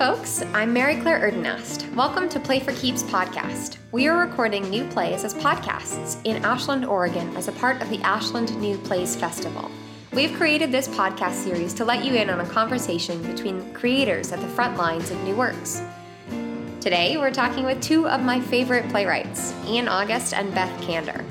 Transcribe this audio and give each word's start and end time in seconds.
folks. 0.00 0.40
I'm 0.54 0.72
Mary 0.72 0.98
Claire 0.98 1.30
Erdenast. 1.30 1.94
Welcome 1.94 2.30
to 2.30 2.40
Play 2.40 2.58
for 2.58 2.72
Keeps 2.72 3.02
podcast. 3.02 3.76
We 3.92 4.08
are 4.08 4.26
recording 4.26 4.62
new 4.70 4.86
plays 4.86 5.24
as 5.24 5.34
podcasts 5.34 6.18
in 6.24 6.42
Ashland, 6.42 6.86
Oregon, 6.86 7.36
as 7.36 7.48
a 7.48 7.52
part 7.52 7.82
of 7.82 7.90
the 7.90 8.00
Ashland 8.00 8.58
New 8.62 8.78
Plays 8.78 9.14
Festival. 9.14 9.70
We've 10.14 10.32
created 10.38 10.72
this 10.72 10.88
podcast 10.88 11.34
series 11.34 11.74
to 11.74 11.84
let 11.84 12.02
you 12.02 12.14
in 12.14 12.30
on 12.30 12.40
a 12.40 12.48
conversation 12.48 13.20
between 13.30 13.74
creators 13.74 14.32
at 14.32 14.40
the 14.40 14.48
front 14.48 14.78
lines 14.78 15.10
of 15.10 15.22
new 15.22 15.36
works. 15.36 15.82
Today, 16.80 17.18
we're 17.18 17.30
talking 17.30 17.66
with 17.66 17.82
two 17.82 18.08
of 18.08 18.22
my 18.22 18.40
favorite 18.40 18.88
playwrights, 18.88 19.52
Ian 19.66 19.86
August 19.86 20.32
and 20.32 20.54
Beth 20.54 20.80
Kander. 20.80 21.22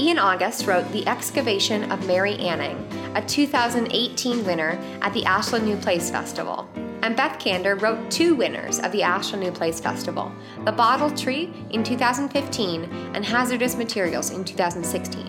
Ian 0.00 0.18
August 0.18 0.66
wrote 0.66 0.90
The 0.90 1.06
Excavation 1.06 1.92
of 1.92 2.06
Mary 2.06 2.36
Anning, 2.36 2.78
a 3.14 3.20
2018 3.26 4.42
winner 4.46 4.78
at 5.02 5.12
the 5.12 5.26
Ashland 5.26 5.66
New 5.66 5.76
Plays 5.76 6.10
Festival. 6.10 6.66
And 7.06 7.16
Beth 7.16 7.38
Kander 7.38 7.80
wrote 7.80 8.10
two 8.10 8.34
winners 8.34 8.80
of 8.80 8.90
the 8.90 9.04
Ashland 9.04 9.40
New 9.40 9.52
Plays 9.52 9.78
Festival 9.78 10.32
The 10.64 10.72
Bottle 10.72 11.08
Tree 11.08 11.52
in 11.70 11.84
2015 11.84 12.82
and 13.14 13.24
Hazardous 13.24 13.76
Materials 13.76 14.30
in 14.32 14.42
2016. 14.42 15.24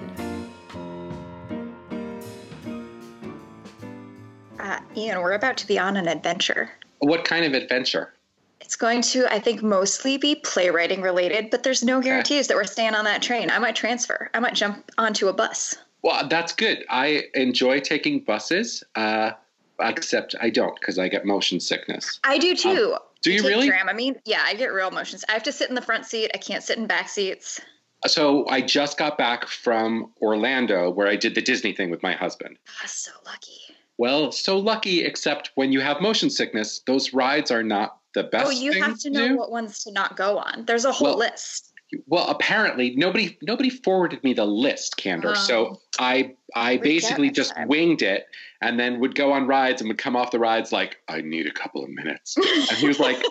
Uh, 4.59 4.79
Ian, 4.95 5.21
we're 5.21 5.33
about 5.33 5.55
to 5.57 5.67
be 5.67 5.77
on 5.77 5.97
an 5.97 6.07
adventure. 6.07 6.71
What 6.97 7.23
kind 7.23 7.45
of 7.45 7.53
adventure? 7.53 8.11
It's 8.59 8.75
going 8.75 9.03
to, 9.03 9.31
I 9.31 9.37
think, 9.37 9.61
mostly 9.61 10.17
be 10.17 10.33
playwriting 10.33 11.03
related, 11.03 11.51
but 11.51 11.61
there's 11.61 11.83
no 11.83 12.01
guarantees 12.01 12.47
that 12.47 12.57
we're 12.57 12.63
staying 12.63 12.95
on 12.95 13.05
that 13.05 13.21
train. 13.21 13.51
I 13.51 13.59
might 13.59 13.75
transfer. 13.75 14.31
I 14.33 14.39
might 14.39 14.55
jump 14.55 14.89
onto 14.97 15.27
a 15.27 15.33
bus. 15.33 15.75
Well, 16.01 16.27
that's 16.27 16.53
good. 16.53 16.85
I 16.89 17.25
enjoy 17.35 17.81
taking 17.81 18.21
buses, 18.21 18.83
uh, 18.95 19.33
except 19.79 20.35
I 20.39 20.49
don't 20.49 20.79
because 20.79 20.99
I 20.99 21.07
get 21.07 21.25
motion 21.25 21.59
sickness. 21.59 22.19
I 22.23 22.37
do 22.37 22.55
too. 22.55 22.93
Um, 22.93 22.99
do 23.21 23.31
you 23.31 23.41
take 23.41 23.73
I 23.73 23.93
mean, 23.93 24.15
Yeah, 24.25 24.43
I 24.45 24.53
get 24.53 24.67
real 24.67 24.91
motions. 24.91 25.25
I 25.27 25.33
have 25.33 25.43
to 25.43 25.51
sit 25.51 25.69
in 25.69 25.75
the 25.75 25.81
front 25.81 26.05
seat. 26.05 26.31
I 26.33 26.37
can't 26.37 26.63
sit 26.63 26.77
in 26.77 26.87
back 26.87 27.09
seats. 27.09 27.59
So 28.05 28.47
I 28.47 28.61
just 28.61 28.97
got 28.97 29.17
back 29.17 29.47
from 29.47 30.11
Orlando 30.21 30.89
where 30.89 31.07
I 31.07 31.15
did 31.15 31.33
the 31.35 31.41
Disney 31.41 31.73
thing 31.73 31.89
with 31.89 32.03
my 32.03 32.13
husband. 32.13 32.57
Ah, 32.83 32.85
so 32.85 33.11
lucky. 33.25 33.59
Well, 33.97 34.31
so 34.31 34.57
lucky, 34.57 35.03
except 35.03 35.51
when 35.55 35.71
you 35.71 35.81
have 35.81 36.01
motion 36.01 36.29
sickness, 36.29 36.81
those 36.85 37.13
rides 37.13 37.49
are 37.49 37.63
not 37.63 37.97
the 38.13 38.23
best. 38.23 38.47
Oh, 38.47 38.51
you 38.51 38.81
have 38.81 38.99
to 38.99 39.09
know 39.09 39.35
what 39.35 39.51
ones 39.51 39.83
to 39.83 39.91
not 39.91 40.15
go 40.15 40.37
on. 40.37 40.65
There's 40.65 40.85
a 40.85 40.91
whole 40.91 41.09
Well, 41.09 41.17
list. 41.17 41.73
Well, 42.05 42.27
apparently 42.27 42.95
nobody 42.95 43.37
nobody 43.41 43.69
forwarded 43.69 44.23
me 44.23 44.33
the 44.33 44.45
list, 44.45 44.97
Kander. 44.97 45.31
Oh. 45.31 45.33
So 45.33 45.81
I 45.99 46.35
I 46.53 46.77
basically 46.77 47.31
just 47.31 47.55
time. 47.55 47.67
winged 47.69 48.01
it 48.01 48.27
and 48.61 48.79
then 48.79 48.99
would 48.99 49.15
go 49.15 49.31
on 49.31 49.47
rides 49.47 49.81
and 49.81 49.87
would 49.87 49.97
come 49.97 50.15
off 50.15 50.31
the 50.31 50.39
rides 50.39 50.71
like 50.71 50.97
I 51.07 51.21
need 51.21 51.47
a 51.47 51.51
couple 51.51 51.83
of 51.83 51.89
minutes. 51.89 52.37
And 52.37 52.77
he 52.77 52.87
was 52.87 52.99
like 52.99 53.21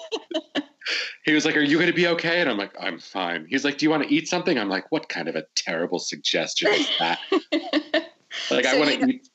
he 1.24 1.32
was 1.32 1.44
like, 1.44 1.56
"Are 1.56 1.62
you 1.62 1.76
going 1.76 1.90
to 1.90 1.96
be 1.96 2.06
okay?" 2.08 2.40
And 2.40 2.48
I'm 2.48 2.58
like, 2.58 2.72
"I'm 2.80 2.98
fine." 2.98 3.46
He's 3.48 3.64
like, 3.64 3.78
"Do 3.78 3.86
you 3.86 3.90
want 3.90 4.04
to 4.04 4.14
eat 4.14 4.28
something?" 4.28 4.58
I'm 4.58 4.68
like, 4.68 4.90
"What 4.90 5.08
kind 5.08 5.28
of 5.28 5.36
a 5.36 5.44
terrible 5.54 5.98
suggestion 5.98 6.72
is 6.72 6.88
that?" 6.98 7.18
Like 8.50 8.64
So 8.66 8.76
I 8.76 8.78
want 8.78 8.90
to 8.90 9.06
eat 9.08 9.28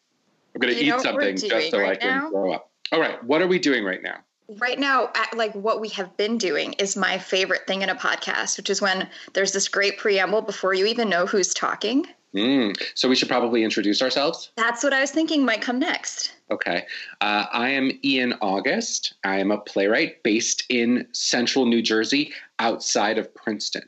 I'm 0.53 0.59
going 0.62 0.75
to 0.75 0.80
eat 0.80 1.00
something 1.00 1.36
just 1.36 1.72
so 1.72 1.84
I 1.84 1.95
can 1.95 2.19
now? 2.19 2.30
grow 2.30 2.52
up. 2.52 2.69
All 2.92 3.00
right, 3.00 3.22
what 3.23 3.42
are 3.42 3.47
we 3.47 3.58
doing 3.58 3.84
right 3.84 4.03
now? 4.03 4.17
right 4.59 4.80
now 4.80 5.09
like 5.34 5.53
what 5.53 5.80
we 5.80 5.88
have 5.88 6.16
been 6.17 6.38
doing 6.38 6.73
is 6.73 6.97
my 6.97 7.17
favorite 7.17 7.66
thing 7.67 7.84
in 7.84 7.89
a 7.89 7.95
podcast 7.95 8.58
which 8.58 8.69
is 8.69 8.81
when 8.81 9.08
there's 9.34 9.53
this 9.53 9.69
great 9.69 9.97
preamble 9.97 10.42
before 10.42 10.73
you 10.73 10.86
even 10.86 11.08
know 11.08 11.25
who's 11.25 11.53
talking 11.53 12.06
Mm, 12.35 12.75
so 12.95 13.09
we 13.09 13.15
should 13.15 13.27
probably 13.27 13.63
introduce 13.63 14.01
ourselves. 14.01 14.51
that's 14.55 14.83
what 14.83 14.93
i 14.93 15.01
was 15.01 15.11
thinking 15.11 15.43
might 15.45 15.61
come 15.61 15.79
next 15.79 16.33
Okay. 16.51 16.85
Uh, 17.21 17.45
I 17.53 17.69
am 17.69 17.97
Ian 18.03 18.33
August. 18.41 19.13
I 19.23 19.39
am 19.39 19.51
a 19.51 19.57
playwright 19.57 20.21
based 20.21 20.65
in 20.67 21.07
central 21.13 21.65
New 21.65 21.81
Jersey 21.81 22.33
outside 22.59 23.17
of 23.17 23.33
Princeton. 23.33 23.83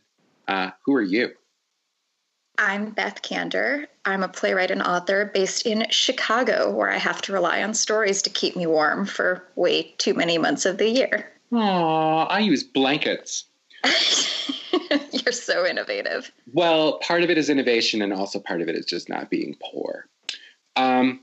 Uh, 0.48 0.70
who 0.86 0.94
are 0.96 1.02
you? 1.02 1.32
i'm 2.60 2.92
beth 2.92 3.24
kander 3.24 3.88
i'm 4.06 4.22
a 4.22 4.28
playwright 4.28 4.70
and 4.70 4.84
author 4.84 5.32
based 5.34 5.66
in 5.66 5.88
chicago 5.90 6.70
where 6.70 6.92
i 6.92 6.98
have 6.98 7.20
to 7.20 7.34
rely 7.34 7.64
on 7.64 7.74
stories 7.74 8.22
to 8.22 8.30
keep 8.30 8.56
me 8.56 8.68
warm 8.68 9.08
for 9.08 9.44
way 9.56 9.82
too 9.98 10.14
many 10.14 10.38
months 10.38 10.64
of 10.66 10.78
the 10.78 10.88
year 10.88 11.32
Aw, 11.52 12.26
I 12.28 12.40
use 12.40 12.64
blankets. 12.64 13.46
you're 15.12 15.34
so 15.34 15.66
innovative 15.66 16.32
Well, 16.54 17.00
part 17.00 17.24
of 17.24 17.30
it 17.30 17.38
is 17.38 17.50
innovation, 17.50 18.02
and 18.02 18.14
also 18.14 18.40
part 18.40 18.62
of 18.62 18.68
it 18.68 18.76
is 18.76 18.86
just 18.86 19.10
not 19.10 19.30
being 19.30 19.56
poor. 19.62 20.08
Um, 20.76 21.22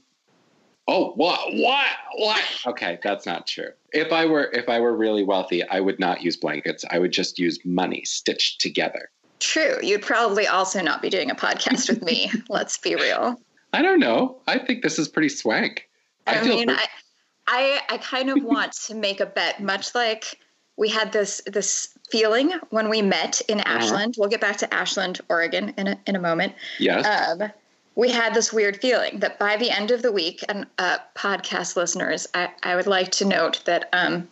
oh, 0.88 1.12
what, 1.12 1.40
what, 1.54 1.86
what? 2.16 2.44
Okay, 2.66 2.98
that's 3.02 3.26
not 3.26 3.46
true. 3.46 3.70
If 3.92 4.12
I 4.12 4.26
were, 4.26 4.50
if 4.52 4.68
I 4.68 4.80
were 4.80 4.96
really 4.96 5.24
wealthy, 5.24 5.62
I 5.64 5.80
would 5.80 5.98
not 5.98 6.22
use 6.22 6.36
blankets. 6.36 6.84
I 6.90 6.98
would 6.98 7.12
just 7.12 7.38
use 7.38 7.58
money 7.64 8.04
stitched 8.04 8.60
together. 8.60 9.10
true 9.38 9.78
you'd 9.82 10.02
probably 10.02 10.46
also 10.46 10.82
not 10.82 11.00
be 11.00 11.08
doing 11.08 11.30
a 11.30 11.34
podcast 11.34 11.88
with 11.88 12.02
me 12.02 12.30
let's 12.50 12.76
be 12.76 12.94
real 12.94 13.40
I 13.72 13.82
don't 13.82 14.00
know. 14.00 14.40
I 14.46 14.58
think 14.58 14.82
this 14.82 14.98
is 14.98 15.08
pretty 15.08 15.28
swank. 15.28 15.88
I, 16.26 16.38
I, 16.38 16.42
feel 16.42 16.56
mean, 16.56 16.68
pre- 16.68 16.76
I, 16.76 16.86
I, 17.46 17.80
I 17.94 17.98
kind 17.98 18.30
of 18.30 18.42
want 18.42 18.72
to 18.86 18.94
make 18.94 19.20
a 19.20 19.26
bet, 19.26 19.62
much 19.62 19.94
like 19.94 20.38
we 20.80 20.88
had 20.88 21.12
this 21.12 21.42
this 21.46 21.96
feeling 22.10 22.52
when 22.70 22.88
we 22.88 23.02
met 23.02 23.40
in 23.48 23.60
Uh-huh. 23.60 23.76
Ashland. 23.76 24.14
We'll 24.18 24.30
get 24.30 24.40
back 24.40 24.56
to 24.56 24.74
Ashland, 24.74 25.20
Oregon, 25.28 25.72
in 25.76 25.86
a, 25.88 25.96
in 26.06 26.16
a 26.16 26.20
moment. 26.20 26.54
yes. 26.80 27.04
Um, 27.06 27.52
we 27.94 28.08
had 28.10 28.32
this 28.34 28.52
weird 28.52 28.80
feeling 28.80 29.20
that 29.20 29.38
by 29.38 29.56
the 29.56 29.70
end 29.70 29.90
of 29.90 30.00
the 30.02 30.10
week, 30.10 30.42
and 30.48 30.66
uh, 30.78 30.98
podcast 31.14 31.76
listeners, 31.76 32.26
I, 32.34 32.48
I 32.62 32.74
would 32.76 32.86
like 32.86 33.10
to 33.12 33.24
note 33.26 33.62
that 33.66 33.88
um, 33.92 34.26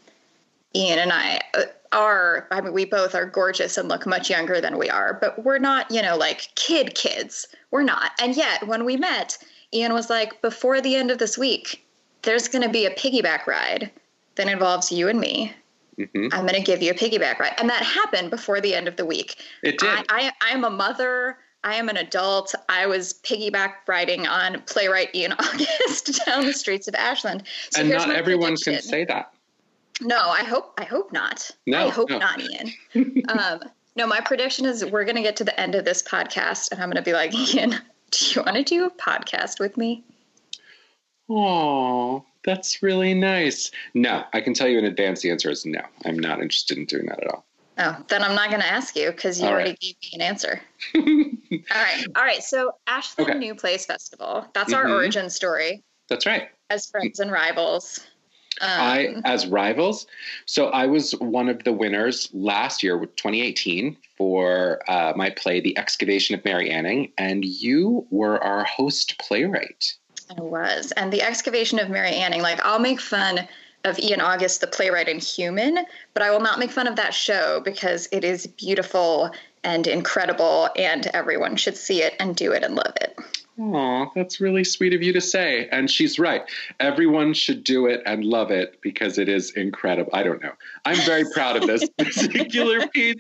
Ian 0.75 0.99
and 1.01 1.13
I 1.13 1.41
uh, 1.55 1.65
are, 1.93 2.47
I 2.51 2.61
mean, 2.63 2.73
we 2.73 2.85
both 2.87 3.15
are 3.15 3.27
gorgeous 3.27 3.77
and 3.77 3.89
look 3.89 4.07
much 4.07 4.31
younger 4.31 4.61
than 4.61 4.79
we 4.79 4.89
are, 4.89 5.19
but 5.21 5.45
we're 5.45 5.59
not, 5.59 5.91
you 5.91 6.01
know, 6.03 6.17
like 6.17 6.49
kid 6.55 6.95
kids. 6.95 7.47
We're 7.71 7.83
not. 7.83 8.13
And 8.23 8.35
yet, 8.37 8.67
when 8.67 8.85
we 8.87 8.97
met, 8.97 9.37
Ian 9.75 9.93
was 9.93 10.09
like, 10.09 10.41
before 10.41 10.81
the 10.81 10.95
end 10.97 11.11
of 11.11 11.19
this 11.19 11.37
week, 11.37 11.85
there's 12.23 12.49
going 12.49 12.63
to 12.63 12.71
be 12.71 12.87
a 12.87 12.95
piggyback 12.95 13.47
ride 13.47 13.91
that 14.37 14.49
involves 14.49 14.91
you 14.91 15.09
and 15.09 15.21
me. 15.21 15.53
Mhm. 15.99 16.33
I'm 16.33 16.43
going 16.43 16.55
to 16.55 16.61
give 16.61 16.83
you 16.83 16.91
a 16.91 16.95
piggyback 16.95 17.39
ride. 17.39 17.55
And 17.59 17.69
that 17.69 17.83
happened 17.83 18.31
before 18.31 18.61
the 18.61 18.75
end 18.75 18.89
of 18.89 18.97
the 18.97 19.05
week. 19.05 19.45
It 19.63 19.79
did. 19.79 19.89
I, 19.89 20.05
I, 20.09 20.33
I 20.41 20.51
am 20.51 20.65
a 20.65 20.71
mother. 20.71 21.39
I 21.65 21.75
am 21.75 21.89
an 21.89 21.97
adult. 21.97 22.55
I 22.69 22.87
was 22.87 23.15
piggyback 23.25 23.73
riding 23.89 24.27
on 24.27 24.63
playwright 24.63 25.15
Ian 25.15 25.33
August 25.39 26.21
down 26.25 26.47
the 26.47 26.53
streets 26.53 26.87
of 26.87 26.95
Ashland. 26.95 27.43
So 27.71 27.81
and 27.81 27.89
here's 27.89 28.07
not 28.07 28.15
everyone 28.15 28.57
can 28.57 28.81
say 28.81 29.05
that. 29.07 29.33
No, 30.01 30.17
I 30.17 30.45
hope 30.45 30.75
I 30.79 30.85
hope 30.85 31.13
not. 31.13 31.51
No, 31.67 31.87
I 31.87 31.91
hope 31.91 32.11
no. 32.11 32.19
not, 32.19 32.41
Ian. 32.41 32.73
um, 33.29 33.61
no, 33.97 34.07
my 34.07 34.21
prediction 34.21 34.65
is 34.65 34.85
we're 34.85 35.05
going 35.05 35.17
to 35.17 35.23
get 35.23 35.37
to 35.37 35.45
the 35.45 35.59
end 35.59 35.75
of 35.75 35.85
this 35.85 36.03
podcast, 36.03 36.71
and 36.71 36.81
I'm 36.81 36.89
going 36.89 37.03
to 37.03 37.03
be 37.03 37.13
like, 37.13 37.35
Ian, 37.55 37.75
do 38.13 38.27
you 38.31 38.43
want 38.43 38.57
to 38.57 38.63
do 38.63 38.87
a 38.87 38.91
podcast 38.91 39.59
with 39.59 39.77
me? 39.77 40.05
Oh, 41.29 42.25
that's 42.49 42.83
really 42.83 43.13
nice. 43.13 43.71
No, 43.93 44.25
I 44.33 44.41
can 44.41 44.55
tell 44.55 44.69
you 44.69 44.79
in 44.79 44.87
advance 44.87 45.21
the 45.21 45.31
answer 45.31 45.51
is 45.51 45.67
no. 45.67 45.83
I'm 46.07 46.19
not 46.19 46.41
interested 46.41 46.79
in 46.79 46.87
doing 46.87 47.05
that 47.05 47.23
at 47.23 47.29
all. 47.29 47.45
Oh, 47.77 48.03
then 48.09 48.23
I'm 48.23 48.35
not 48.35 48.49
going 48.49 48.63
to 48.63 48.67
ask 48.67 48.97
you 48.97 49.11
because 49.11 49.39
you 49.39 49.47
All 49.47 49.53
already 49.53 49.71
right. 49.73 49.81
gave 49.81 49.97
me 50.03 50.11
an 50.15 50.23
answer. 50.23 50.59
All 50.95 51.03
right, 51.83 52.07
all 52.17 52.25
right. 52.25 52.43
So 52.43 52.73
Ashland 52.87 53.31
Okay. 53.31 53.39
New 53.39 53.55
Plays 53.55 53.85
Festival. 53.85 54.47
That's 54.55 54.73
our 54.73 54.85
Mhm. 54.87 54.95
origin 54.95 55.29
story 55.31 55.83
That's 56.09 56.25
right. 56.25 56.49
as 56.71 56.87
friends 56.87 57.21
and 57.21 57.31
rivals. 57.31 58.01
Um, 58.63 58.69
I, 58.71 59.15
as 59.25 59.47
rivals, 59.47 60.07
so 60.47 60.69
I 60.71 60.87
was 60.87 61.13
one 61.21 61.49
of 61.51 61.63
the 61.65 61.73
winners 61.73 62.29
last 62.33 62.83
year, 62.83 62.97
with 62.99 63.15
2018, 63.17 63.97
for 64.17 64.81
uh, 64.91 65.13
my 65.15 65.31
play, 65.31 65.61
The 65.61 65.77
Excavation 65.79 66.35
of 66.35 66.45
Mary 66.45 66.71
Anning, 66.71 67.13
and 67.19 67.45
you 67.45 68.07
were 68.11 68.43
our 68.43 68.65
host 68.65 69.17
playwright. 69.19 69.98
I 70.37 70.41
was. 70.41 70.93
And 70.93 71.13
the 71.13 71.23
excavation 71.23 71.79
of 71.79 71.91
Mary 71.91 72.11
Anning, 72.11 72.43
like 72.43 72.65
I'll 72.65 72.79
make 72.79 73.01
fun 73.01 73.49
of 73.85 73.99
Ian 73.99 74.21
August, 74.21 74.61
the 74.61 74.67
playwright 74.67 75.09
and 75.09 75.23
human, 75.23 75.79
but 76.15 76.23
I 76.23 76.31
will 76.31 76.41
not 76.41 76.59
make 76.59 76.71
fun 76.71 76.87
of 76.87 76.97
that 76.97 77.15
show 77.15 77.61
because 77.65 78.09
it 78.13 78.25
is 78.25 78.47
beautiful 78.47 79.31
and 79.65 79.87
incredible 79.87 80.69
and 80.77 81.07
everyone 81.09 81.57
should 81.57 81.77
see 81.77 82.03
it 82.03 82.15
and 82.21 82.35
do 82.35 82.53
it 82.53 82.63
and 82.65 82.75
love 82.75 82.93
it. 83.01 83.17
Aw, 83.61 84.07
that's 84.15 84.41
really 84.41 84.63
sweet 84.63 84.95
of 84.95 85.03
you 85.03 85.13
to 85.13 85.21
say. 85.21 85.69
And 85.71 85.91
she's 85.91 86.19
right. 86.19 86.43
Everyone 86.79 87.35
should 87.35 87.65
do 87.65 87.87
it 87.87 88.03
and 88.07 88.25
love 88.25 88.51
it 88.51 88.81
because 88.83 89.19
it 89.19 89.29
is 89.29 89.51
incredible. 89.53 90.11
I 90.13 90.23
don't 90.23 90.41
know. 90.43 90.53
I'm 90.85 90.99
very 90.99 91.25
proud 91.35 91.57
of 91.57 91.67
this 91.67 91.89
particular 91.99 92.87
piece. 92.89 93.17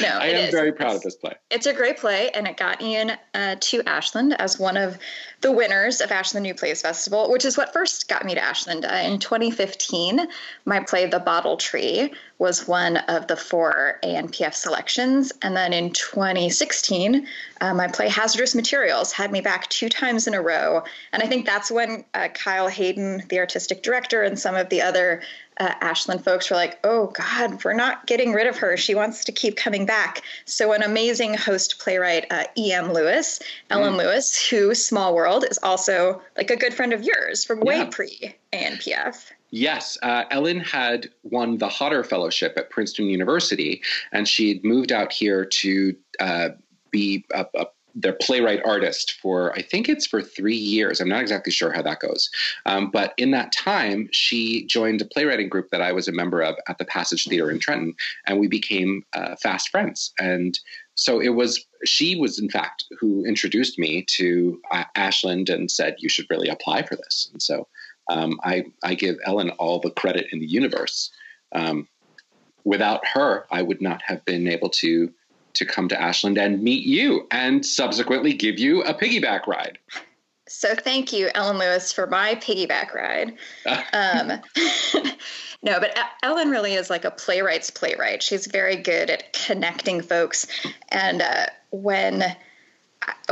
No, 0.00 0.08
I 0.08 0.26
am 0.26 0.44
is. 0.46 0.50
very 0.50 0.72
proud 0.72 0.96
of 0.96 1.02
this 1.02 1.14
play. 1.14 1.34
It's 1.50 1.66
a 1.66 1.72
great 1.72 1.98
play, 1.98 2.30
and 2.30 2.46
it 2.46 2.56
got 2.56 2.80
Ian 2.80 3.12
uh, 3.34 3.56
to 3.58 3.82
Ashland 3.84 4.40
as 4.40 4.58
one 4.58 4.76
of 4.76 4.98
the 5.40 5.52
winners 5.52 6.00
of 6.00 6.12
Ashland 6.12 6.44
New 6.44 6.54
Plays 6.54 6.82
Festival, 6.82 7.30
which 7.30 7.44
is 7.44 7.56
what 7.56 7.72
first 7.72 8.08
got 8.08 8.24
me 8.24 8.34
to 8.34 8.40
Ashland. 8.40 8.84
Uh, 8.84 9.02
in 9.04 9.18
2015, 9.18 10.28
my 10.64 10.80
play, 10.80 11.06
The 11.06 11.18
Bottle 11.18 11.56
Tree, 11.56 12.12
was 12.38 12.66
one 12.66 12.96
of 12.96 13.26
the 13.26 13.36
four 13.36 13.98
ANPF 14.02 14.54
selections. 14.54 15.32
And 15.42 15.56
then 15.56 15.72
in 15.72 15.92
2016, 15.92 17.26
uh, 17.60 17.74
my 17.74 17.86
play 17.88 18.08
Hazardous 18.08 18.54
Materials 18.54 19.12
had 19.12 19.30
me 19.30 19.40
back 19.40 19.68
two 19.68 19.88
times 19.88 20.26
in 20.26 20.34
a 20.34 20.40
row. 20.40 20.82
And 21.12 21.22
I 21.22 21.26
think 21.26 21.44
that's 21.44 21.70
when 21.70 22.04
uh, 22.14 22.28
Kyle 22.28 22.68
Hayden, 22.68 23.24
the 23.28 23.38
artistic 23.38 23.82
director, 23.82 24.22
and 24.22 24.38
some 24.38 24.56
of 24.56 24.70
the 24.70 24.80
other 24.80 25.22
uh, 25.60 25.74
Ashland 25.80 26.24
folks 26.24 26.50
were 26.50 26.56
like, 26.56 26.78
oh, 26.84 27.08
God, 27.08 27.62
we're 27.62 27.74
not 27.74 28.06
getting 28.06 28.32
rid 28.32 28.46
of 28.46 28.56
her. 28.56 28.76
She 28.76 28.94
wants 28.94 29.24
to 29.24 29.32
keep 29.32 29.56
coming 29.56 29.86
back. 29.86 30.22
So, 30.46 30.72
an 30.72 30.82
amazing 30.82 31.34
host 31.34 31.78
playwright, 31.78 32.26
uh, 32.30 32.44
E.M. 32.56 32.92
Lewis, 32.92 33.40
Ellen 33.68 33.94
mm. 33.94 33.98
Lewis, 33.98 34.48
who, 34.48 34.74
Small 34.74 35.14
World, 35.14 35.44
is 35.48 35.58
also 35.62 36.22
like 36.36 36.50
a 36.50 36.56
good 36.56 36.74
friend 36.74 36.92
of 36.92 37.04
yours 37.04 37.44
from 37.44 37.60
way 37.60 37.86
pre 37.90 38.34
ANPF. 38.52 39.30
Yes, 39.50 39.98
uh, 40.02 40.24
Ellen 40.30 40.60
had 40.60 41.10
won 41.24 41.58
the 41.58 41.68
Hodder 41.68 42.04
Fellowship 42.04 42.54
at 42.56 42.70
Princeton 42.70 43.06
University, 43.06 43.82
and 44.12 44.26
she'd 44.26 44.64
moved 44.64 44.92
out 44.92 45.12
here 45.12 45.44
to 45.44 45.96
uh, 46.20 46.48
be 46.90 47.24
a, 47.34 47.44
a 47.54 47.66
their 47.94 48.12
playwright 48.12 48.60
artist 48.64 49.12
for 49.20 49.52
I 49.52 49.62
think 49.62 49.88
it's 49.88 50.06
for 50.06 50.22
three 50.22 50.56
years. 50.56 51.00
I'm 51.00 51.08
not 51.08 51.22
exactly 51.22 51.52
sure 51.52 51.72
how 51.72 51.82
that 51.82 52.00
goes, 52.00 52.30
um, 52.66 52.90
but 52.90 53.14
in 53.16 53.30
that 53.32 53.52
time, 53.52 54.08
she 54.12 54.66
joined 54.66 55.00
a 55.00 55.04
playwriting 55.04 55.48
group 55.48 55.70
that 55.70 55.82
I 55.82 55.92
was 55.92 56.08
a 56.08 56.12
member 56.12 56.42
of 56.42 56.56
at 56.68 56.78
the 56.78 56.84
Passage 56.84 57.26
Theater 57.26 57.50
in 57.50 57.58
Trenton, 57.58 57.94
and 58.26 58.38
we 58.38 58.48
became 58.48 59.04
uh, 59.12 59.36
fast 59.36 59.68
friends. 59.70 60.12
And 60.18 60.58
so 60.94 61.20
it 61.20 61.30
was 61.30 61.64
she 61.84 62.16
was 62.16 62.38
in 62.38 62.50
fact 62.50 62.84
who 62.98 63.24
introduced 63.24 63.78
me 63.78 64.04
to 64.16 64.60
uh, 64.70 64.84
Ashland 64.94 65.48
and 65.48 65.70
said 65.70 65.96
you 65.98 66.08
should 66.08 66.26
really 66.28 66.48
apply 66.48 66.82
for 66.82 66.96
this. 66.96 67.28
And 67.32 67.40
so 67.40 67.66
um, 68.10 68.38
I 68.42 68.64
I 68.82 68.94
give 68.94 69.16
Ellen 69.24 69.50
all 69.50 69.78
the 69.78 69.90
credit 69.90 70.26
in 70.32 70.40
the 70.40 70.46
universe. 70.46 71.10
Um, 71.52 71.88
without 72.64 73.06
her, 73.06 73.46
I 73.50 73.62
would 73.62 73.80
not 73.80 74.02
have 74.02 74.24
been 74.24 74.46
able 74.46 74.68
to 74.68 75.10
to 75.54 75.64
come 75.64 75.88
to 75.88 76.00
Ashland 76.00 76.38
and 76.38 76.62
meet 76.62 76.84
you 76.84 77.26
and 77.30 77.64
subsequently 77.64 78.32
give 78.32 78.58
you 78.58 78.82
a 78.82 78.94
piggyback 78.94 79.46
ride. 79.46 79.78
So 80.48 80.74
thank 80.74 81.12
you, 81.12 81.30
Ellen 81.34 81.58
Lewis, 81.58 81.92
for 81.92 82.08
my 82.08 82.34
piggyback 82.34 82.92
ride. 82.92 83.34
um, 83.92 84.40
no, 85.62 85.78
but 85.78 85.96
Ellen 86.24 86.50
really 86.50 86.74
is 86.74 86.90
like 86.90 87.04
a 87.04 87.10
playwright's 87.10 87.70
playwright. 87.70 88.22
She's 88.22 88.46
very 88.46 88.76
good 88.76 89.10
at 89.10 89.32
connecting 89.32 90.02
folks. 90.02 90.48
And 90.88 91.22
uh, 91.22 91.46
when 91.70 92.36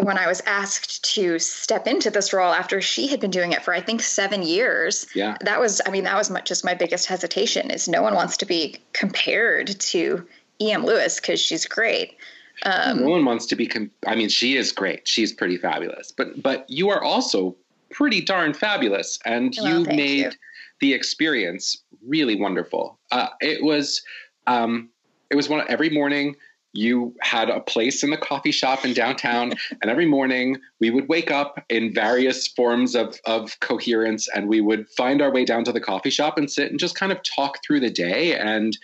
when 0.00 0.16
I 0.16 0.26
was 0.26 0.40
asked 0.46 1.14
to 1.14 1.38
step 1.38 1.86
into 1.86 2.10
this 2.10 2.32
role 2.32 2.52
after 2.52 2.80
she 2.80 3.08
had 3.08 3.20
been 3.20 3.30
doing 3.30 3.52
it 3.52 3.62
for 3.62 3.74
I 3.74 3.80
think 3.80 4.00
seven 4.00 4.42
years, 4.42 5.06
yeah, 5.14 5.36
that 5.42 5.60
was 5.60 5.80
I 5.84 5.90
mean 5.90 6.04
that 6.04 6.16
was 6.16 6.30
my, 6.30 6.40
just 6.40 6.64
my 6.64 6.74
biggest 6.74 7.06
hesitation 7.06 7.70
is 7.70 7.88
no 7.88 8.02
one 8.02 8.14
wants 8.14 8.38
to 8.38 8.46
be 8.46 8.78
compared 8.92 9.68
to 9.80 10.26
E.M. 10.60 10.84
Lewis 10.84 11.20
because 11.20 11.40
she's 11.40 11.66
great. 11.66 12.16
Um, 12.64 13.00
no 13.00 13.08
one 13.10 13.24
wants 13.24 13.46
to 13.46 13.56
be. 13.56 13.66
Com- 13.66 13.90
I 14.06 14.14
mean, 14.14 14.28
she 14.28 14.56
is 14.56 14.72
great. 14.72 15.06
She's 15.06 15.32
pretty 15.32 15.56
fabulous. 15.56 16.12
But 16.12 16.42
but 16.42 16.68
you 16.68 16.90
are 16.90 17.02
also 17.02 17.56
pretty 17.90 18.20
darn 18.20 18.52
fabulous, 18.52 19.18
and 19.24 19.54
well, 19.60 19.80
you 19.80 19.84
made 19.84 20.18
you. 20.18 20.30
the 20.80 20.94
experience 20.94 21.82
really 22.06 22.34
wonderful. 22.34 22.98
Uh, 23.12 23.28
it 23.40 23.62
was 23.62 24.02
um, 24.46 24.88
it 25.30 25.36
was 25.36 25.48
one 25.48 25.64
every 25.68 25.90
morning. 25.90 26.34
You 26.74 27.14
had 27.22 27.48
a 27.48 27.60
place 27.60 28.04
in 28.04 28.10
the 28.10 28.16
coffee 28.16 28.52
shop 28.52 28.84
in 28.84 28.92
downtown, 28.92 29.52
and 29.82 29.90
every 29.90 30.06
morning 30.06 30.58
we 30.80 30.90
would 30.90 31.08
wake 31.08 31.30
up 31.30 31.64
in 31.68 31.94
various 31.94 32.46
forms 32.46 32.94
of, 32.94 33.18
of 33.24 33.58
coherence, 33.60 34.28
and 34.34 34.48
we 34.48 34.60
would 34.60 34.88
find 34.90 35.22
our 35.22 35.32
way 35.32 35.44
down 35.44 35.64
to 35.64 35.72
the 35.72 35.80
coffee 35.80 36.10
shop 36.10 36.36
and 36.36 36.50
sit 36.50 36.70
and 36.70 36.78
just 36.78 36.94
kind 36.94 37.10
of 37.10 37.18
talk 37.22 37.58
through 37.64 37.80
the 37.80 37.90
day 37.90 38.34
and 38.38 38.76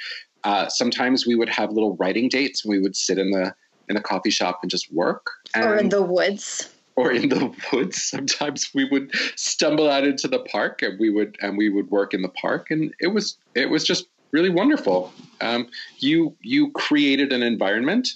uh, 0.44 0.68
sometimes 0.68 1.26
we 1.26 1.34
would 1.34 1.48
have 1.48 1.72
little 1.72 1.96
writing 1.96 2.28
dates 2.28 2.64
and 2.64 2.70
we 2.70 2.80
would 2.80 2.96
sit 2.96 3.18
in 3.18 3.30
the 3.30 3.54
in 3.88 3.96
the 3.96 4.00
coffee 4.00 4.30
shop 4.30 4.60
and 4.62 4.70
just 4.70 4.92
work. 4.92 5.30
And, 5.54 5.64
or 5.64 5.76
in 5.76 5.88
the 5.90 6.02
woods. 6.02 6.70
Or 6.96 7.12
in 7.12 7.28
the 7.28 7.54
woods. 7.72 8.02
Sometimes 8.10 8.70
we 8.74 8.84
would 8.84 9.10
stumble 9.36 9.90
out 9.90 10.04
into 10.04 10.28
the 10.28 10.38
park 10.40 10.80
and 10.80 10.98
we 10.98 11.10
would 11.10 11.36
and 11.40 11.58
we 11.58 11.68
would 11.68 11.90
work 11.90 12.14
in 12.14 12.22
the 12.22 12.28
park 12.28 12.70
and 12.70 12.94
it 13.00 13.08
was 13.08 13.36
it 13.54 13.70
was 13.70 13.84
just 13.84 14.06
really 14.32 14.50
wonderful. 14.50 15.12
Um, 15.40 15.68
you 15.98 16.36
you 16.40 16.70
created 16.72 17.32
an 17.32 17.42
environment 17.42 18.08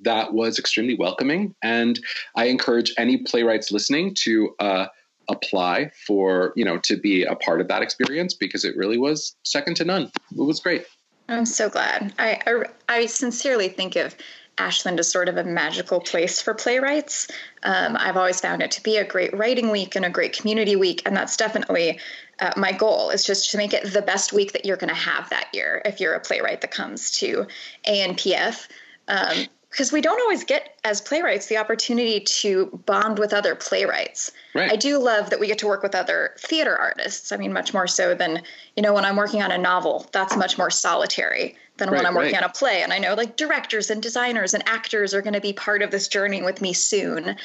that 0.00 0.32
was 0.32 0.58
extremely 0.58 0.96
welcoming, 0.96 1.54
and 1.62 2.00
I 2.36 2.46
encourage 2.46 2.92
any 2.96 3.18
playwrights 3.18 3.72
listening 3.72 4.14
to 4.20 4.54
uh, 4.60 4.86
apply 5.28 5.90
for 6.06 6.52
you 6.56 6.64
know 6.64 6.78
to 6.78 6.96
be 6.96 7.24
a 7.24 7.36
part 7.36 7.60
of 7.60 7.68
that 7.68 7.82
experience 7.82 8.34
because 8.34 8.64
it 8.64 8.76
really 8.76 8.98
was 8.98 9.36
second 9.44 9.76
to 9.76 9.84
none. 9.84 10.10
It 10.32 10.42
was 10.42 10.60
great. 10.60 10.86
I'm 11.28 11.46
so 11.46 11.68
glad. 11.68 12.12
I, 12.18 12.40
I, 12.46 12.62
I 12.88 13.06
sincerely 13.06 13.68
think 13.68 13.96
of 13.96 14.16
Ashland 14.56 14.98
as 14.98 15.10
sort 15.10 15.28
of 15.28 15.36
a 15.36 15.44
magical 15.44 16.00
place 16.00 16.40
for 16.40 16.54
playwrights. 16.54 17.28
Um, 17.62 17.96
I've 17.98 18.16
always 18.16 18.40
found 18.40 18.62
it 18.62 18.70
to 18.72 18.82
be 18.82 18.96
a 18.96 19.04
great 19.04 19.36
writing 19.36 19.70
week 19.70 19.94
and 19.94 20.04
a 20.04 20.10
great 20.10 20.36
community 20.36 20.74
week, 20.74 21.02
and 21.06 21.16
that's 21.16 21.36
definitely 21.36 22.00
uh, 22.40 22.52
my 22.56 22.72
goal. 22.72 23.10
Is 23.10 23.24
just 23.24 23.50
to 23.50 23.56
make 23.56 23.72
it 23.72 23.92
the 23.92 24.02
best 24.02 24.32
week 24.32 24.52
that 24.52 24.64
you're 24.64 24.76
going 24.76 24.88
to 24.88 24.94
have 24.94 25.28
that 25.30 25.48
year 25.52 25.82
if 25.84 26.00
you're 26.00 26.14
a 26.14 26.20
playwright 26.20 26.60
that 26.62 26.70
comes 26.70 27.10
to 27.12 27.46
ANPF. 27.86 28.68
Um, 29.06 29.46
because 29.70 29.92
we 29.92 30.00
don't 30.00 30.20
always 30.20 30.44
get 30.44 30.78
as 30.84 31.00
playwrights 31.00 31.46
the 31.46 31.56
opportunity 31.56 32.20
to 32.20 32.66
bond 32.86 33.18
with 33.18 33.32
other 33.32 33.54
playwrights. 33.54 34.32
Right. 34.54 34.72
I 34.72 34.76
do 34.76 34.98
love 34.98 35.30
that 35.30 35.38
we 35.38 35.46
get 35.46 35.58
to 35.58 35.66
work 35.66 35.82
with 35.82 35.94
other 35.94 36.34
theater 36.38 36.76
artists. 36.76 37.32
I 37.32 37.36
mean, 37.36 37.52
much 37.52 37.74
more 37.74 37.86
so 37.86 38.14
than, 38.14 38.42
you 38.76 38.82
know, 38.82 38.94
when 38.94 39.04
I'm 39.04 39.16
working 39.16 39.42
on 39.42 39.50
a 39.50 39.58
novel, 39.58 40.08
that's 40.12 40.36
much 40.36 40.56
more 40.56 40.70
solitary 40.70 41.54
than 41.76 41.90
right, 41.90 41.98
when 41.98 42.06
I'm 42.06 42.14
working 42.14 42.32
right. 42.32 42.42
on 42.42 42.50
a 42.50 42.52
play. 42.52 42.82
And 42.82 42.92
I 42.92 42.98
know 42.98 43.14
like 43.14 43.36
directors 43.36 43.90
and 43.90 44.02
designers 44.02 44.54
and 44.54 44.66
actors 44.66 45.12
are 45.12 45.22
going 45.22 45.34
to 45.34 45.40
be 45.40 45.52
part 45.52 45.82
of 45.82 45.90
this 45.90 46.08
journey 46.08 46.42
with 46.42 46.62
me 46.62 46.72
soon. 46.72 47.36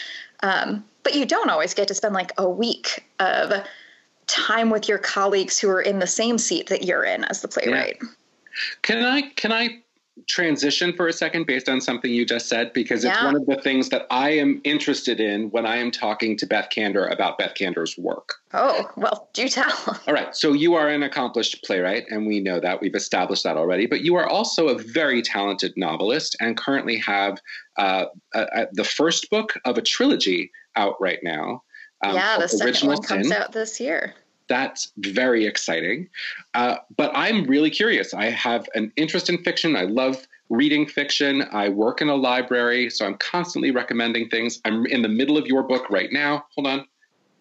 Um, 0.42 0.84
but 1.04 1.16
you 1.16 1.26
don't 1.26 1.50
always 1.50 1.74
get 1.74 1.88
to 1.90 1.94
spend 1.94 2.14
like 2.14 2.32
a 2.38 2.50
week 2.50 3.06
of 3.20 3.52
time 4.28 4.70
with 4.70 4.88
your 4.88 4.98
colleagues 4.98 5.60
who 5.60 5.70
are 5.70 5.82
in 5.82 6.00
the 6.00 6.08
same 6.08 6.38
seat 6.38 6.68
that 6.68 6.84
you're 6.84 7.04
in 7.04 7.26
as 7.26 7.42
the 7.42 7.50
playwright. 7.50 7.98
Yeah. 8.02 8.10
Can 8.82 9.04
I 9.04 9.22
can 9.36 9.52
I 9.52 9.83
transition 10.28 10.94
for 10.94 11.08
a 11.08 11.14
second 11.14 11.48
based 11.48 11.68
on 11.68 11.82
something 11.82 12.12
you 12.12 12.26
just 12.26 12.48
said 12.48 12.72
because 12.74 13.04
it's 13.04 13.16
yeah. 13.16 13.26
one 13.26 13.36
of 13.36 13.46
the 13.46 13.56
things 13.62 13.90
that 13.90 14.06
I 14.12 14.30
am 14.32 14.62
interested 14.64 15.20
in 15.20 15.50
when 15.50 15.66
I 15.66 15.78
am 15.78 15.92
talking 15.92 16.38
to 16.38 16.46
Beth 16.46 16.70
Kander 16.70 17.12
about 17.12 17.38
Beth 17.38 17.54
Kander's 17.56 17.98
work. 17.98 18.36
Oh, 18.54 18.90
well, 18.96 19.30
do 19.34 19.48
tell. 19.50 19.72
All 20.08 20.14
right. 20.14 20.36
So 20.36 20.54
you 20.54 20.76
are 20.76 20.90
an 20.90 21.04
accomplished 21.04 21.64
playwright, 21.64 22.06
and 22.10 22.28
we 22.28 22.40
know 22.40 22.60
that. 22.60 22.80
We've 22.80 22.96
established 22.96 23.44
that 23.44 23.58
already. 23.58 23.86
But 23.86 24.02
you 24.02 24.16
are 24.16 24.28
also 24.28 24.70
a 24.70 24.78
very 24.78 25.22
talented 25.22 25.74
novelist 25.76 26.36
and 26.40 26.56
currently 26.56 26.98
have 27.00 27.40
uh, 27.78 28.06
a, 28.34 28.42
a, 28.42 28.68
the 28.72 28.84
first 28.84 29.30
book 29.30 29.54
of 29.66 29.78
a 29.78 29.82
trilogy 29.82 30.52
out 30.76 30.96
right 31.02 31.20
now. 31.24 31.64
Um, 32.04 32.16
yeah, 32.16 32.38
the 32.38 32.50
second 32.50 32.88
one 32.88 33.02
comes 33.02 33.30
Sin. 33.30 33.38
out 33.38 33.52
this 33.52 33.80
year 33.80 34.14
that's 34.54 34.92
very 34.98 35.48
exciting. 35.48 36.08
Uh, 36.54 36.76
but 36.96 37.12
I'm 37.16 37.46
really 37.46 37.72
curious. 37.72 38.14
I 38.14 38.30
have 38.30 38.70
an 38.76 38.94
interest 38.96 39.28
in 39.28 39.40
fiction. 39.44 39.76
I 39.76 39.82
love 39.82 40.28
reading 40.50 40.86
fiction. 40.86 41.46
I 41.52 41.70
work 41.70 42.02
in 42.02 42.10
a 42.10 42.16
library, 42.16 42.92
so 42.92 43.04
I'm 43.08 43.16
constantly 43.16 43.72
recommending 43.72 44.30
things. 44.30 44.62
I'm 44.64 44.86
in 44.86 45.02
the 45.02 45.10
middle 45.10 45.40
of 45.40 45.48
your 45.48 45.64
book 45.64 45.90
right 45.90 46.10
now. 46.12 46.46
Hold 46.54 46.68
on. 46.68 46.86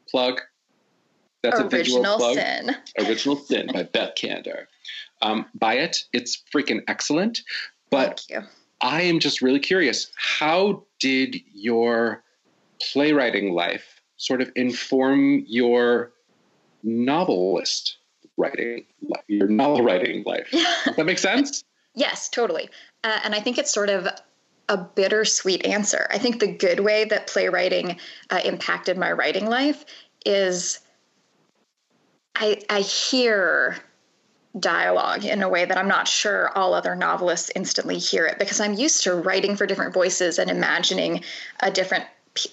Plug. 0.09 0.40
That's 1.42 1.61
Original 1.61 1.66
a 1.66 1.71
visual 1.71 2.16
plug. 2.16 2.35
Sin. 2.37 2.76
Original 3.07 3.37
Sin 3.37 3.71
by 3.75 3.83
Beth 3.83 4.14
Kander. 4.14 4.64
Um, 5.21 5.45
buy 5.54 5.75
it. 5.75 6.04
It's 6.14 6.42
freaking 6.54 6.81
excellent. 6.88 7.42
But 7.90 8.26
I 8.81 9.02
am 9.02 9.19
just 9.21 9.42
really 9.42 9.61
curious. 9.61 10.11
How 10.16 10.85
did 10.99 11.37
your 11.52 12.25
playwriting 12.81 13.52
life 13.52 14.00
sort 14.16 14.40
of 14.40 14.50
inform 14.57 15.45
your 15.47 16.12
novelist 16.83 17.99
writing, 18.37 18.85
your 19.29 19.49
novel 19.49 19.83
writing 19.83 20.23
life. 20.25 20.49
Does 20.53 20.97
that 20.97 21.07
make 21.07 21.19
sense? 21.19 21.65
yes, 21.95 22.29
totally. 22.29 22.71
Uh, 23.05 23.21
and 23.25 23.35
I 23.35 23.41
think 23.41 23.59
it's 23.59 23.73
sort 23.73 23.91
of 23.91 24.09
a 24.69 24.77
bittersweet 24.77 25.67
answer. 25.67 26.07
I 26.11 26.19
think 26.19 26.41
the 26.41 26.53
good 26.53 26.81
way 26.81 27.05
that 27.05 27.27
playwriting 27.27 27.99
uh, 28.31 28.41
impacted 28.45 28.97
my 28.97 29.12
writing 29.12 29.47
life 29.47 29.85
is 30.25 30.81
I, 32.35 32.62
I 32.71 32.81
hear 32.81 33.77
dialogue 34.59 35.25
in 35.25 35.43
a 35.43 35.49
way 35.49 35.65
that 35.65 35.79
I'm 35.79 35.89
not 35.89 36.07
sure 36.07 36.51
all 36.57 36.75
other 36.75 36.95
novelists 36.95 37.51
instantly 37.57 37.99
hear 37.99 38.27
it 38.27 38.39
because 38.39 38.61
I'm 38.61 38.75
used 38.75 39.03
to 39.05 39.15
writing 39.15 39.57
for 39.57 39.67
different 39.67 39.95
voices 39.95 40.39
and 40.39 40.51
imagining 40.51 41.25
a 41.61 41.71
different 41.71 42.05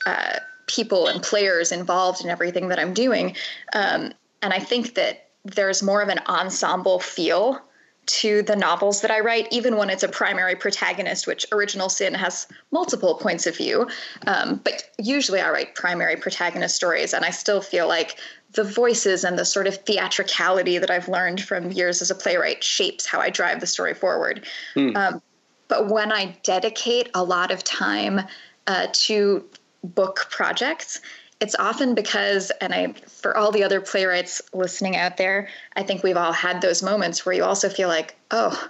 uh, 0.06 0.40
people 0.70 1.08
and 1.08 1.22
players 1.22 1.72
involved 1.72 2.24
in 2.24 2.30
everything 2.30 2.70
that 2.70 2.80
I'm 2.80 2.94
doing. 2.94 3.36
Um, 3.74 4.14
and 4.42 4.54
I 4.54 4.60
think 4.60 4.96
that 4.96 5.28
there's 5.44 5.82
more 5.82 6.02
of 6.02 6.10
an 6.10 6.20
ensemble 6.28 7.00
feel 7.00 7.60
to 8.06 8.42
the 8.44 8.56
novels 8.56 9.02
that 9.02 9.12
I 9.12 9.20
write, 9.20 9.48
even 9.52 9.78
when 9.78 9.90
it's 9.90 10.04
a 10.04 10.08
primary 10.08 10.56
protagonist, 10.56 11.28
which 11.28 11.46
Original 11.52 11.90
Sin 11.90 12.14
has 12.14 12.48
multiple 12.72 13.16
points 13.16 13.46
of 13.46 13.56
view. 13.56 13.88
Um, 14.26 14.60
but 14.64 14.90
usually 14.98 15.40
I 15.40 15.50
write 15.52 15.76
primary 15.76 16.16
protagonist 16.16 16.76
stories, 16.76 17.14
and 17.14 17.24
I 17.24 17.30
still 17.30 17.62
feel 17.62 17.88
like 17.88 18.18
the 18.54 18.64
voices 18.64 19.24
and 19.24 19.38
the 19.38 19.46
sort 19.46 19.68
of 19.68 19.76
theatricality 19.86 20.80
that 20.80 20.90
I've 20.90 21.08
learned 21.08 21.42
from 21.42 21.72
years 21.72 22.02
as 22.02 22.10
a 22.10 22.16
playwright 22.16 22.64
shapes 22.64 23.06
how 23.06 23.20
I 23.20 23.30
drive 23.30 23.60
the 23.60 23.68
story 23.68 23.94
forward. 23.94 24.46
Mm. 24.76 24.96
Um, 24.96 25.22
but 25.68 25.88
when 25.88 26.12
I 26.12 26.36
dedicate 26.44 27.10
a 27.14 27.24
lot 27.24 27.52
of 27.52 27.64
time 27.64 28.22
uh, 28.66 28.88
to 28.92 29.46
book 29.84 30.28
projects, 30.30 31.02
it's 31.40 31.56
often 31.58 31.96
because, 31.96 32.52
and 32.62 32.74
I, 32.74 32.94
for 33.08 33.38
all 33.38 33.52
the 33.52 33.64
other 33.64 33.80
playwrights 33.80 34.42
listening 34.54 34.98
out 34.98 35.18
there, 35.18 35.48
I 35.76 35.84
think 35.84 36.04
we've 36.04 36.18
all 36.18 36.34
had 36.34 36.62
those 36.62 36.84
moments 36.84 37.26
where 37.26 37.34
you 37.34 37.44
also 37.44 37.70
feel 37.70 37.88
like, 37.88 38.16
oh, 38.32 38.70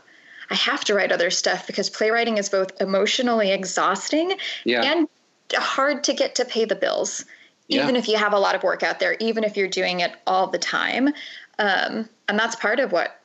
I 0.51 0.55
have 0.55 0.83
to 0.85 0.93
write 0.93 1.11
other 1.11 1.31
stuff 1.31 1.65
because 1.67 1.89
playwriting 1.89 2.37
is 2.37 2.49
both 2.49 2.79
emotionally 2.81 3.51
exhausting 3.51 4.37
Yeah. 4.65 4.83
and 4.83 5.07
hard 5.55 6.03
to 6.05 6.13
get 6.13 6.35
to 6.35 6.45
pay 6.45 6.65
the 6.65 6.75
bills, 6.75 7.25
Yeah. 7.67 7.83
even 7.83 7.95
if 7.95 8.07
you 8.07 8.17
have 8.17 8.33
a 8.33 8.39
lot 8.39 8.55
of 8.55 8.63
work 8.63 8.83
out 8.83 8.99
there, 8.99 9.15
even 9.19 9.43
if 9.43 9.57
you're 9.57 9.67
doing 9.67 10.01
it 10.01 10.15
all 10.27 10.47
the 10.47 10.59
time. 10.59 11.09
Um, 11.57 12.07
and 12.27 12.37
that's 12.37 12.55
part 12.55 12.79
of 12.79 12.91
what 12.91 13.19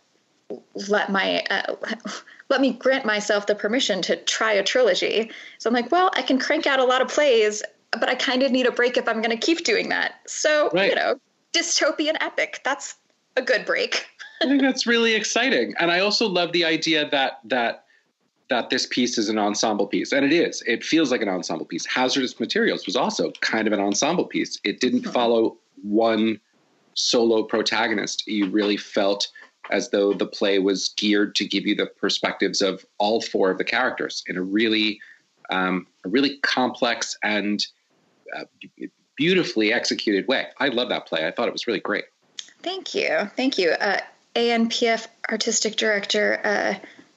let 0.89 1.11
my 1.11 1.43
uh, 1.51 1.75
let 2.51 2.61
me 2.61 2.73
grant 2.73 3.05
myself 3.05 3.47
the 3.47 3.55
permission 3.55 4.03
to 4.03 4.17
try 4.17 4.53
a 4.53 4.63
trilogy. 4.63 5.31
So 5.59 5.69
I'm 5.69 5.75
like, 5.75 5.91
well, 5.91 6.11
I 6.15 6.23
can 6.23 6.39
crank 6.39 6.67
out 6.67 6.79
a 6.79 6.85
lot 6.85 7.01
of 7.01 7.09
plays, 7.09 7.63
but 7.99 8.09
I 8.09 8.15
kind 8.15 8.43
of 8.43 8.51
need 8.53 8.67
a 8.67 8.73
break 8.73 8.97
if 8.97 9.09
I'm 9.09 9.21
going 9.23 9.37
to 9.39 9.47
keep 9.47 9.65
doing 9.65 9.89
that. 9.91 10.15
So 10.27 10.71
Right. 10.73 10.91
you 10.91 10.95
know, 10.97 11.19
dystopian 11.53 12.17
epic. 12.21 12.61
That's 12.65 12.97
a 13.37 13.43
good 13.43 13.65
break. 13.65 14.07
I 14.43 14.47
think 14.47 14.61
that's 14.63 14.87
really 14.87 15.15
exciting, 15.15 15.75
and 15.79 15.91
I 15.91 16.01
also 16.01 16.27
love 16.29 16.53
the 16.53 16.65
idea 16.65 17.09
that 17.11 17.41
that 17.45 17.85
that 18.51 18.69
this 18.69 18.87
piece 18.87 19.17
is 19.17 19.29
an 19.31 19.39
ensemble 19.39 19.87
piece, 19.87 20.13
and 20.13 20.25
it 20.25 20.33
is. 20.33 20.63
It 20.67 20.85
feels 20.85 21.11
like 21.11 21.23
an 21.23 21.29
ensemble 21.31 21.65
piece. 21.65 21.87
Hazardous 21.87 22.39
Materials 22.39 22.85
was 22.85 22.95
also 22.95 23.31
kind 23.41 23.67
of 23.67 23.73
an 23.73 23.81
ensemble 23.81 24.27
piece. 24.27 24.61
It 24.65 24.81
didn't 24.81 25.01
Mhm. 25.03 25.13
follow 25.15 25.57
one 25.83 26.39
solo 26.93 27.43
protagonist. 27.43 28.27
You 28.27 28.51
really 28.51 28.77
felt 28.77 29.29
as 29.71 29.89
though 29.91 30.13
the 30.13 30.27
play 30.27 30.59
was 30.59 30.91
geared 30.91 31.35
to 31.37 31.47
give 31.47 31.67
you 31.67 31.75
the 31.75 31.87
perspectives 31.87 32.61
of 32.61 32.85
all 32.99 33.23
four 33.23 33.51
of 33.51 33.57
the 33.57 33.65
characters 33.65 34.23
in 34.27 34.37
a 34.37 34.43
really, 34.43 35.01
um, 35.49 35.87
a 36.05 36.09
really 36.11 36.37
complex 36.43 37.17
and 37.23 37.67
uh, 38.37 38.45
beautifully 39.17 39.73
executed 39.73 40.27
way. 40.29 40.47
I 40.59 40.69
love 40.69 40.89
that 40.89 41.07
play. 41.07 41.27
I 41.27 41.31
thought 41.31 41.49
it 41.49 41.53
was 41.53 41.67
really 41.67 41.81
great. 41.81 42.05
Thank 42.63 42.95
you, 42.95 43.31
thank 43.37 43.59
you. 43.59 43.71
Uh, 43.71 44.01
ANPF 44.35 45.07
artistic 45.31 45.77
director 45.77 46.41
uh, 46.43 46.75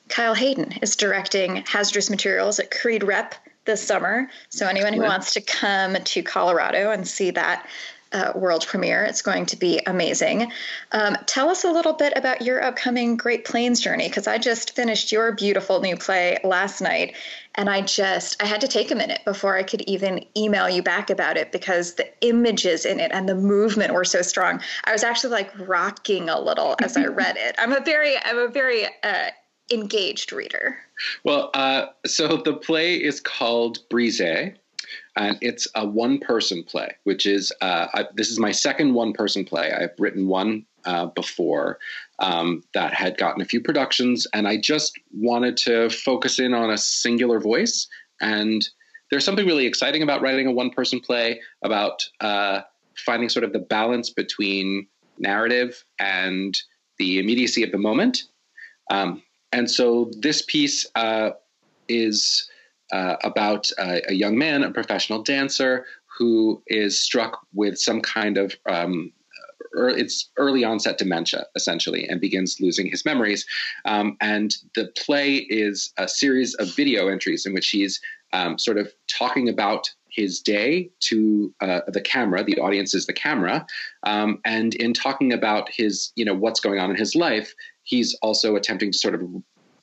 Kyle 0.09 0.35
Hayden 0.35 0.73
is 0.81 0.95
directing 0.95 1.63
Hazardous 1.65 2.09
Materials 2.09 2.59
at 2.59 2.71
Creede 2.71 3.03
Rep 3.03 3.35
this 3.65 3.83
summer. 3.83 4.29
So 4.49 4.67
anyone 4.67 4.93
who 4.93 5.01
wants 5.01 5.33
to 5.33 5.41
come 5.41 5.95
to 5.95 6.21
Colorado 6.23 6.91
and 6.91 7.07
see 7.07 7.31
that 7.31 7.67
uh, 8.11 8.31
world 8.35 8.65
premiere, 8.67 9.03
it's 9.03 9.21
going 9.21 9.45
to 9.47 9.57
be 9.57 9.81
amazing. 9.87 10.51
Um, 10.91 11.17
tell 11.25 11.49
us 11.49 11.63
a 11.63 11.71
little 11.71 11.93
bit 11.93 12.13
about 12.15 12.41
your 12.41 12.63
upcoming 12.63 13.17
Great 13.17 13.45
Plains 13.45 13.81
journey, 13.81 14.07
because 14.07 14.27
I 14.27 14.37
just 14.37 14.75
finished 14.75 15.11
your 15.11 15.31
beautiful 15.31 15.81
new 15.81 15.95
play 15.95 16.37
last 16.43 16.81
night, 16.81 17.15
and 17.55 17.69
I 17.69 17.81
just 17.81 18.41
I 18.41 18.45
had 18.45 18.61
to 18.61 18.67
take 18.67 18.91
a 18.91 18.95
minute 18.95 19.21
before 19.25 19.57
I 19.57 19.63
could 19.63 19.81
even 19.81 20.25
email 20.35 20.69
you 20.69 20.81
back 20.81 21.09
about 21.09 21.37
it 21.37 21.51
because 21.51 21.95
the 21.95 22.07
images 22.21 22.85
in 22.85 22.99
it 22.99 23.11
and 23.13 23.27
the 23.27 23.35
movement 23.35 23.93
were 23.93 24.05
so 24.05 24.21
strong. 24.21 24.61
I 24.85 24.91
was 24.91 25.03
actually 25.03 25.31
like 25.31 25.51
rocking 25.67 26.29
a 26.29 26.39
little 26.39 26.75
as 26.81 26.95
I 26.95 27.05
read 27.05 27.35
it. 27.37 27.55
I'm 27.57 27.73
a 27.73 27.81
very 27.81 28.15
I'm 28.23 28.37
a 28.37 28.47
very 28.47 28.85
uh, 29.03 29.29
engaged 29.71 30.31
reader. 30.31 30.77
Well, 31.23 31.49
uh, 31.53 31.87
so 32.05 32.37
the 32.37 32.53
play 32.53 32.95
is 32.95 33.19
called 33.19 33.79
Brise, 33.89 34.53
and 35.17 35.37
it's 35.41 35.67
a 35.75 35.85
one-person 35.85 36.63
play, 36.63 36.95
which 37.03 37.25
is 37.25 37.51
uh, 37.61 37.87
I, 37.93 38.05
this 38.15 38.29
is 38.29 38.39
my 38.39 38.51
second 38.51 38.93
one-person 38.93 39.45
play. 39.45 39.71
I've 39.71 39.99
written 39.99 40.27
one 40.27 40.65
uh, 40.85 41.07
before 41.07 41.79
um, 42.19 42.63
that 42.73 42.93
had 42.93 43.17
gotten 43.17 43.41
a 43.41 43.45
few 43.45 43.59
productions, 43.59 44.27
and 44.33 44.47
I 44.47 44.57
just 44.57 44.97
wanted 45.13 45.57
to 45.57 45.89
focus 45.89 46.39
in 46.39 46.53
on 46.53 46.69
a 46.69 46.77
singular 46.77 47.39
voice. 47.39 47.87
And 48.21 48.67
there's 49.09 49.25
something 49.25 49.45
really 49.45 49.65
exciting 49.65 50.03
about 50.03 50.21
writing 50.21 50.47
a 50.47 50.51
one-person 50.51 50.99
play 50.99 51.41
about 51.63 52.07
uh, 52.21 52.61
finding 52.95 53.29
sort 53.29 53.43
of 53.43 53.53
the 53.53 53.59
balance 53.59 54.09
between 54.09 54.87
narrative 55.17 55.83
and 55.99 56.57
the 56.99 57.19
immediacy 57.19 57.63
of 57.63 57.71
the 57.71 57.77
moment. 57.77 58.23
Um, 58.91 59.23
and 59.51 59.69
so 59.69 60.11
this 60.19 60.41
piece 60.43 60.85
uh, 60.95 61.31
is 61.87 62.49
uh, 62.91 63.15
about 63.23 63.71
a 63.77 64.13
young 64.13 64.37
man, 64.37 64.63
a 64.63 64.71
professional 64.71 65.21
dancer, 65.21 65.85
who 66.17 66.61
is 66.67 66.99
struck 66.99 67.39
with 67.53 67.77
some 67.77 68.01
kind 68.01 68.37
of 68.37 68.55
um, 68.67 69.11
ear- 69.75 69.89
it's 69.89 70.29
early 70.37 70.63
onset 70.63 70.97
dementia, 70.97 71.45
essentially, 71.55 72.07
and 72.07 72.19
begins 72.19 72.59
losing 72.59 72.87
his 72.87 73.05
memories. 73.05 73.45
Um, 73.85 74.17
and 74.21 74.55
the 74.75 74.91
play 74.97 75.35
is 75.35 75.93
a 75.97 76.07
series 76.07 76.53
of 76.55 76.75
video 76.75 77.07
entries 77.07 77.45
in 77.45 77.53
which 77.53 77.69
he's 77.69 78.01
um, 78.33 78.57
sort 78.57 78.77
of 78.77 78.91
talking 79.07 79.47
about 79.47 79.89
his 80.09 80.39
day 80.39 80.89
to 81.01 81.53
uh, 81.61 81.81
the 81.87 82.01
camera. 82.01 82.43
The 82.43 82.59
audience 82.59 82.93
is 82.93 83.05
the 83.05 83.13
camera, 83.13 83.65
um, 84.03 84.39
and 84.45 84.73
in 84.75 84.93
talking 84.93 85.31
about 85.31 85.69
his, 85.71 86.11
you 86.15 86.25
know, 86.25 86.33
what's 86.33 86.59
going 86.59 86.79
on 86.79 86.89
in 86.89 86.95
his 86.97 87.15
life, 87.15 87.53
he's 87.83 88.15
also 88.21 88.55
attempting 88.55 88.91
to 88.91 88.97
sort 88.97 89.15
of 89.15 89.21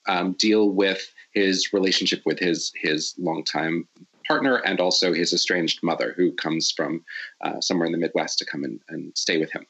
um, 0.06 0.32
deal 0.32 0.70
with 0.70 1.12
his 1.32 1.72
relationship 1.72 2.22
with 2.24 2.38
his 2.38 2.72
his 2.76 3.14
longtime 3.18 3.88
partner 4.26 4.56
and 4.56 4.80
also 4.80 5.12
his 5.12 5.32
estranged 5.32 5.82
mother, 5.82 6.14
who 6.16 6.32
comes 6.32 6.70
from 6.70 7.04
uh, 7.42 7.60
somewhere 7.60 7.86
in 7.86 7.92
the 7.92 7.98
Midwest 7.98 8.38
to 8.38 8.44
come 8.44 8.64
and, 8.64 8.80
and 8.88 9.16
stay 9.16 9.38
with 9.38 9.52
him. 9.52 9.66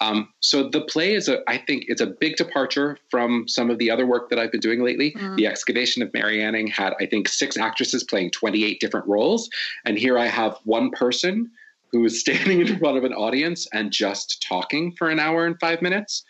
Um, 0.00 0.28
so 0.40 0.68
the 0.68 0.82
play 0.82 1.14
is 1.14 1.28
a, 1.28 1.40
I 1.48 1.58
think, 1.58 1.84
it's 1.88 2.00
a 2.00 2.06
big 2.06 2.36
departure 2.36 2.98
from 3.10 3.46
some 3.48 3.70
of 3.70 3.78
the 3.78 3.90
other 3.90 4.06
work 4.06 4.30
that 4.30 4.38
I've 4.38 4.52
been 4.52 4.60
doing 4.60 4.82
lately. 4.82 5.12
Mm. 5.12 5.36
The 5.36 5.46
Excavation 5.46 6.02
of 6.02 6.12
Mary 6.12 6.42
Anning 6.42 6.66
had, 6.66 6.94
I 7.00 7.06
think, 7.06 7.28
six 7.28 7.56
actresses 7.56 8.04
playing 8.04 8.30
28 8.30 8.80
different 8.80 9.06
roles, 9.06 9.50
and 9.84 9.98
here 9.98 10.18
I 10.18 10.26
have 10.26 10.58
one 10.64 10.90
person 10.90 11.50
who 11.92 12.04
is 12.04 12.20
standing 12.26 12.60
in 12.60 12.78
front 12.78 12.98
of 12.98 13.04
an 13.04 13.12
audience 13.12 13.66
and 13.72 13.90
just 13.90 14.44
talking 14.46 14.92
for 14.92 15.08
an 15.08 15.20
hour 15.20 15.46
and 15.46 15.58
five 15.60 15.82
minutes. 15.82 16.24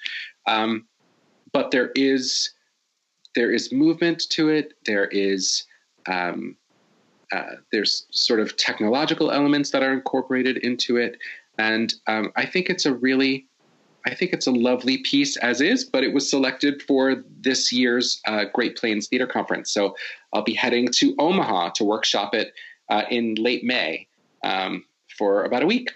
Um, 0.46 0.86
but 1.52 1.70
there 1.70 1.90
is 1.94 2.50
there 3.36 3.52
is 3.52 3.70
movement 3.70 4.28
to 4.30 4.48
it. 4.48 4.72
There 4.84 5.06
is 5.06 5.64
um, 6.08 6.56
uh, 7.32 7.56
there's 7.70 8.06
sort 8.10 8.40
of 8.40 8.56
technological 8.56 9.30
elements 9.30 9.70
that 9.70 9.82
are 9.82 9.92
incorporated 9.92 10.56
into 10.58 10.96
it, 10.96 11.18
and 11.58 11.94
um, 12.08 12.32
I 12.34 12.46
think 12.46 12.68
it's 12.68 12.86
a 12.86 12.94
really 12.94 13.46
I 14.06 14.14
think 14.14 14.32
it's 14.32 14.46
a 14.46 14.52
lovely 14.52 14.98
piece 14.98 15.36
as 15.38 15.60
is, 15.60 15.84
but 15.84 16.04
it 16.04 16.14
was 16.14 16.28
selected 16.28 16.82
for 16.82 17.24
this 17.40 17.72
year's 17.72 18.20
uh, 18.26 18.44
Great 18.54 18.76
Plains 18.76 19.08
Theater 19.08 19.26
Conference. 19.26 19.70
So 19.72 19.96
I'll 20.32 20.44
be 20.44 20.54
heading 20.54 20.88
to 20.92 21.14
Omaha 21.18 21.70
to 21.70 21.84
workshop 21.84 22.34
it 22.34 22.52
uh, 22.88 23.02
in 23.10 23.34
late 23.34 23.64
May 23.64 24.06
um, 24.44 24.84
for 25.18 25.44
about 25.44 25.64
a 25.64 25.66
week. 25.66 25.92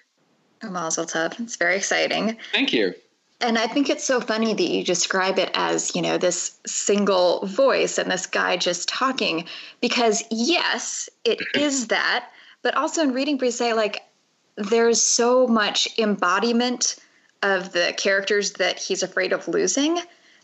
Mazel 0.63 1.07
tov. 1.07 1.39
It's 1.41 1.57
very 1.57 1.77
exciting. 1.77 2.37
Thank 2.53 2.73
you. 2.73 2.95
And 3.41 3.59
I 3.59 3.67
think 3.67 3.89
it's 3.89 4.05
so 4.05 4.21
funny 4.21 4.53
that 4.53 4.63
you 4.63 4.85
describe 4.85 5.39
it 5.39 5.51
as, 5.55 5.95
you 5.95 6.03
know, 6.03 6.19
this 6.19 6.59
single 6.67 7.47
voice 7.47 7.97
and 7.97 8.11
this 8.11 8.27
guy 8.27 8.57
just 8.57 8.89
talking, 8.89 9.47
because 9.81 10.23
yes, 10.31 11.09
it 11.25 11.41
is 11.55 11.87
that, 11.89 12.29
but 12.63 12.75
also 12.75 13.03
in 13.03 13.13
reading 13.13 13.39
Brise, 13.39 13.75
like 13.75 14.03
there's 14.57 15.03
so 15.03 15.47
much 15.47 15.89
embodiment 15.99 16.97
of 17.43 17.73
the 17.73 17.95
characters 17.97 18.53
that 18.53 18.79
he's 18.79 19.03
afraid 19.03 19.33
of 19.33 19.49
losing 19.49 19.99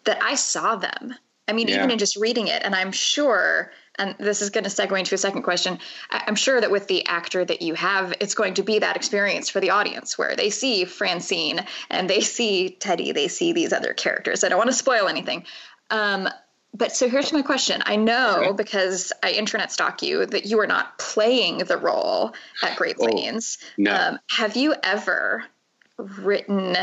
that 0.04 0.22
I 0.22 0.34
saw 0.34 0.76
them. 0.76 1.14
I 1.48 1.52
mean, 1.52 1.68
Yeah. 1.68 1.76
even 1.76 1.90
in 1.90 1.98
just 1.98 2.16
reading 2.16 2.48
it, 2.48 2.62
and 2.64 2.74
I'm 2.74 2.92
sure, 2.92 3.70
and 3.98 4.14
this 4.18 4.42
is 4.42 4.50
going 4.50 4.64
to 4.64 4.70
segue 4.70 4.98
into 4.98 5.14
a 5.14 5.18
second 5.18 5.42
question. 5.42 5.78
I'm 6.10 6.34
sure 6.34 6.60
that 6.60 6.70
with 6.70 6.86
the 6.86 7.06
actor 7.06 7.44
that 7.44 7.62
you 7.62 7.74
have, 7.74 8.12
it's 8.20 8.34
going 8.34 8.54
to 8.54 8.62
be 8.62 8.78
that 8.78 8.96
experience 8.96 9.48
for 9.50 9.60
the 9.60 9.70
audience 9.70 10.18
where 10.18 10.36
they 10.36 10.50
see 10.50 10.84
Francine 10.84 11.64
and 11.90 12.08
they 12.10 12.20
see 12.20 12.70
Teddy, 12.70 13.12
they 13.12 13.28
see 13.28 13.52
these 13.52 13.72
other 13.72 13.94
characters. 13.94 14.44
I 14.44 14.48
don't 14.48 14.58
want 14.58 14.70
to 14.70 14.76
spoil 14.76 15.08
anything. 15.08 15.44
Um, 15.90 16.28
but 16.74 16.94
so 16.94 17.08
here's 17.08 17.32
my 17.32 17.40
question. 17.42 17.82
I 17.86 17.96
know 17.96 18.42
Okay. 18.44 18.52
because 18.52 19.12
I 19.22 19.30
internet 19.30 19.72
stalk 19.72 20.02
you 20.02 20.26
that 20.26 20.44
you 20.44 20.60
are 20.60 20.66
not 20.66 20.98
playing 20.98 21.58
the 21.58 21.78
role 21.78 22.34
at 22.62 22.76
Great 22.76 22.96
Oh, 23.00 23.06
Plains. 23.06 23.56
No. 23.78 23.94
Um, 23.94 24.18
have 24.28 24.56
you 24.56 24.74
ever 24.82 25.44
written 25.96 26.76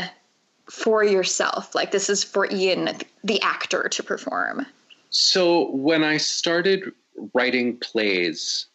for 0.68 1.04
yourself? 1.04 1.76
Like 1.76 1.92
this 1.92 2.10
is 2.10 2.24
for 2.24 2.48
Ian, 2.50 2.90
the 3.22 3.40
actor, 3.42 3.88
to 3.88 4.02
perform. 4.02 4.66
So 5.10 5.70
when 5.70 6.02
I 6.02 6.16
started 6.16 6.92
writing 7.34 7.78
plays, 7.78 8.66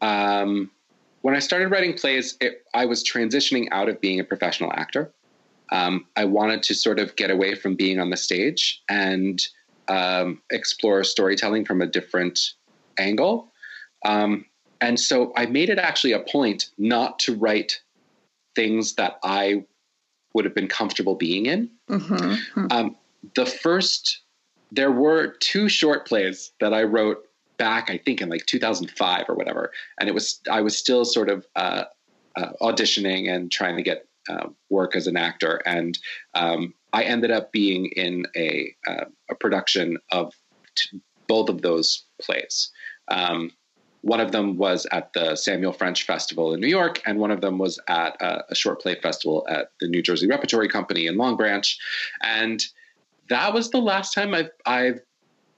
um, 0.00 0.70
when 1.22 1.34
I 1.34 1.40
started 1.40 1.68
writing 1.68 1.94
plays, 1.94 2.36
it, 2.40 2.64
I 2.74 2.86
was 2.86 3.02
transitioning 3.02 3.68
out 3.72 3.88
of 3.88 4.00
being 4.00 4.20
a 4.20 4.24
professional 4.24 4.72
actor. 4.72 5.12
Um, 5.70 6.06
I 6.16 6.24
wanted 6.24 6.62
to 6.64 6.74
sort 6.74 6.98
of 6.98 7.14
get 7.16 7.30
away 7.30 7.54
from 7.54 7.74
being 7.74 7.98
on 8.00 8.10
the 8.10 8.16
stage 8.16 8.82
and 8.88 9.44
um, 9.88 10.40
explore 10.50 11.04
storytelling 11.04 11.64
from 11.64 11.82
a 11.82 11.86
different 11.86 12.54
angle. 12.98 13.52
Um, 14.04 14.46
and 14.80 14.98
so 14.98 15.32
I 15.36 15.46
made 15.46 15.70
it 15.70 15.78
actually 15.78 16.12
a 16.12 16.20
point 16.20 16.70
not 16.78 17.18
to 17.20 17.34
write 17.34 17.80
things 18.54 18.94
that 18.94 19.18
I 19.22 19.64
would 20.34 20.44
have 20.44 20.54
been 20.54 20.68
comfortable 20.68 21.14
being 21.14 21.46
in. 21.46 21.70
Mm-hmm. 21.90 22.66
Um, 22.70 22.96
the 23.34 23.46
first, 23.46 24.20
there 24.70 24.92
were 24.92 25.34
two 25.40 25.68
short 25.68 26.06
plays 26.06 26.52
that 26.60 26.72
I 26.72 26.84
wrote 26.84 27.27
back, 27.58 27.90
I 27.90 27.98
think, 27.98 28.20
in 28.20 28.28
like 28.28 28.46
2005 28.46 29.24
or 29.28 29.34
whatever, 29.34 29.72
and 30.00 30.08
it 30.08 30.14
was 30.14 30.40
I 30.50 30.60
was 30.60 30.76
still 30.76 31.04
sort 31.04 31.28
of 31.28 31.46
uh, 31.56 31.84
uh, 32.36 32.52
auditioning 32.60 33.30
and 33.30 33.50
trying 33.50 33.76
to 33.76 33.82
get 33.82 34.06
uh, 34.28 34.48
work 34.70 34.96
as 34.96 35.06
an 35.06 35.16
actor, 35.16 35.60
and 35.66 35.98
um, 36.34 36.74
I 36.92 37.02
ended 37.02 37.30
up 37.30 37.52
being 37.52 37.86
in 37.86 38.26
a 38.36 38.74
uh, 38.86 39.04
a 39.30 39.34
production 39.34 39.98
of 40.12 40.34
t- 40.74 41.00
both 41.26 41.48
of 41.48 41.62
those 41.62 42.04
plays. 42.20 42.70
Um, 43.08 43.52
one 44.02 44.20
of 44.20 44.32
them 44.32 44.56
was 44.56 44.86
at 44.92 45.12
the 45.12 45.34
Samuel 45.34 45.72
French 45.72 46.04
Festival 46.06 46.54
in 46.54 46.60
New 46.60 46.68
York, 46.68 47.02
and 47.04 47.18
one 47.18 47.30
of 47.30 47.40
them 47.40 47.58
was 47.58 47.80
at 47.88 48.16
a, 48.22 48.44
a 48.50 48.54
short 48.54 48.80
play 48.80 48.94
festival 48.94 49.46
at 49.50 49.72
the 49.80 49.88
New 49.88 50.02
Jersey 50.02 50.28
Repertory 50.28 50.68
Company 50.68 51.06
in 51.06 51.16
Long 51.16 51.36
Branch, 51.36 51.78
and 52.22 52.64
that 53.28 53.52
was 53.52 53.70
the 53.70 53.78
last 53.78 54.14
time 54.14 54.34
I've 54.34 54.50
I've 54.66 55.00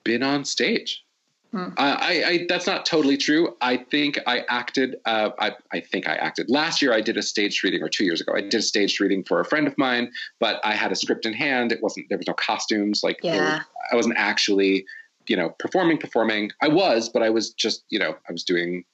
been 0.04 0.22
on 0.22 0.44
stage. 0.44 1.04
Hmm. 1.52 1.70
I, 1.76 2.22
I, 2.24 2.46
that's 2.48 2.66
not 2.66 2.86
totally 2.86 3.16
true. 3.16 3.56
I 3.60 3.76
think 3.76 4.20
I 4.24 4.44
acted. 4.48 4.96
Uh, 5.04 5.30
I, 5.40 5.52
I 5.72 5.80
think 5.80 6.08
I 6.08 6.14
acted 6.14 6.48
last 6.48 6.80
year. 6.80 6.92
I 6.92 7.00
did 7.00 7.16
a 7.16 7.22
staged 7.22 7.64
reading, 7.64 7.82
or 7.82 7.88
two 7.88 8.04
years 8.04 8.20
ago, 8.20 8.34
I 8.36 8.40
did 8.40 8.54
a 8.54 8.62
staged 8.62 9.00
reading 9.00 9.24
for 9.24 9.40
a 9.40 9.44
friend 9.44 9.66
of 9.66 9.76
mine. 9.76 10.12
But 10.38 10.60
I 10.62 10.74
had 10.74 10.92
a 10.92 10.96
script 10.96 11.26
in 11.26 11.32
hand. 11.32 11.72
It 11.72 11.82
wasn't. 11.82 12.08
There 12.08 12.18
was 12.18 12.28
no 12.28 12.34
costumes. 12.34 13.02
Like, 13.02 13.18
yeah. 13.22 13.56
Was, 13.56 13.64
I 13.92 13.96
wasn't 13.96 14.14
actually, 14.16 14.86
you 15.26 15.36
know, 15.36 15.50
performing. 15.58 15.98
Performing. 15.98 16.52
I 16.62 16.68
was, 16.68 17.08
but 17.08 17.22
I 17.22 17.30
was 17.30 17.50
just, 17.50 17.84
you 17.90 17.98
know, 17.98 18.14
I 18.28 18.32
was 18.32 18.44
doing, 18.44 18.84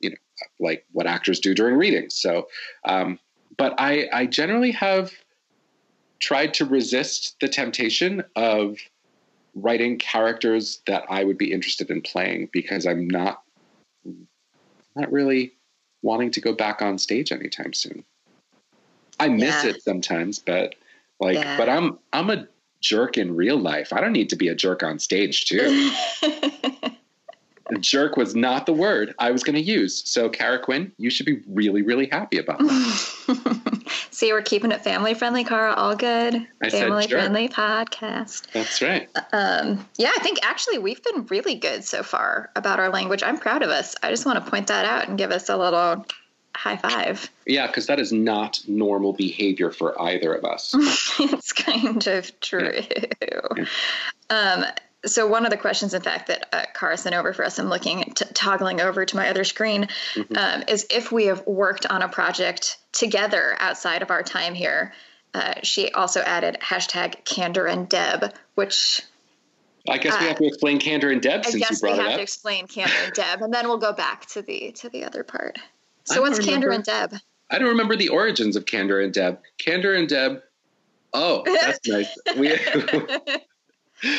you 0.00 0.10
know, 0.10 0.16
like 0.60 0.86
what 0.92 1.08
actors 1.08 1.40
do 1.40 1.54
during 1.54 1.76
readings. 1.76 2.14
So, 2.14 2.46
um, 2.84 3.18
but 3.56 3.74
I, 3.78 4.08
I 4.12 4.26
generally 4.26 4.70
have 4.72 5.12
tried 6.20 6.54
to 6.54 6.64
resist 6.64 7.36
the 7.40 7.48
temptation 7.48 8.22
of 8.36 8.78
writing 9.56 9.98
characters 9.98 10.82
that 10.86 11.04
I 11.08 11.24
would 11.24 11.38
be 11.38 11.52
interested 11.52 11.90
in 11.90 12.02
playing 12.02 12.50
because 12.52 12.86
I'm 12.86 13.08
not 13.08 13.42
not 14.94 15.10
really 15.10 15.54
wanting 16.02 16.30
to 16.30 16.40
go 16.40 16.52
back 16.52 16.80
on 16.80 16.98
stage 16.98 17.32
anytime 17.32 17.72
soon. 17.72 18.04
I 19.18 19.28
miss 19.28 19.64
yeah. 19.64 19.70
it 19.70 19.82
sometimes, 19.82 20.38
but 20.38 20.74
like 21.18 21.36
yeah. 21.36 21.56
but 21.56 21.68
I'm 21.68 21.98
I'm 22.12 22.30
a 22.30 22.46
jerk 22.80 23.16
in 23.16 23.34
real 23.34 23.56
life. 23.56 23.92
I 23.92 24.00
don't 24.00 24.12
need 24.12 24.28
to 24.30 24.36
be 24.36 24.48
a 24.48 24.54
jerk 24.54 24.82
on 24.82 24.98
stage 24.98 25.46
too. 25.46 25.90
jerk 27.80 28.16
was 28.16 28.34
not 28.34 28.66
the 28.66 28.72
word 28.72 29.14
I 29.18 29.30
was 29.30 29.42
going 29.42 29.56
to 29.56 29.62
use. 29.62 30.08
So, 30.08 30.28
Cara 30.28 30.58
Quinn, 30.58 30.92
you 30.98 31.10
should 31.10 31.26
be 31.26 31.42
really, 31.48 31.82
really 31.82 32.06
happy 32.06 32.38
about 32.38 32.58
that. 32.58 33.82
See, 34.10 34.32
we're 34.32 34.42
keeping 34.42 34.72
it 34.72 34.82
family 34.82 35.14
friendly, 35.14 35.44
Cara. 35.44 35.74
All 35.74 35.94
good. 35.94 36.46
I 36.62 36.70
family 36.70 37.06
friendly 37.06 37.48
podcast. 37.48 38.50
That's 38.52 38.80
right. 38.80 39.08
Um, 39.32 39.86
yeah, 39.98 40.12
I 40.16 40.20
think 40.20 40.38
actually 40.42 40.78
we've 40.78 41.02
been 41.02 41.26
really 41.26 41.54
good 41.54 41.84
so 41.84 42.02
far 42.02 42.50
about 42.56 42.80
our 42.80 42.88
language. 42.88 43.22
I'm 43.22 43.38
proud 43.38 43.62
of 43.62 43.70
us. 43.70 43.94
I 44.02 44.10
just 44.10 44.24
want 44.24 44.42
to 44.42 44.50
point 44.50 44.68
that 44.68 44.84
out 44.84 45.08
and 45.08 45.18
give 45.18 45.30
us 45.30 45.48
a 45.48 45.56
little 45.56 46.06
high 46.56 46.76
five. 46.76 47.30
Yeah, 47.46 47.66
because 47.66 47.86
that 47.86 48.00
is 48.00 48.12
not 48.12 48.60
normal 48.66 49.12
behavior 49.12 49.70
for 49.70 50.00
either 50.00 50.34
of 50.34 50.44
us. 50.44 50.74
it's 51.20 51.52
kind 51.52 52.06
of 52.06 52.40
true. 52.40 52.80
Yeah. 53.20 53.64
Um, 54.30 54.64
so 55.04 55.26
one 55.26 55.44
of 55.44 55.50
the 55.50 55.56
questions, 55.56 55.94
in 55.94 56.02
fact, 56.02 56.28
that 56.28 56.48
uh, 56.52 56.64
Cara 56.74 56.96
sent 56.96 57.14
over 57.14 57.32
for 57.32 57.44
us, 57.44 57.58
I'm 57.58 57.68
looking 57.68 58.02
t- 58.14 58.24
toggling 58.34 58.80
over 58.80 59.04
to 59.04 59.16
my 59.16 59.28
other 59.28 59.44
screen, 59.44 59.88
mm-hmm. 60.14 60.36
um, 60.36 60.64
is 60.68 60.86
if 60.90 61.12
we 61.12 61.26
have 61.26 61.46
worked 61.46 61.86
on 61.86 62.02
a 62.02 62.08
project 62.08 62.78
together 62.92 63.56
outside 63.58 64.02
of 64.02 64.10
our 64.10 64.22
time 64.22 64.54
here. 64.54 64.92
Uh, 65.34 65.54
she 65.62 65.90
also 65.90 66.22
added 66.22 66.56
hashtag 66.62 67.24
Kander 67.24 67.70
and 67.70 67.90
Deb, 67.90 68.32
which 68.54 69.02
I 69.86 69.98
guess 69.98 70.14
uh, 70.14 70.18
we 70.20 70.26
have 70.28 70.38
to 70.38 70.46
explain 70.46 70.78
Kander 70.78 71.12
and 71.12 71.20
Deb. 71.20 71.40
I 71.40 71.50
since 71.50 71.56
guess 71.56 71.70
you 71.82 71.88
brought 71.88 71.98
we 71.98 72.04
have 72.04 72.16
to 72.16 72.22
explain 72.22 72.66
Kander 72.66 73.04
and 73.04 73.12
Deb, 73.12 73.42
and 73.42 73.52
then 73.52 73.68
we'll 73.68 73.76
go 73.76 73.92
back 73.92 74.26
to 74.30 74.40
the 74.40 74.72
to 74.72 74.88
the 74.88 75.04
other 75.04 75.24
part. 75.24 75.58
So 76.04 76.22
what's 76.22 76.38
remember, 76.38 76.68
Kander 76.68 76.74
and 76.74 76.84
Deb? 76.84 77.14
I 77.50 77.58
don't 77.58 77.68
remember 77.68 77.96
the 77.96 78.08
origins 78.08 78.56
of 78.56 78.64
Kander 78.64 79.04
and 79.04 79.12
Deb. 79.12 79.40
Kander 79.58 79.98
and 79.98 80.08
Deb. 80.08 80.42
Oh, 81.12 81.42
that's 81.44 81.80
nice. 81.86 82.16
We, 82.36 82.56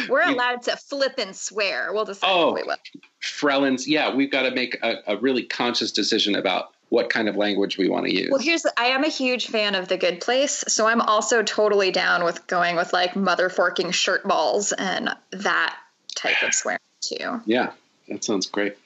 We're 0.10 0.28
allowed 0.28 0.64
to 0.64 0.76
flip 0.76 1.16
and 1.18 1.36
swear. 1.36 1.94
We'll 1.94 2.06
decide 2.06 2.30
oh, 2.30 2.54
we 2.54 2.64
will. 2.64 2.78
Frelins, 3.22 3.88
yeah, 3.88 4.14
we've 4.14 4.32
got 4.32 4.44
to 4.44 4.52
make 4.52 4.78
a, 4.82 4.98
a, 5.08 5.18
really 5.18 5.44
conscious 5.44 5.92
decision 5.92 6.36
about 6.36 6.74
what 6.90 7.10
kind 7.10 7.28
of 7.28 7.36
language 7.36 7.78
we 7.78 7.90
want 7.90 8.06
to 8.06 8.16
use. 8.16 8.30
Well, 8.32 8.40
here's 8.40 8.66
I 8.78 8.86
am 8.86 9.04
a 9.04 9.10
huge 9.10 9.48
fan 9.48 9.76
of 9.76 9.88
The 9.88 9.98
Good 9.98 10.22
Place, 10.22 10.64
so 10.68 10.88
I'm 10.88 11.02
also 11.02 11.44
totally 11.44 11.92
down 11.92 12.24
with 12.24 12.48
going 12.48 12.76
with 12.76 12.94
like 12.94 13.16
mother 13.16 13.50
forking 13.50 13.92
shirt 13.92 14.24
balls 14.24 14.72
and 14.72 15.10
that 15.32 15.78
type 16.16 16.42
of 16.44 16.54
swearing 16.54 16.80
too. 17.02 17.42
Yeah, 17.46 17.72
that 18.08 18.24
sounds 18.24 18.48
great. 18.48 18.78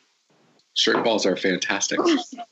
Shirt 0.73 1.03
balls 1.03 1.25
are 1.25 1.35
fantastic. 1.37 1.99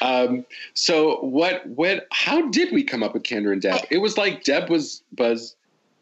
um, 0.00 0.46
so 0.74 1.16
what 1.20 1.66
what 1.66 2.06
how 2.12 2.48
did 2.50 2.72
we 2.72 2.84
come 2.84 3.02
up 3.02 3.14
with 3.14 3.24
Kander 3.24 3.52
and 3.52 3.60
Deb? 3.60 3.74
I, 3.74 3.84
it 3.90 3.98
was 3.98 4.16
like 4.16 4.44
Deb 4.44 4.70
was 4.70 5.02
was 5.18 5.56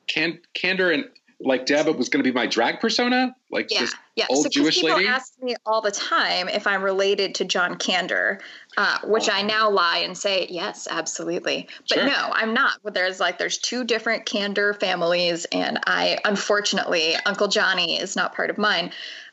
can, 0.06 0.38
Kander 0.54 0.92
and 0.92 1.04
like 1.40 1.66
Deb 1.66 1.86
was 1.86 2.08
going 2.08 2.24
to 2.24 2.28
be 2.28 2.34
my 2.34 2.46
drag 2.46 2.80
persona, 2.80 3.36
like 3.50 3.70
yeah, 3.70 3.86
yeah. 4.14 4.24
old 4.30 4.44
so, 4.44 4.48
Jewish 4.48 4.76
people 4.76 4.90
lady. 4.90 5.02
People 5.02 5.14
ask 5.14 5.42
me 5.42 5.54
all 5.66 5.82
the 5.82 5.90
time 5.90 6.48
if 6.48 6.66
I'm 6.66 6.82
related 6.82 7.34
to 7.36 7.44
John 7.44 7.74
Kander, 7.76 8.40
uh, 8.78 8.98
which 9.04 9.28
oh. 9.28 9.34
I 9.34 9.42
now 9.42 9.68
lie 9.68 9.98
and 9.98 10.16
say 10.16 10.46
yes, 10.48 10.88
absolutely. 10.90 11.68
But 11.90 11.98
sure. 11.98 12.06
no, 12.06 12.30
I'm 12.32 12.54
not. 12.54 12.78
But 12.82 12.94
there's 12.94 13.20
like 13.20 13.38
there's 13.38 13.58
two 13.58 13.84
different 13.84 14.24
Kander 14.24 14.78
families, 14.78 15.44
and 15.52 15.78
I 15.86 16.18
unfortunately 16.24 17.16
Uncle 17.26 17.48
Johnny 17.48 17.98
is 17.98 18.16
not 18.16 18.34
part 18.34 18.48
of 18.48 18.56
mine. 18.56 18.92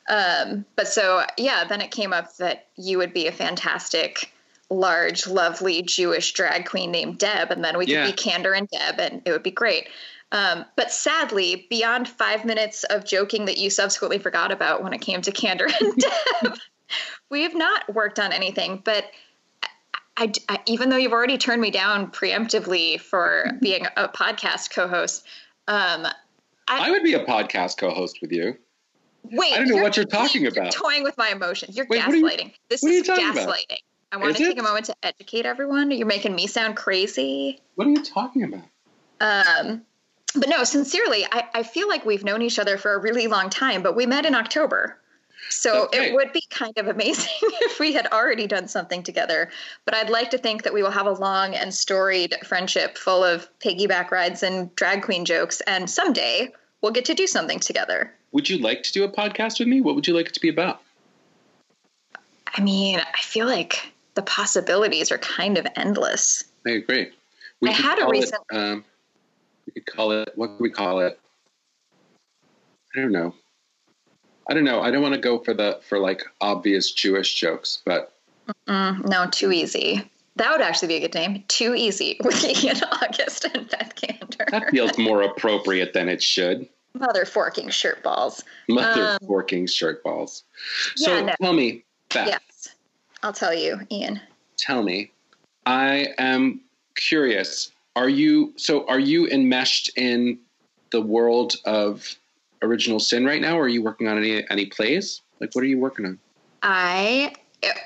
Um, 0.09 0.65
but 0.75 0.89
so 0.89 1.23
yeah, 1.37 1.63
then 1.63 1.79
it 1.79 1.91
came 1.91 2.11
up 2.11 2.35
that 2.37 2.67
you 2.75 2.97
would 2.97 3.13
be 3.13 3.27
a 3.27 3.31
fantastic 3.31 4.33
large, 4.69 5.27
lovely 5.27 5.83
Jewish 5.83 6.33
drag 6.33 6.65
queen 6.65 6.91
named 6.91 7.19
Deb, 7.19 7.51
and 7.51 7.63
then 7.63 7.77
we 7.77 7.85
could 7.85 7.93
yeah. 7.93 8.05
be 8.07 8.13
Kander 8.13 8.57
and 8.57 8.67
Deb, 8.67 8.99
and 8.99 9.21
it 9.23 9.31
would 9.31 9.43
be 9.43 9.51
great. 9.51 9.87
Um, 10.33 10.65
but 10.75 10.91
sadly, 10.91 11.67
beyond 11.69 12.09
five 12.09 12.43
minutes 12.43 12.83
of 12.85 13.05
joking 13.05 13.45
that 13.45 13.59
you 13.59 13.69
subsequently 13.69 14.17
forgot 14.17 14.51
about 14.51 14.83
when 14.83 14.91
it 14.91 14.99
came 14.99 15.21
to 15.21 15.31
Kander 15.31 15.71
and 15.79 15.95
Deb, 16.43 16.57
we 17.29 17.43
have 17.43 17.55
not 17.55 17.93
worked 17.93 18.19
on 18.19 18.33
anything. 18.33 18.81
But 18.83 19.05
I, 20.17 20.31
I, 20.49 20.59
even 20.65 20.89
though 20.89 20.97
you've 20.97 21.13
already 21.13 21.37
turned 21.37 21.61
me 21.61 21.69
down 21.69 22.09
preemptively 22.09 22.99
for 22.99 23.51
being 23.61 23.85
a 23.95 24.07
podcast 24.07 24.71
co-host, 24.71 25.23
um, 25.67 26.07
I, 26.67 26.87
I, 26.87 26.89
would 26.89 27.03
be 27.03 27.13
a 27.13 27.23
podcast 27.25 27.77
co-host 27.77 28.19
with 28.19 28.31
you. 28.31 28.57
Wait, 29.23 29.53
I 29.53 29.57
don't 29.59 29.69
know 29.69 29.83
what 29.83 29.95
you're 29.95 30.05
talking 30.05 30.47
about. 30.47 30.55
You're 30.55 30.71
toying 30.71 31.03
with 31.03 31.17
my 31.17 31.29
emotions. 31.29 31.77
You're 31.77 31.85
Wait, 31.89 32.01
gaslighting. 32.01 32.45
You, 32.45 32.51
this 32.69 32.83
is 32.83 33.07
gaslighting. 33.07 33.43
About? 33.43 33.65
I 34.11 34.17
want 34.17 34.31
is 34.31 34.37
to 34.37 34.45
take 34.45 34.59
a 34.59 34.63
moment 34.63 34.85
to 34.85 34.95
educate 35.03 35.45
everyone. 35.45 35.91
You're 35.91 36.07
making 36.07 36.35
me 36.35 36.47
sound 36.47 36.75
crazy. 36.75 37.61
What 37.75 37.87
are 37.87 37.91
you 37.91 38.03
talking 38.03 38.43
about? 38.43 38.65
Um, 39.21 39.83
but 40.35 40.49
no, 40.49 40.63
sincerely, 40.63 41.25
I, 41.31 41.47
I 41.53 41.63
feel 41.63 41.87
like 41.87 42.05
we've 42.05 42.23
known 42.23 42.41
each 42.41 42.59
other 42.59 42.77
for 42.77 42.93
a 42.93 42.99
really 42.99 43.27
long 43.27 43.49
time, 43.49 43.83
but 43.83 43.95
we 43.95 44.05
met 44.05 44.25
in 44.25 44.35
October. 44.35 44.97
So 45.49 45.85
okay. 45.85 46.09
it 46.09 46.13
would 46.13 46.31
be 46.33 46.43
kind 46.49 46.77
of 46.77 46.87
amazing 46.87 47.31
if 47.41 47.79
we 47.79 47.93
had 47.93 48.07
already 48.07 48.47
done 48.47 48.67
something 48.67 49.03
together. 49.03 49.49
But 49.85 49.95
I'd 49.95 50.09
like 50.09 50.29
to 50.31 50.37
think 50.37 50.63
that 50.63 50.73
we 50.73 50.81
will 50.81 50.91
have 50.91 51.05
a 51.05 51.11
long 51.11 51.53
and 51.53 51.73
storied 51.73 52.35
friendship 52.45 52.97
full 52.97 53.23
of 53.23 53.47
piggyback 53.59 54.11
rides 54.11 54.43
and 54.43 54.73
drag 54.75 55.03
queen 55.03 55.25
jokes. 55.25 55.61
And 55.61 55.89
someday 55.89 56.51
we'll 56.81 56.91
get 56.91 57.05
to 57.05 57.13
do 57.13 57.27
something 57.27 57.59
together. 57.59 58.11
Would 58.31 58.49
you 58.49 58.57
like 58.57 58.83
to 58.83 58.91
do 58.91 59.03
a 59.03 59.09
podcast 59.09 59.59
with 59.59 59.67
me? 59.67 59.81
What 59.81 59.95
would 59.95 60.07
you 60.07 60.15
like 60.15 60.27
it 60.27 60.33
to 60.33 60.39
be 60.39 60.49
about? 60.49 60.81
I 62.55 62.61
mean, 62.61 62.99
I 62.99 63.21
feel 63.21 63.47
like 63.47 63.91
the 64.15 64.21
possibilities 64.21 65.11
are 65.11 65.17
kind 65.17 65.57
of 65.57 65.67
endless. 65.75 66.43
I 66.65 66.71
agree. 66.71 67.11
We 67.61 67.69
I 67.69 67.73
had 67.73 67.99
a 67.99 68.07
recent. 68.07 68.41
It, 68.51 68.57
um, 68.57 68.85
could 69.73 69.85
call 69.85 70.11
it 70.11 70.29
what 70.35 70.47
could 70.47 70.59
we 70.59 70.69
call 70.69 70.99
it? 70.99 71.19
I 72.95 73.01
don't 73.01 73.11
know. 73.11 73.33
I 74.49 74.53
don't 74.53 74.65
know. 74.65 74.81
I 74.81 74.91
don't 74.91 75.01
want 75.01 75.15
to 75.15 75.21
go 75.21 75.39
for 75.39 75.53
the 75.53 75.79
for 75.87 75.99
like 75.99 76.23
obvious 76.41 76.91
jewish 76.91 77.35
jokes 77.35 77.81
but 77.85 78.13
Mm-mm, 78.67 79.07
no 79.07 79.27
too 79.29 79.51
easy. 79.51 80.09
That 80.35 80.51
would 80.51 80.61
actually 80.61 80.89
be 80.89 80.95
a 80.95 80.99
good 81.01 81.13
name. 81.13 81.43
Too 81.47 81.75
easy. 81.75 82.17
With 82.23 82.43
ian 82.43 82.77
august 83.01 83.45
and 83.45 83.69
beth 83.69 83.93
kander 83.95 84.49
that 84.51 84.69
feels 84.69 84.97
more 84.97 85.21
appropriate 85.21 85.93
than 85.93 86.09
it 86.09 86.21
should. 86.21 86.67
Mother 86.95 87.25
forking 87.25 87.69
shirt 87.69 88.03
balls. 88.03 88.43
Mother 88.69 89.03
um, 89.03 89.19
forking 89.27 89.65
shirt 89.65 90.03
balls. 90.03 90.43
So 90.95 91.15
yeah, 91.15 91.21
no. 91.21 91.33
tell 91.41 91.53
me 91.53 91.83
beth. 92.13 92.27
Yes. 92.27 92.75
I'll 93.23 93.33
tell 93.33 93.53
you 93.53 93.79
ian. 93.91 94.19
Tell 94.57 94.83
me. 94.83 95.11
I 95.65 96.09
am 96.17 96.61
curious 96.95 97.71
are 97.95 98.09
you 98.09 98.53
so? 98.57 98.87
Are 98.87 98.99
you 98.99 99.27
enmeshed 99.27 99.97
in 99.97 100.39
the 100.91 101.01
world 101.01 101.55
of 101.65 102.15
original 102.61 102.99
sin 102.99 103.25
right 103.25 103.41
now? 103.41 103.57
Or 103.57 103.63
are 103.63 103.69
you 103.69 103.83
working 103.83 104.07
on 104.07 104.17
any 104.17 104.49
any 104.49 104.65
plays? 104.65 105.21
Like, 105.39 105.53
what 105.53 105.63
are 105.63 105.67
you 105.67 105.79
working 105.79 106.05
on? 106.05 106.19
I 106.61 107.33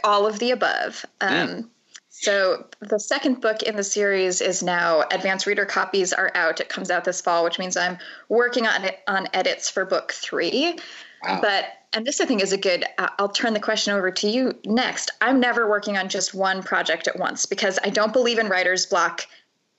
all 0.03 0.25
of 0.25 0.39
the 0.39 0.51
above. 0.51 1.05
Um, 1.21 1.31
yeah. 1.31 1.61
So 2.09 2.65
the 2.79 2.99
second 2.99 3.41
book 3.41 3.61
in 3.61 3.75
the 3.75 3.83
series 3.83 4.41
is 4.41 4.63
now 4.63 5.03
advanced 5.11 5.45
reader 5.45 5.65
copies 5.65 6.13
are 6.13 6.31
out. 6.33 6.59
It 6.59 6.67
comes 6.67 6.89
out 6.89 7.03
this 7.03 7.21
fall, 7.21 7.43
which 7.43 7.59
means 7.59 7.77
I'm 7.77 7.99
working 8.27 8.65
on 8.65 8.85
it 8.85 8.99
on 9.07 9.27
edits 9.33 9.69
for 9.69 9.85
book 9.85 10.11
three. 10.13 10.79
Wow. 11.23 11.41
But 11.41 11.65
and 11.93 12.05
this 12.05 12.19
I 12.19 12.25
think 12.25 12.41
is 12.41 12.53
a 12.53 12.57
good. 12.57 12.85
Uh, 12.97 13.09
I'll 13.19 13.29
turn 13.29 13.53
the 13.53 13.59
question 13.59 13.93
over 13.93 14.09
to 14.09 14.27
you 14.27 14.53
next. 14.65 15.11
I'm 15.21 15.39
never 15.39 15.69
working 15.69 15.97
on 15.97 16.09
just 16.09 16.33
one 16.33 16.63
project 16.63 17.07
at 17.07 17.17
once 17.19 17.45
because 17.45 17.77
I 17.83 17.89
don't 17.89 18.13
believe 18.13 18.39
in 18.39 18.49
writer's 18.49 18.85
block 18.85 19.25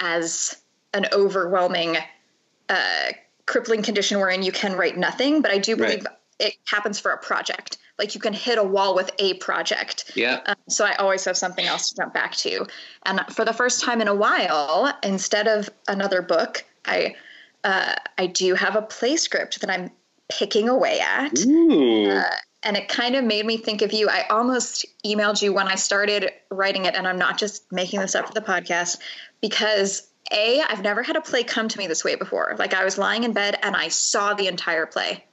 as 0.00 0.56
an 0.94 1.06
overwhelming, 1.12 1.96
uh, 2.68 3.12
crippling 3.46 3.82
condition 3.82 4.18
wherein 4.18 4.42
you 4.42 4.52
can 4.52 4.74
write 4.76 4.96
nothing. 4.96 5.42
But 5.42 5.50
I 5.50 5.58
do 5.58 5.76
believe 5.76 6.04
Right. 6.04 6.16
it 6.38 6.54
happens 6.66 7.00
for 7.00 7.10
a 7.12 7.18
project. 7.18 7.78
Like 7.98 8.14
you 8.14 8.20
can 8.20 8.32
hit 8.32 8.58
a 8.58 8.62
wall 8.62 8.94
with 8.94 9.10
a 9.18 9.34
project. 9.34 10.12
Yeah. 10.14 10.40
Um, 10.46 10.54
so 10.68 10.84
I 10.84 10.94
always 10.94 11.24
have 11.24 11.36
something 11.36 11.66
else 11.66 11.88
to 11.90 11.96
jump 11.96 12.14
back 12.14 12.36
to. 12.36 12.66
And 13.04 13.20
for 13.30 13.44
the 13.44 13.52
first 13.52 13.82
time 13.82 14.00
in 14.00 14.06
a 14.08 14.14
while, 14.14 14.92
instead 15.02 15.48
of 15.48 15.68
another 15.88 16.22
book, 16.22 16.64
I 16.84 17.16
uh, 17.64 17.96
I 18.16 18.26
do 18.26 18.54
have 18.54 18.76
a 18.76 18.82
play 18.82 19.16
script 19.16 19.60
that 19.60 19.70
I'm 19.70 19.90
picking 20.28 20.68
away 20.68 21.00
at. 21.00 21.32
Uh, 21.32 22.22
and 22.62 22.76
it 22.76 22.88
kind 22.88 23.14
of 23.14 23.24
made 23.24 23.46
me 23.46 23.56
think 23.56 23.82
of 23.82 23.92
you. 23.92 24.08
I 24.08 24.26
almost 24.28 24.84
emailed 25.04 25.40
you 25.40 25.52
when 25.52 25.68
I 25.68 25.76
started 25.76 26.30
writing 26.50 26.86
it, 26.86 26.94
and 26.94 27.06
I'm 27.06 27.18
not 27.18 27.38
just 27.38 27.70
making 27.70 28.00
this 28.00 28.14
up 28.14 28.26
for 28.26 28.34
the 28.34 28.40
podcast 28.40 28.98
because 29.40 30.08
A, 30.32 30.62
I've 30.68 30.82
never 30.82 31.02
had 31.02 31.16
a 31.16 31.20
play 31.20 31.44
come 31.44 31.68
to 31.68 31.78
me 31.78 31.86
this 31.86 32.04
way 32.04 32.16
before. 32.16 32.56
Like 32.58 32.74
I 32.74 32.84
was 32.84 32.98
lying 32.98 33.24
in 33.24 33.32
bed 33.32 33.58
and 33.62 33.76
I 33.76 33.88
saw 33.88 34.34
the 34.34 34.48
entire 34.48 34.86
play 34.86 35.24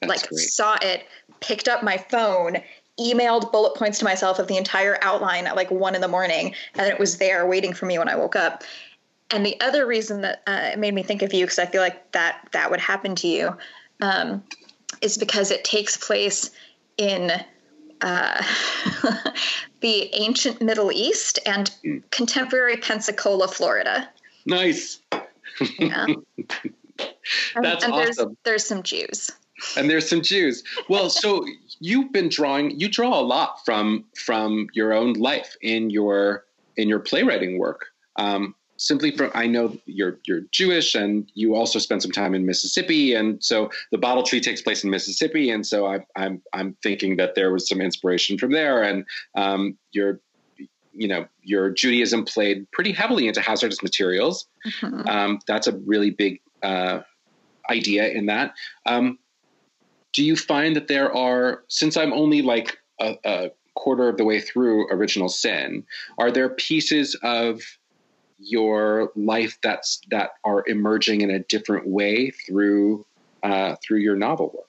That's 0.00 0.10
like 0.10 0.28
great. 0.28 0.40
saw 0.40 0.76
it, 0.82 1.06
picked 1.40 1.68
up 1.68 1.82
my 1.82 1.96
phone, 1.96 2.58
emailed 3.00 3.50
bullet 3.50 3.74
points 3.76 3.98
to 4.00 4.04
myself 4.04 4.38
of 4.38 4.46
the 4.46 4.56
entire 4.56 4.98
outline 5.00 5.46
at 5.46 5.56
like 5.56 5.70
one 5.70 5.94
in 5.94 6.00
the 6.00 6.08
morning, 6.08 6.54
and 6.74 6.86
it 6.86 6.98
was 6.98 7.16
there 7.18 7.46
waiting 7.46 7.72
for 7.72 7.86
me 7.86 7.98
when 7.98 8.08
I 8.08 8.16
woke 8.16 8.36
up. 8.36 8.62
And 9.30 9.44
the 9.44 9.58
other 9.60 9.86
reason 9.86 10.20
that 10.20 10.42
uh, 10.46 10.70
it 10.74 10.78
made 10.78 10.92
me 10.92 11.02
think 11.02 11.22
of 11.22 11.32
you, 11.32 11.46
because 11.46 11.58
I 11.58 11.66
feel 11.66 11.80
like 11.80 12.12
that 12.12 12.46
that 12.52 12.70
would 12.70 12.80
happen 12.80 13.14
to 13.16 13.26
you, 13.26 13.56
um, 14.02 14.44
is 15.00 15.16
because 15.16 15.50
it 15.50 15.64
takes 15.64 15.96
place 15.96 16.50
in 16.96 17.32
uh, 18.00 18.42
the 19.80 20.10
ancient 20.14 20.60
Middle 20.62 20.92
East 20.92 21.38
and 21.46 21.70
Mm. 21.84 22.02
contemporary 22.10 22.76
Pensacola, 22.76 23.48
Florida. 23.48 24.08
Nice. 24.46 25.00
Yeah. 25.78 26.06
And- 27.56 27.64
That's 27.64 27.84
and 27.84 27.92
there's, 27.94 28.18
awesome. 28.18 28.36
there's 28.44 28.64
some 28.64 28.82
Jews. 28.82 29.30
and 29.76 29.90
there's 29.90 30.08
some 30.08 30.20
Jews. 30.22 30.62
Well, 30.88 31.10
so 31.10 31.44
you've 31.80 32.12
been 32.12 32.28
drawing. 32.28 32.78
You 32.78 32.88
draw 32.88 33.18
a 33.18 33.22
lot 33.22 33.64
from 33.64 34.04
from 34.16 34.68
your 34.74 34.92
own 34.92 35.14
life 35.14 35.56
in 35.62 35.90
your 35.90 36.44
in 36.76 36.88
your 36.88 37.00
playwriting 37.00 37.58
work. 37.58 37.86
Um, 38.16 38.54
simply 38.84 39.10
from 39.10 39.30
I 39.34 39.46
know 39.46 39.76
you're 39.86 40.18
you're 40.26 40.42
Jewish, 40.50 40.94
and 40.94 41.30
you 41.34 41.54
also 41.54 41.78
spent 41.78 42.02
some 42.02 42.12
time 42.12 42.34
in 42.34 42.44
Mississippi, 42.44 43.14
and 43.14 43.42
so 43.42 43.70
the 43.90 43.98
Bottle 43.98 44.22
Tree 44.22 44.40
takes 44.40 44.60
place 44.60 44.84
in 44.84 44.90
Mississippi, 44.90 45.50
and 45.50 45.66
so 45.66 45.86
I, 45.86 46.00
I'm 46.16 46.42
I'm 46.52 46.76
thinking 46.82 47.16
that 47.16 47.34
there 47.34 47.52
was 47.52 47.68
some 47.68 47.80
inspiration 47.80 48.38
from 48.38 48.52
there, 48.52 48.82
and 48.82 49.04
um, 49.34 49.76
your 49.92 50.20
you 50.92 51.08
know 51.08 51.26
your 51.42 51.70
Judaism 51.70 52.24
played 52.24 52.70
pretty 52.72 52.92
heavily 52.92 53.26
into 53.26 53.40
hazardous 53.40 53.82
materials. 53.82 54.46
Mhm. 54.66 55.08
Um, 55.08 55.38
that's 55.46 55.66
a 55.66 55.76
really 55.78 56.10
big 56.10 56.40
uh, 56.62 57.00
idea 57.70 58.08
in 58.08 58.26
that. 58.26 58.54
Um, 58.86 59.18
do 60.12 60.24
you 60.24 60.36
find 60.36 60.76
that 60.76 60.86
there 60.88 61.12
are, 61.12 61.64
since 61.68 61.96
I'm 61.96 62.12
only 62.12 62.40
like 62.40 62.78
a, 63.00 63.16
a 63.24 63.50
quarter 63.74 64.08
of 64.08 64.16
the 64.16 64.24
way 64.24 64.40
through 64.40 64.88
Original 64.92 65.28
Sin, 65.28 65.84
are 66.18 66.30
there 66.30 66.50
pieces 66.50 67.16
of 67.22 67.60
your 68.38 69.12
life 69.16 69.58
that's 69.62 70.00
that 70.10 70.30
are 70.44 70.64
emerging 70.66 71.20
in 71.20 71.30
a 71.30 71.38
different 71.38 71.86
way 71.86 72.30
through 72.30 73.06
uh, 73.42 73.76
through 73.82 73.98
your 73.98 74.16
novel 74.16 74.50
work? 74.54 74.68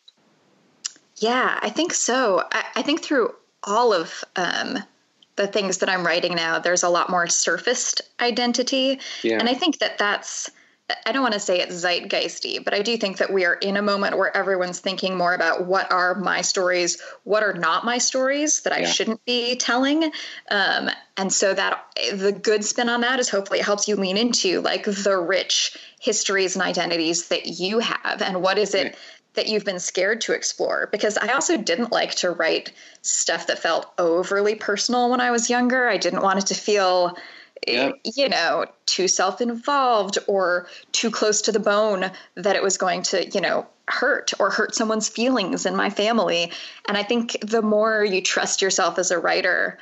Yeah, 1.18 1.60
I 1.62 1.70
think 1.70 1.94
so. 1.94 2.44
I, 2.52 2.66
I 2.76 2.82
think 2.82 3.02
through 3.02 3.34
all 3.64 3.94
of 3.94 4.24
um, 4.36 4.80
the 5.36 5.48
things 5.48 5.80
that 5.80 5.90
I'm 5.90 6.06
writing 6.06 6.36
now, 6.36 6.60
there's 6.60 6.84
a 6.84 6.90
lot 6.90 7.10
more 7.10 7.28
surfaced 7.28 8.02
identity. 8.20 9.00
Yeah, 9.24 9.40
And 9.40 9.50
I 9.50 9.54
think 9.54 9.80
that 9.80 9.98
that's, 9.98 10.50
I 11.06 11.12
don't 11.12 11.24
want 11.24 11.34
to 11.34 11.40
say 11.40 11.60
it's 11.60 11.84
zeitgeisty, 11.84 12.64
but 12.64 12.76
I 12.76 12.84
do 12.84 12.96
think 12.96 13.18
that 13.18 13.34
we 13.34 13.44
are 13.46 13.56
in 13.56 13.76
a 13.76 13.82
moment 13.82 14.18
where 14.18 14.36
everyone's 14.38 14.80
thinking 14.80 15.18
more 15.18 15.34
about 15.34 15.66
what 15.66 15.92
are 15.92 16.14
my 16.14 16.42
stories, 16.42 17.02
what 17.24 17.42
are 17.42 17.54
not 17.54 17.86
my 17.86 17.98
stories 17.98 18.62
that 18.62 18.74
I 18.74 18.82
Yeah. 18.82 18.86
shouldn't 18.86 19.26
be 19.26 19.56
telling. 19.56 20.12
Um, 20.52 20.92
and 21.18 21.34
so 21.34 21.56
that 21.56 21.86
the 22.14 22.32
good 22.32 22.64
spin 22.64 22.90
on 22.90 23.02
that 23.02 23.20
is 23.20 23.30
hopefully 23.30 23.60
it 23.60 23.66
helps 23.66 23.88
you 23.88 23.96
lean 23.96 24.16
into 24.16 24.62
like 24.62 24.84
the 24.84 25.18
rich 25.18 25.76
histories 26.00 26.56
and 26.56 26.64
identities 26.64 27.30
that 27.30 27.48
you 27.48 27.80
have. 27.80 28.22
And 28.22 28.44
what 28.44 28.60
is 28.60 28.76
it? 28.76 28.84
Right. 28.84 28.96
That 29.34 29.48
you've 29.50 29.66
been 29.66 29.80
scared 29.80 30.22
to 30.22 30.32
explore 30.34 30.88
because 30.94 31.18
I 31.18 31.34
also 31.34 31.58
didn't 31.58 31.92
like 31.92 32.16
to 32.16 32.30
write 32.30 32.72
stuff 33.02 33.48
that 33.48 33.60
felt 33.60 33.92
overly 33.98 34.56
personal 34.56 35.10
when 35.10 35.20
I 35.20 35.32
was 35.32 35.50
younger. 35.50 35.90
I 35.90 35.98
didn't 35.98 36.22
want 36.22 36.40
it 36.40 36.46
to 36.46 36.54
feel 36.54 37.18
Yep. 37.68 37.96
you 38.16 38.30
know, 38.30 38.66
too 38.86 39.08
self 39.08 39.42
involved 39.42 40.20
or 40.28 40.68
too 40.92 41.10
close 41.10 41.42
to 41.44 41.52
the 41.52 41.60
bone 41.60 42.12
that 42.36 42.56
it 42.56 42.62
was 42.62 42.78
going 42.78 43.02
to, 43.04 43.28
you 43.30 43.42
know, 43.42 43.66
hurt 43.88 44.34
or 44.40 44.50
hurt 44.50 44.76
someone's 44.76 45.10
feelings 45.10 45.66
in 45.66 45.76
my 45.76 45.90
family. 45.90 46.52
And 46.88 46.98
I 46.98 47.04
think 47.04 47.38
the 47.42 47.62
more 47.62 48.04
you 48.04 48.22
trust 48.22 48.62
yourself 48.62 49.00
as 49.00 49.12
a 49.12 49.20
writer, 49.20 49.80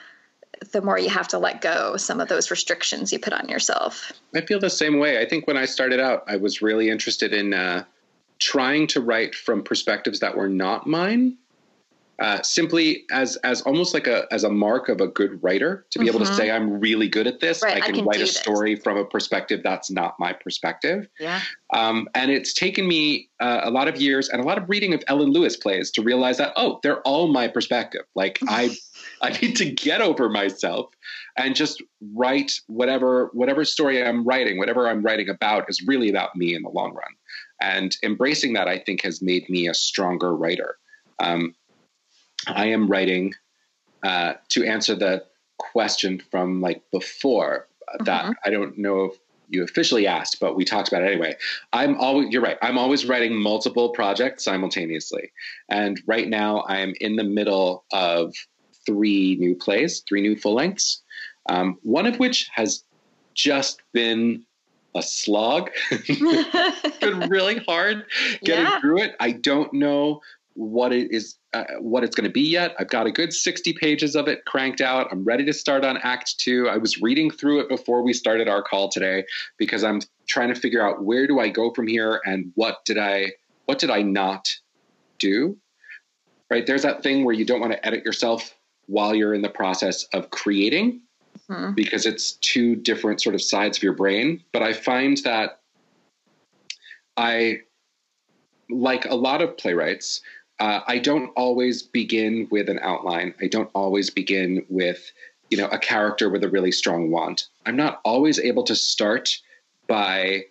the 0.71 0.81
more 0.81 0.97
you 0.97 1.09
have 1.09 1.27
to 1.29 1.39
let 1.39 1.61
go 1.61 1.97
some 1.97 2.19
of 2.19 2.29
those 2.29 2.51
restrictions 2.51 3.11
you 3.11 3.19
put 3.19 3.33
on 3.33 3.49
yourself. 3.49 4.11
I 4.33 4.41
feel 4.41 4.59
the 4.59 4.69
same 4.69 4.99
way. 4.99 5.21
I 5.21 5.25
think 5.27 5.47
when 5.47 5.57
I 5.57 5.65
started 5.65 5.99
out, 5.99 6.23
I 6.27 6.37
was 6.37 6.61
really 6.61 6.89
interested 6.89 7.33
in 7.33 7.53
uh, 7.53 7.83
trying 8.39 8.87
to 8.87 9.01
write 9.01 9.35
from 9.35 9.63
perspectives 9.63 10.19
that 10.19 10.37
were 10.37 10.49
not 10.49 10.87
mine, 10.87 11.37
uh, 12.23 12.41
simply 12.41 13.03
as 13.11 13.35
as 13.43 13.61
almost 13.63 13.93
like 13.93 14.07
a 14.07 14.25
as 14.31 14.45
a 14.45 14.49
mark 14.49 14.87
of 14.87 15.01
a 15.01 15.07
good 15.07 15.43
writer 15.43 15.85
to 15.91 15.99
be 15.99 16.07
able 16.07 16.19
to 16.19 16.25
say 16.25 16.49
I'm 16.49 16.79
really 16.79 17.09
good 17.09 17.27
at 17.27 17.41
this. 17.41 17.61
Right, 17.61 17.75
I 17.75 17.77
I 17.79 17.81
can, 17.81 17.95
can 17.95 18.05
write 18.05 18.15
a 18.15 18.19
this. 18.19 18.37
story 18.37 18.77
from 18.77 18.95
a 18.95 19.03
perspective 19.03 19.59
that's 19.61 19.91
not 19.91 20.17
my 20.19 20.31
perspective. 20.31 21.09
Yeah. 21.19 21.41
Um, 21.73 22.07
and 22.15 22.31
it's 22.31 22.53
taken 22.53 22.87
me 22.87 23.27
uh, 23.41 23.59
a 23.63 23.69
lot 23.69 23.89
of 23.89 23.97
years 23.97 24.29
and 24.29 24.41
a 24.41 24.45
lot 24.45 24.57
of 24.57 24.69
reading 24.69 24.93
of 24.93 25.03
Ellen 25.07 25.31
Lewis 25.31 25.57
plays 25.57 25.91
to 25.91 26.01
realize 26.01 26.37
that 26.37 26.53
oh, 26.55 26.79
they're 26.81 27.01
all 27.01 27.27
my 27.27 27.49
perspective. 27.49 28.03
Like 28.15 28.39
I, 28.47 28.73
I 29.21 29.31
need 29.41 29.57
to 29.57 29.69
get 29.69 29.99
over 29.99 30.29
myself 30.29 30.91
and 31.35 31.57
just 31.57 31.83
write 32.15 32.53
whatever 32.67 33.31
whatever 33.33 33.65
story 33.65 34.01
I'm 34.01 34.23
writing, 34.23 34.57
whatever 34.57 34.87
I'm 34.87 35.03
writing 35.03 35.27
about 35.27 35.69
is 35.69 35.83
really 35.85 36.09
about 36.09 36.37
me 36.37 36.55
in 36.55 36.61
the 36.61 36.69
long 36.69 36.93
run. 36.93 37.11
And 37.59 37.97
embracing 38.01 38.53
that, 38.53 38.69
I 38.69 38.79
think, 38.79 39.03
has 39.03 39.21
made 39.21 39.49
me 39.49 39.67
a 39.67 39.73
stronger 39.73 40.33
writer. 40.33 40.77
Um, 41.19 41.53
I 42.47 42.65
am 42.67 42.87
writing 42.87 43.33
uh, 44.03 44.33
to 44.49 44.65
answer 44.65 44.95
the 44.95 45.23
question 45.57 46.21
from 46.31 46.61
like 46.61 46.81
before 46.91 47.67
that 48.05 48.25
Mhm. 48.25 48.33
I 48.45 48.49
don't 48.49 48.77
know 48.77 49.05
if 49.05 49.19
you 49.49 49.63
officially 49.63 50.07
asked, 50.07 50.39
but 50.39 50.55
we 50.55 50.65
talked 50.65 50.87
about 50.87 51.03
it 51.03 51.07
anyway. 51.11 51.35
I'm 51.73 51.95
always, 51.99 52.29
you're 52.31 52.41
right. 52.41 52.57
I'm 52.61 52.77
always 52.77 53.05
writing 53.05 53.35
multiple 53.35 53.89
projects 53.89 54.43
simultaneously. 54.43 55.31
And 55.69 56.01
right 56.07 56.27
now 56.27 56.59
I 56.61 56.77
am 56.79 56.93
in 57.01 57.15
the 57.17 57.23
middle 57.23 57.85
of 57.93 58.33
three 58.85 59.37
new 59.39 59.55
plays, 59.55 60.01
three 60.09 60.21
new 60.21 60.35
full 60.35 60.55
lengths, 60.55 61.01
um, 61.49 61.77
one 61.83 62.05
of 62.07 62.19
which 62.19 62.49
has 62.53 62.83
just 63.35 63.81
been 63.93 64.43
a 64.95 65.01
slog. 65.03 65.69
it's 65.91 66.97
been 66.97 67.29
really 67.29 67.57
hard 67.59 68.05
getting 68.43 68.65
Yeah. 68.65 68.79
through 68.79 69.01
it. 69.03 69.15
I 69.19 69.31
don't 69.31 69.71
know 69.73 70.21
what 70.55 70.93
it 70.93 71.11
is, 71.11 71.37
uh, 71.53 71.63
what 71.79 72.03
it's 72.03 72.15
going 72.15 72.27
to 72.27 72.33
be 72.33 72.41
yet. 72.41 72.75
I've 72.79 72.89
got 72.89 73.07
a 73.07 73.11
good 73.11 73.33
60 73.33 73.73
pages 73.73 74.15
of 74.15 74.27
it 74.27 74.45
cranked 74.45 74.81
out. 74.81 75.07
I'm 75.11 75.23
ready 75.23 75.45
to 75.45 75.53
start 75.53 75.83
on 75.83 75.97
Act 76.03 76.35
Two. 76.39 76.69
I 76.69 76.77
was 76.77 77.01
reading 77.01 77.31
through 77.31 77.61
it 77.61 77.69
before 77.69 78.03
we 78.03 78.13
started 78.13 78.47
our 78.47 78.61
call 78.61 78.89
today 78.89 79.25
because 79.57 79.83
I'm 79.83 80.01
trying 80.27 80.53
to 80.53 80.59
figure 80.59 80.85
out 80.85 81.03
where 81.03 81.27
do 81.27 81.39
I 81.39 81.49
go 81.49 81.73
from 81.73 81.87
here 81.87 82.21
and 82.25 82.51
what 82.55 82.85
did 82.85 82.97
I 82.97 83.31
what 83.65 83.79
did 83.79 83.89
I 83.89 84.01
not 84.01 84.49
do. 85.19 85.57
Right 86.49 86.65
there's 86.65 86.83
that 86.83 87.03
thing 87.03 87.25
where 87.25 87.35
you 87.35 87.45
don't 87.45 87.59
want 87.59 87.73
to 87.73 87.85
edit 87.85 88.05
yourself 88.05 88.55
while 88.87 89.15
you're 89.15 89.33
in 89.33 89.41
the 89.41 89.49
process 89.49 90.03
of 90.13 90.29
creating 90.29 91.01
Mhm. 91.49 91.75
because 91.75 92.05
it's 92.05 92.33
two 92.33 92.75
different 92.75 93.21
sort 93.21 93.33
of 93.35 93.41
sides 93.41 93.77
of 93.77 93.83
your 93.83 93.93
brain. 93.93 94.43
But 94.51 94.61
I 94.61 94.71
find 94.73 95.17
that 95.23 95.59
I, 97.17 97.61
like 98.69 99.05
a 99.05 99.15
lot 99.15 99.41
of 99.41 99.57
playwrights, 99.57 100.21
uh, 100.59 100.81
I 100.87 100.99
don't 100.99 101.29
always 101.35 101.81
begin 101.83 102.47
with 102.51 102.69
an 102.69 102.79
outline. 102.81 103.33
I 103.41 103.47
don't 103.47 103.69
always 103.73 104.09
begin 104.09 104.65
with, 104.69 105.11
you 105.49 105.57
know, 105.57 105.67
a 105.67 105.79
character 105.79 106.29
with 106.29 106.43
a 106.43 106.49
really 106.49 106.71
strong 106.71 107.11
want. 107.11 107.47
I'm 107.65 107.75
not 107.75 108.01
always 108.05 108.39
able 108.39 108.63
to 108.63 108.75
start 108.75 109.37
by 109.87 110.45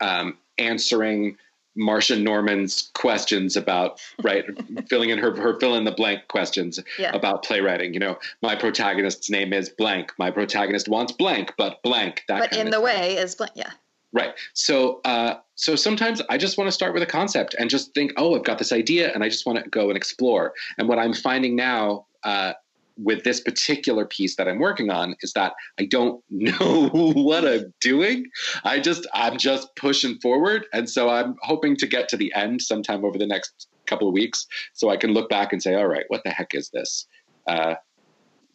um, 0.00 0.38
answering 0.58 1.36
Marsha 1.76 2.20
Norman's 2.20 2.90
questions 2.94 3.56
about 3.56 4.00
right 4.22 4.44
filling 4.88 5.10
in 5.10 5.18
her 5.18 5.34
her 5.36 5.58
fill 5.60 5.74
in 5.76 5.84
the 5.84 5.92
blank 5.92 6.26
questions 6.28 6.80
Yeah. 6.98 7.14
about 7.14 7.44
playwriting. 7.44 7.94
You 7.94 8.00
know, 8.00 8.18
my 8.42 8.56
protagonist's 8.56 9.30
name 9.30 9.52
is 9.52 9.68
blank. 9.68 10.12
My 10.18 10.30
protagonist 10.30 10.88
wants 10.88 11.12
blank, 11.12 11.52
but 11.56 11.80
blank. 11.82 12.24
That 12.28 12.40
but 12.50 12.52
in 12.56 12.70
the 12.70 12.80
way 12.80 13.16
is, 13.16 13.34
blank. 13.36 13.52
yeah. 13.54 13.70
Right. 14.12 14.34
So, 14.54 15.00
uh, 15.04 15.34
so 15.54 15.76
sometimes 15.76 16.22
I 16.30 16.38
just 16.38 16.56
want 16.56 16.68
to 16.68 16.72
start 16.72 16.94
with 16.94 17.02
a 17.02 17.06
concept 17.06 17.54
and 17.58 17.68
just 17.68 17.92
think, 17.94 18.12
oh, 18.16 18.34
I've 18.34 18.44
got 18.44 18.58
this 18.58 18.72
idea, 18.72 19.12
and 19.12 19.22
I 19.22 19.28
just 19.28 19.44
want 19.44 19.62
to 19.62 19.68
go 19.68 19.88
and 19.88 19.96
explore. 19.96 20.54
And 20.78 20.88
what 20.88 20.98
I'm 20.98 21.12
finding 21.12 21.56
now 21.56 22.06
uh, 22.24 22.54
with 22.96 23.22
this 23.22 23.40
particular 23.40 24.04
piece 24.04 24.36
that 24.36 24.48
I'm 24.48 24.58
working 24.58 24.90
on 24.90 25.14
is 25.20 25.32
that 25.34 25.52
I 25.78 25.84
don't 25.84 26.22
know 26.30 26.88
what 26.88 27.46
I'm 27.46 27.72
doing. 27.80 28.26
I 28.64 28.80
just 28.80 29.06
I'm 29.14 29.36
just 29.36 29.74
pushing 29.76 30.18
forward, 30.20 30.66
and 30.72 30.88
so 30.88 31.08
I'm 31.10 31.36
hoping 31.42 31.76
to 31.76 31.86
get 31.86 32.08
to 32.10 32.16
the 32.16 32.32
end 32.34 32.62
sometime 32.62 33.04
over 33.04 33.18
the 33.18 33.26
next 33.26 33.68
couple 33.86 34.08
of 34.08 34.14
weeks, 34.14 34.46
so 34.72 34.88
I 34.88 34.96
can 34.96 35.12
look 35.12 35.28
back 35.28 35.52
and 35.52 35.62
say, 35.62 35.74
all 35.74 35.86
right, 35.86 36.04
what 36.08 36.22
the 36.24 36.30
heck 36.30 36.54
is 36.54 36.70
this? 36.70 37.06
Uh, 37.46 37.74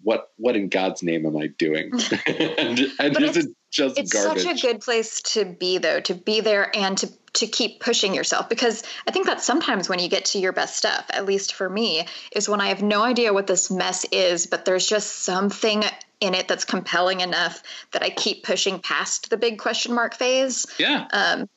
what 0.02 0.30
what 0.38 0.56
in 0.56 0.68
God's 0.70 1.02
name 1.04 1.26
am 1.26 1.38
I 1.38 1.48
doing? 1.48 1.92
and 2.28 2.80
and 3.00 3.22
is 3.22 3.38
it 3.38 3.48
just 3.74 3.98
it's 3.98 4.14
garbage? 4.14 4.44
such 4.44 4.64
a 4.64 4.68
good 4.68 4.82
place 4.82 5.22
to 5.22 5.44
be 5.46 5.80
though, 5.80 6.00
to 6.02 6.14
be 6.14 6.40
there 6.40 6.74
and 6.76 6.98
to 7.00 7.10
to 7.34 7.48
keep 7.48 7.80
pushing 7.80 8.14
yourself 8.14 8.48
because 8.48 8.84
I 9.08 9.12
think 9.12 9.26
that 9.26 9.42
sometimes 9.42 9.90
when 9.90 9.98
you 9.98 10.08
get 10.08 10.26
to 10.26 10.40
your 10.40 10.52
best 10.54 10.78
stuff, 10.78 11.04
at 11.10 11.26
least 11.26 11.56
for 11.56 11.68
me, 11.68 12.06
is 12.32 12.48
when 12.48 12.62
I 12.62 12.68
have 12.68 12.84
no 12.84 13.02
idea 13.02 13.34
what 13.34 13.48
this 13.48 13.72
mess 13.72 14.06
is, 14.12 14.46
but 14.46 14.66
there's 14.66 14.86
just 14.86 15.24
something 15.24 15.84
in 16.22 16.36
it 16.36 16.48
that's 16.48 16.64
compelling 16.64 17.22
enough 17.22 17.64
that 17.92 18.04
I 18.04 18.12
keep 18.12 18.44
pushing 18.44 18.78
past 18.80 19.32
the 19.32 19.38
big 19.38 19.58
question 19.58 19.94
mark 19.96 20.14
phase. 20.14 20.68
yeah. 20.78 21.08
Um, 21.12 21.50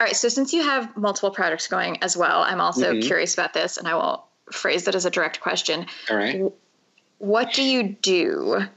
all 0.00 0.06
right, 0.06 0.14
so 0.14 0.28
since 0.28 0.52
you 0.52 0.62
have 0.62 0.96
multiple 0.96 1.32
projects 1.32 1.66
going 1.66 2.00
as 2.04 2.16
well, 2.16 2.42
I'm 2.42 2.60
also 2.60 2.92
Mhm. 2.92 3.02
curious 3.02 3.34
about 3.34 3.52
this, 3.52 3.76
and 3.76 3.88
I 3.88 3.96
will 3.96 4.24
phrase 4.52 4.86
it 4.86 4.94
as 4.94 5.04
a 5.04 5.10
direct 5.10 5.40
question. 5.40 5.86
All 6.08 6.16
right. 6.16 6.40
What 7.18 7.52
do 7.52 7.64
you 7.64 7.96
do 8.00 8.68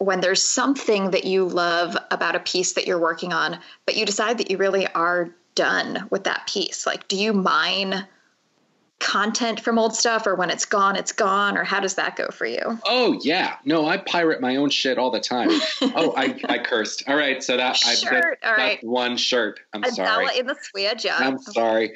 when 0.00 0.20
there's 0.20 0.42
something 0.42 1.10
that 1.10 1.24
you 1.24 1.44
love 1.44 1.94
about 2.10 2.34
a 2.34 2.40
piece 2.40 2.72
that 2.72 2.86
you're 2.86 2.98
working 2.98 3.34
on, 3.34 3.58
but 3.84 3.96
you 3.96 4.06
decide 4.06 4.38
that 4.38 4.50
you 4.50 4.56
really 4.56 4.86
are 4.88 5.28
done 5.54 6.08
with 6.08 6.24
that 6.24 6.46
piece? 6.48 6.86
Like, 6.86 7.06
do 7.06 7.16
you 7.16 7.34
mine 7.34 8.06
content 9.00 9.58
from 9.60 9.78
old 9.78 9.96
stuff, 9.96 10.26
or 10.26 10.34
when 10.34 10.50
it's 10.50 10.64
gone, 10.64 10.94
it's 10.94 11.10
gone, 11.10 11.56
or 11.58 11.64
how 11.64 11.80
does 11.80 11.94
that 11.94 12.14
go 12.16 12.28
for 12.28 12.46
you? 12.46 12.78
Oh 12.86 13.18
yeah. 13.22 13.56
No, 13.64 13.86
I 13.86 13.96
pirate 13.96 14.40
my 14.40 14.56
own 14.56 14.70
shit 14.70 14.98
all 14.98 15.10
the 15.10 15.20
time. 15.20 15.48
oh, 15.80 16.14
I, 16.16 16.38
I 16.48 16.58
cursed. 16.64 17.02
All 17.08 17.16
right. 17.16 17.42
So 17.42 17.56
that 17.56 17.78
I 17.84 17.94
Shirt, 17.94 18.38
that, 18.42 18.48
all 18.48 18.56
right. 18.56 18.82
one 18.84 19.16
shirt. 19.16 19.60
I'm 19.72 19.82
A 19.82 19.90
sorry. 19.90 20.38
In 20.38 20.46
the 20.46 20.56
Swea 20.60 20.94
job. 20.96 21.20
I'm 21.20 21.38
sorry. 21.38 21.92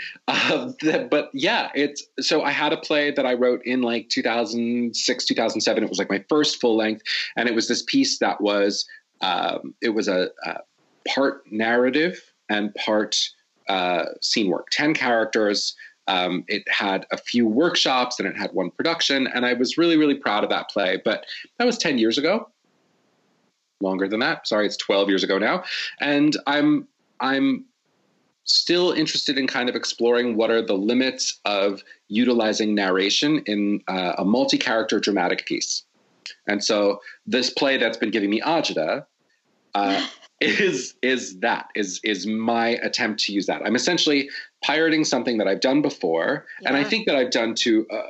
Th- 0.81 1.09
but 1.09 1.31
yeah, 1.33 1.71
it's 1.75 2.05
so 2.21 2.43
I 2.43 2.51
had 2.51 2.73
a 2.73 2.79
play 2.79 3.11
that 3.13 3.27
I 3.27 3.35
wrote 3.35 3.65
in 3.65 3.83
like 3.83 4.09
2006, 4.09 5.25
2007. 5.25 5.85
It 5.85 5.89
was 5.89 5.99
like 5.99 6.11
my 6.11 6.25
first 6.29 6.61
full 6.61 6.77
length, 6.77 7.03
and 7.37 7.49
it 7.49 7.55
was 7.55 7.69
this 7.69 7.83
piece 7.83 8.19
that 8.19 8.41
was 8.41 8.87
um, 9.21 9.75
it 9.81 9.91
was 9.91 10.09
a, 10.09 10.31
a 10.45 10.61
part 11.07 11.43
narrative 11.53 12.21
and 12.49 12.75
part 12.75 13.17
uh, 13.69 14.07
scene 14.21 14.51
work. 14.51 14.69
Ten 14.71 14.95
characters. 14.95 15.77
Um, 16.07 16.45
it 16.49 16.63
had 16.69 17.07
a 17.13 17.17
few 17.17 17.47
workshops 17.47 18.19
and 18.19 18.29
it 18.29 18.37
had 18.37 18.53
one 18.53 18.71
production, 18.71 19.27
and 19.29 19.47
I 19.47 19.55
was 19.55 19.79
really, 19.79 19.97
really 19.97 20.15
proud 20.15 20.45
of 20.45 20.51
that 20.51 20.69
play. 20.69 21.01
But 21.05 21.27
that 21.59 21.65
was 21.65 21.79
ten 21.79 21.99
years 21.99 22.19
ago. 22.19 22.49
Longer 23.81 24.09
than 24.09 24.21
that. 24.21 24.47
Sorry, 24.47 24.67
it's 24.67 24.77
twelve 24.77 25.09
years 25.09 25.25
ago 25.25 25.39
now, 25.39 25.65
and 26.01 26.37
I'm 26.47 26.87
I'm 27.21 27.65
still 28.45 28.93
interested 28.93 29.39
in 29.39 29.47
kind 29.47 29.69
of 29.69 29.75
exploring 29.75 30.37
what 30.37 30.51
are 30.51 30.61
the 30.61 30.75
limits 30.75 31.41
of 31.45 31.83
utilizing 32.09 32.75
narration 32.75 33.39
in 33.47 33.83
uh, 33.89 34.15
a 34.19 34.25
multi-character 34.25 35.01
dramatic 35.01 35.47
piece. 35.47 35.83
And 36.47 36.63
so 36.63 37.01
this 37.27 37.51
play 37.51 37.79
that's 37.79 37.97
been 37.97 38.11
giving 38.11 38.31
me 38.31 38.41
agita 38.43 39.07
uh, 39.75 40.07
is 40.41 40.95
is 41.03 41.39
that 41.41 41.69
is 41.75 42.01
is 42.05 42.27
my 42.27 42.71
attempt 42.83 43.21
to 43.25 43.33
use 43.33 43.47
that. 43.47 43.63
I'm 43.65 43.77
essentially 43.77 44.29
pirating 44.63 45.05
something 45.05 45.39
that 45.39 45.49
I've 45.49 45.61
done 45.61 45.83
before, 45.83 46.47
and 46.65 46.77
I 46.77 46.85
think 46.85 47.07
that 47.07 47.17
I've 47.17 47.31
done 47.31 47.55
to 47.57 47.87
uh, 47.89 48.03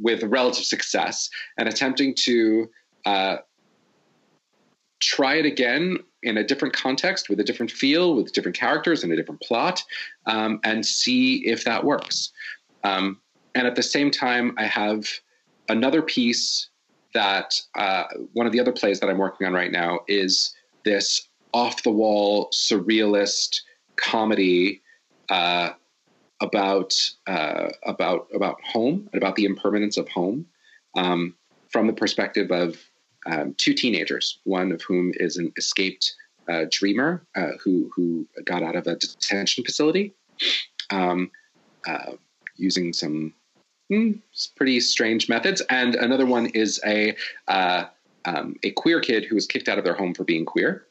with 0.00 0.22
relative 0.24 0.64
success, 0.64 1.28
and 1.58 1.68
attempting 1.68 2.14
to 2.24 2.70
uh, 3.04 3.36
try 5.00 5.34
it 5.36 5.46
again 5.46 5.98
in 6.22 6.38
a 6.38 6.44
different 6.44 6.74
context 6.74 7.28
with 7.28 7.38
a 7.38 7.44
different 7.44 7.70
feel 7.70 8.16
with 8.16 8.32
different 8.32 8.56
characters 8.56 9.04
and 9.04 9.12
a 9.12 9.16
different 9.16 9.40
plot 9.40 9.82
um, 10.26 10.58
and 10.64 10.84
see 10.84 11.46
if 11.46 11.64
that 11.64 11.84
works 11.84 12.32
um, 12.82 13.20
and 13.54 13.66
at 13.66 13.76
the 13.76 13.82
same 13.82 14.10
time 14.10 14.54
i 14.56 14.64
have 14.64 15.06
another 15.68 16.00
piece 16.00 16.70
that 17.12 17.60
uh, 17.76 18.04
one 18.32 18.46
of 18.46 18.52
the 18.52 18.60
other 18.60 18.72
plays 18.72 18.98
that 19.00 19.10
i'm 19.10 19.18
working 19.18 19.46
on 19.46 19.52
right 19.52 19.70
now 19.70 20.00
is 20.08 20.54
this 20.84 21.28
off 21.56 21.82
the 21.84 21.90
wall 21.90 22.50
surrealist 22.52 23.62
comedy 23.96 24.82
uh, 25.30 25.70
about 26.42 26.94
uh, 27.26 27.68
about 27.84 28.28
about 28.34 28.60
home 28.62 29.08
and 29.10 29.22
about 29.22 29.36
the 29.36 29.46
impermanence 29.46 29.96
of 29.96 30.06
home 30.06 30.44
um, 30.96 31.34
from 31.70 31.86
the 31.86 31.94
perspective 31.94 32.50
of 32.50 32.76
um, 33.24 33.54
two 33.56 33.72
teenagers, 33.72 34.38
one 34.44 34.70
of 34.70 34.82
whom 34.82 35.12
is 35.14 35.38
an 35.38 35.50
escaped 35.56 36.14
uh, 36.46 36.66
dreamer 36.70 37.24
uh, 37.34 37.52
who 37.64 37.90
who 37.96 38.26
got 38.44 38.62
out 38.62 38.76
of 38.76 38.86
a 38.86 38.96
detention 38.96 39.64
facility 39.64 40.12
um, 40.90 41.30
uh, 41.88 42.12
using 42.56 42.92
some 42.92 43.32
mm, 43.90 44.20
pretty 44.56 44.78
strange 44.78 45.30
methods, 45.30 45.62
and 45.70 45.94
another 45.94 46.26
one 46.26 46.48
is 46.48 46.78
a 46.84 47.16
uh, 47.48 47.84
um, 48.26 48.56
a 48.62 48.72
queer 48.72 49.00
kid 49.00 49.24
who 49.24 49.36
was 49.36 49.46
kicked 49.46 49.70
out 49.70 49.78
of 49.78 49.84
their 49.84 49.94
home 49.94 50.12
for 50.12 50.24
being 50.24 50.44
queer. 50.44 50.86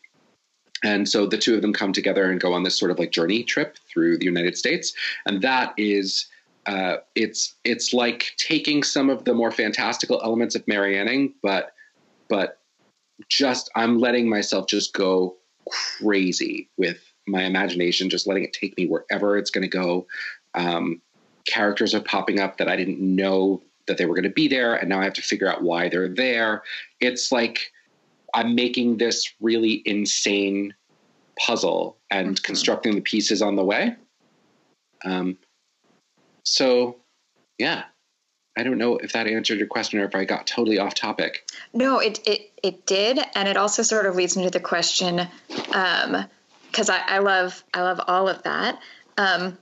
And 0.83 1.07
so 1.07 1.25
the 1.25 1.37
two 1.37 1.55
of 1.55 1.61
them 1.61 1.73
come 1.73 1.93
together 1.93 2.29
and 2.29 2.39
go 2.39 2.53
on 2.53 2.63
this 2.63 2.77
sort 2.77 2.91
of 2.91 2.99
like 2.99 3.11
journey 3.11 3.43
trip 3.43 3.77
through 3.89 4.17
the 4.17 4.25
United 4.25 4.57
States, 4.57 4.93
and 5.25 5.41
that 5.41 5.73
is 5.77 6.27
uh, 6.65 6.97
it's 7.13 7.55
it's 7.63 7.93
like 7.93 8.33
taking 8.37 8.83
some 8.83 9.09
of 9.09 9.25
the 9.25 9.33
more 9.33 9.51
fantastical 9.51 10.21
elements 10.23 10.55
of 10.55 10.67
Mary 10.67 10.97
Anning, 10.97 11.33
but 11.41 11.73
but 12.27 12.59
just 13.29 13.69
I'm 13.75 13.99
letting 13.99 14.29
myself 14.29 14.67
just 14.67 14.93
go 14.93 15.35
crazy 15.69 16.69
with 16.77 16.99
my 17.27 17.43
imagination, 17.43 18.09
just 18.09 18.27
letting 18.27 18.43
it 18.43 18.53
take 18.53 18.77
me 18.77 18.87
wherever 18.87 19.37
it's 19.37 19.49
going 19.49 19.63
to 19.63 19.67
go. 19.67 20.05
Um, 20.53 21.01
characters 21.45 21.93
are 21.93 22.01
popping 22.01 22.39
up 22.39 22.57
that 22.57 22.67
I 22.67 22.75
didn't 22.75 22.99
know 22.99 23.61
that 23.87 23.97
they 23.97 24.05
were 24.05 24.15
going 24.15 24.23
to 24.23 24.29
be 24.29 24.47
there, 24.47 24.75
and 24.75 24.89
now 24.89 24.99
I 24.99 25.03
have 25.03 25.13
to 25.13 25.21
figure 25.21 25.47
out 25.47 25.61
why 25.61 25.89
they're 25.89 26.09
there. 26.09 26.63
It's 26.99 27.31
like 27.31 27.71
I'm 28.35 28.53
making 28.53 28.97
this 28.97 29.33
really 29.39 29.81
insane 29.85 30.75
puzzle 31.39 31.97
and 32.11 32.37
Mhm. 32.37 32.43
constructing 32.43 32.95
the 32.95 33.01
pieces 33.01 33.41
on 33.41 33.55
the 33.55 33.63
way. 33.63 33.95
Um, 35.03 35.37
so, 36.43 36.97
yeah, 37.57 37.85
I 38.57 38.63
don't 38.63 38.77
know 38.77 38.97
if 38.97 39.13
that 39.13 39.27
answered 39.27 39.57
your 39.57 39.67
question 39.67 39.99
or 39.99 40.05
if 40.05 40.15
I 40.15 40.25
got 40.25 40.47
totally 40.47 40.77
off 40.77 40.93
topic. 40.93 41.49
No, 41.73 41.99
it 41.99 42.19
it 42.25 42.51
it 42.61 42.85
did, 42.85 43.19
and 43.35 43.47
it 43.47 43.57
also 43.57 43.83
sort 43.83 44.05
of 44.05 44.15
leads 44.15 44.37
me 44.37 44.43
to 44.43 44.49
the 44.49 44.59
question, 44.59 45.27
because 45.47 46.89
I, 46.89 46.99
I 47.07 47.17
love 47.19 47.63
I 47.73 47.81
love 47.81 48.01
all 48.07 48.29
of 48.29 48.43
that. 48.43 48.79
Um, 49.17 49.57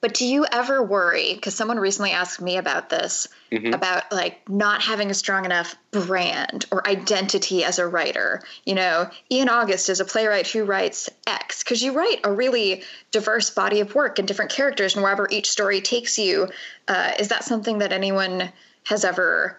but 0.00 0.14
do 0.14 0.26
you 0.26 0.44
ever 0.50 0.82
worry? 0.82 1.34
Because 1.34 1.54
someone 1.54 1.78
recently 1.78 2.10
asked 2.10 2.40
me 2.40 2.56
about 2.56 2.88
this, 2.90 3.28
Mhm. 3.52 3.74
about 3.74 4.10
like 4.10 4.48
not 4.48 4.82
having 4.82 5.10
a 5.10 5.14
strong 5.14 5.44
enough 5.44 5.76
brand 5.92 6.64
or 6.72 6.86
identity 6.88 7.64
as 7.64 7.78
a 7.78 7.86
writer. 7.86 8.42
You 8.64 8.74
know, 8.74 9.10
Ian 9.30 9.48
August 9.48 9.88
is 9.88 10.00
a 10.00 10.04
playwright 10.04 10.48
who 10.48 10.64
writes 10.64 11.08
X 11.26 11.62
because 11.62 11.82
you 11.82 11.92
write 11.92 12.20
a 12.24 12.32
really 12.32 12.82
diverse 13.12 13.50
body 13.50 13.78
of 13.78 13.94
work 13.94 14.18
and 14.18 14.26
different 14.26 14.50
characters, 14.50 14.94
and 14.94 15.02
wherever 15.04 15.28
each 15.30 15.50
story 15.50 15.80
takes 15.80 16.18
you, 16.18 16.48
uh, 16.88 17.12
is 17.20 17.28
that 17.28 17.44
something 17.44 17.78
that 17.78 17.92
anyone 17.92 18.52
has 18.84 19.04
ever 19.04 19.56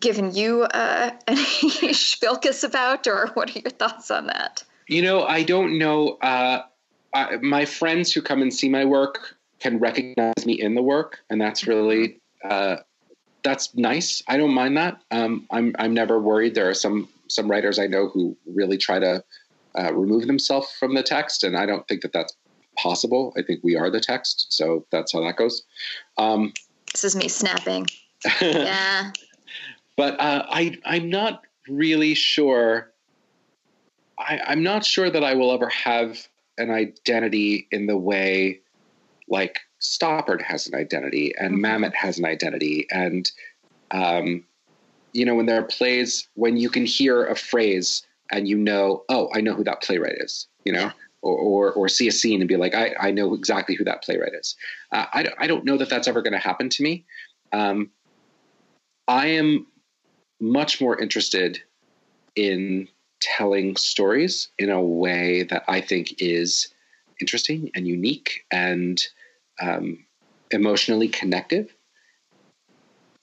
given 0.00 0.34
you 0.34 0.62
uh, 0.62 1.10
any 1.28 1.38
shpilkes 1.94 2.64
about, 2.64 3.06
or 3.06 3.28
what 3.34 3.54
are 3.54 3.60
your 3.60 3.70
thoughts 3.70 4.10
on 4.10 4.26
that? 4.26 4.64
You 4.88 5.02
know, 5.02 5.24
I 5.24 5.44
don't 5.44 5.78
know. 5.78 6.18
Uh, 6.20 6.62
I, 7.16 7.36
my 7.36 7.64
friends 7.64 8.12
who 8.12 8.20
come 8.20 8.42
and 8.42 8.52
see 8.52 8.68
my 8.68 8.84
work 8.84 9.36
can 9.58 9.78
recognize 9.78 10.44
me 10.44 10.60
in 10.60 10.74
the 10.74 10.82
work, 10.82 11.20
and 11.30 11.40
that's 11.40 11.66
really 11.66 12.20
uh, 12.44 12.76
that's 13.42 13.74
nice. 13.74 14.22
I 14.28 14.36
don't 14.36 14.52
mind 14.52 14.76
that. 14.76 15.00
Um, 15.10 15.46
I'm 15.50 15.74
I'm 15.78 15.94
never 15.94 16.20
worried. 16.20 16.54
There 16.54 16.68
are 16.68 16.74
some 16.74 17.08
some 17.28 17.50
writers 17.50 17.78
I 17.78 17.86
know 17.86 18.08
who 18.08 18.36
really 18.44 18.76
try 18.76 18.98
to 18.98 19.24
uh, 19.78 19.94
remove 19.94 20.26
themselves 20.26 20.70
from 20.78 20.94
the 20.94 21.02
text, 21.02 21.42
and 21.42 21.56
I 21.56 21.64
don't 21.64 21.88
think 21.88 22.02
that 22.02 22.12
that's 22.12 22.36
possible. 22.76 23.32
I 23.38 23.42
think 23.42 23.64
we 23.64 23.76
are 23.76 23.90
the 23.90 24.00
text, 24.00 24.48
so 24.50 24.84
that's 24.92 25.14
how 25.14 25.22
that 25.22 25.36
goes. 25.36 25.62
Um, 26.18 26.52
This 26.92 27.04
is 27.04 27.16
me 27.16 27.28
snapping. 27.28 27.86
Yeah. 28.42 29.12
but 29.96 30.20
uh, 30.20 30.44
I 30.50 30.78
I'm 30.84 31.08
not 31.08 31.44
really 31.66 32.12
sure. 32.14 32.92
I, 34.18 34.40
I'm 34.46 34.62
not 34.62 34.84
sure 34.84 35.08
that 35.10 35.24
I 35.24 35.34
will 35.34 35.52
ever 35.52 35.68
have 35.68 36.26
an 36.58 36.70
identity 36.70 37.68
in 37.70 37.86
the 37.86 37.96
way 37.96 38.60
like 39.28 39.58
Stoppard 39.80 40.40
has 40.42 40.66
an 40.66 40.74
identity 40.74 41.34
and 41.38 41.56
Mhm. 41.56 41.60
Mamet 41.60 41.94
has 41.94 42.18
an 42.18 42.24
identity, 42.24 42.86
and 42.90 43.30
um, 43.90 44.44
you 45.12 45.24
know 45.24 45.34
when 45.34 45.46
there 45.46 45.60
are 45.60 45.66
plays 45.66 46.28
when 46.34 46.56
you 46.56 46.70
can 46.70 46.86
hear 46.86 47.26
a 47.26 47.36
phrase 47.36 48.06
and 48.30 48.48
you 48.48 48.56
know, 48.56 49.04
oh, 49.08 49.28
I 49.34 49.40
know 49.40 49.54
who 49.54 49.64
that 49.64 49.82
playwright 49.82 50.16
is, 50.18 50.46
you 50.64 50.72
know, 50.72 50.90
or, 51.22 51.36
or, 51.36 51.72
or 51.72 51.88
see 51.88 52.08
a 52.08 52.12
scene 52.12 52.40
and 52.40 52.48
be 52.48 52.56
like, 52.56 52.74
I, 52.74 52.94
I 53.00 53.10
know 53.10 53.34
exactly 53.34 53.74
who 53.74 53.84
that 53.84 54.02
playwright 54.02 54.32
is. 54.34 54.56
Uh, 54.92 55.06
I, 55.12 55.28
I 55.38 55.46
don't 55.46 55.64
know 55.64 55.76
that 55.76 55.88
that's 55.88 56.08
ever 56.08 56.22
going 56.22 56.32
to 56.32 56.38
happen 56.38 56.68
to 56.70 56.82
me. 56.82 57.04
Um, 57.52 57.90
I 59.08 59.28
am 59.28 59.66
much 60.40 60.80
more 60.80 61.00
interested 61.00 61.62
in 62.34 62.88
telling 63.20 63.76
stories 63.76 64.48
in 64.58 64.70
a 64.70 64.80
way 64.80 65.44
that 65.44 65.64
I 65.68 65.80
think 65.80 66.20
is 66.20 66.68
interesting 67.20 67.70
and 67.74 67.86
unique 67.86 68.44
and 68.50 69.02
um, 69.60 70.04
emotionally 70.50 71.08
connective 71.08 71.74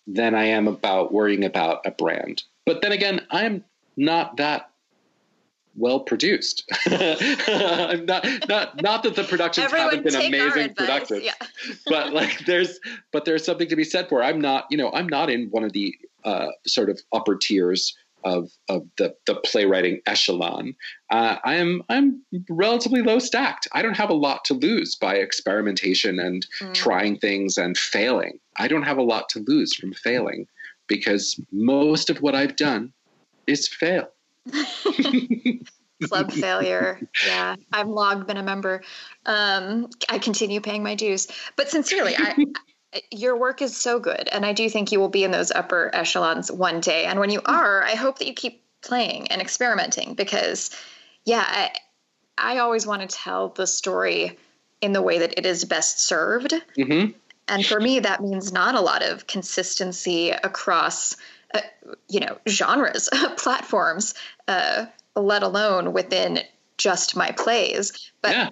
than 0.08 0.36
I 0.36 0.46
am 0.46 0.68
about 0.68 1.14
worrying 1.14 1.46
about 1.46 1.86
a 1.86 1.92
brand. 1.92 2.44
But 2.66 2.82
then 2.82 2.92
again, 2.92 3.22
I'm 3.30 3.64
not 3.96 4.38
that 4.38 4.70
well 5.76 6.02
produced. 6.02 6.64
I'm 6.86 8.06
not 8.06 8.26
not 8.48 8.82
not 8.82 9.04
that 9.04 9.16
the 9.16 9.24
productions 9.24 9.72
haven't 9.72 10.04
been 10.04 10.16
amazing 10.16 10.74
productions, 10.76 11.24
Yeah. 11.24 11.34
but 11.88 12.14
like 12.14 12.46
there's 12.46 12.80
but 13.12 13.26
there's 13.26 13.44
something 13.44 13.68
to 13.70 13.76
be 13.76 13.84
said 13.84 14.10
for. 14.10 14.24
I'm 14.24 14.40
not 14.40 14.66
you 14.70 14.78
know 14.78 14.92
I'm 14.92 15.08
not 15.08 15.30
in 15.30 15.48
one 15.50 15.64
of 15.64 15.74
the 15.74 15.96
uh, 16.24 16.48
sort 16.68 16.90
of 16.90 17.00
upper 17.12 17.36
tiers 17.36 17.96
of 18.26 18.50
of 18.70 18.88
the 18.98 19.16
the 19.26 19.36
playwriting 19.36 20.02
echelon. 20.06 20.76
Uh, 21.10 21.38
I 21.44 21.56
am 21.56 21.84
I'm 21.90 22.22
relatively 22.50 23.02
low 23.02 23.20
stacked. 23.20 23.68
I 23.74 23.82
don't 23.82 23.98
have 23.98 24.10
a 24.10 24.14
lot 24.16 24.46
to 24.46 24.54
lose 24.54 24.96
by 24.96 25.16
experimentation 25.16 26.20
and 26.20 26.46
Mm. 26.60 26.74
trying 26.74 27.18
things 27.20 27.58
and 27.58 27.78
failing. 27.78 28.40
I 28.58 28.68
don't 28.68 28.84
have 28.84 28.98
a 28.98 29.04
lot 29.04 29.30
to 29.30 29.44
lose 29.48 29.74
from 29.76 29.94
failing 29.94 30.48
because 30.88 31.40
most 31.52 32.10
of 32.10 32.22
what 32.22 32.36
I've 32.36 32.56
done 32.56 32.94
is 33.48 33.68
fail. 33.68 34.08
Club 36.04 36.32
failure. 36.34 37.00
Yeah. 37.26 37.56
I've 37.72 37.88
long 37.88 38.26
been 38.26 38.38
a 38.38 38.44
member. 38.44 38.84
Um, 39.26 39.90
I 40.10 40.20
continue 40.20 40.60
paying 40.60 40.84
my 40.84 40.96
dues. 40.96 41.28
But 41.56 41.70
sincerely, 41.70 42.14
I- 42.18 42.36
your 43.12 43.38
work 43.38 43.62
is 43.62 43.76
so 43.76 44.00
good. 44.00 44.28
And 44.32 44.46
I 44.46 44.54
do 44.54 44.70
think 44.70 44.92
you 44.92 45.00
will 45.00 45.10
be 45.10 45.24
in 45.24 45.32
those 45.32 45.52
upper 45.52 45.90
echelons 45.94 46.52
one 46.52 46.80
day. 46.80 47.06
And 47.06 47.20
when 47.20 47.30
you 47.30 47.42
are, 47.46 47.84
I 47.84 47.96
hope 47.96 48.20
that 48.20 48.28
you 48.28 48.34
keep 48.34 48.64
playing 48.82 49.28
and 49.28 49.42
experimenting 49.42 50.14
because, 50.14 50.70
yeah, 51.26 51.44
I, 51.46 51.72
I 52.38 52.58
always 52.60 52.86
want 52.86 53.08
to 53.08 53.16
tell 53.16 53.50
the 53.50 53.68
story 53.68 54.38
in 54.82 54.94
the 54.94 55.02
way 55.02 55.20
that 55.20 55.38
it 55.38 55.46
is 55.46 55.66
best 55.66 56.00
served. 56.06 56.54
hmm 56.76 57.06
And 57.48 57.66
for 57.66 57.80
me, 57.80 58.00
that 58.00 58.22
means 58.22 58.52
not 58.52 58.76
a 58.76 58.82
lot 58.82 59.04
of 59.04 59.28
consistency 59.28 60.32
across, 60.32 61.16
uh, 61.54 61.62
you 62.10 62.20
know, 62.20 62.38
genres, 62.48 63.10
platforms, 63.38 64.14
uh, 64.48 64.86
let 65.16 65.44
alone 65.44 65.94
within 65.94 66.40
just 66.78 67.16
my 67.16 67.32
plays. 67.32 68.12
But 68.22 68.32
Yeah. 68.32 68.50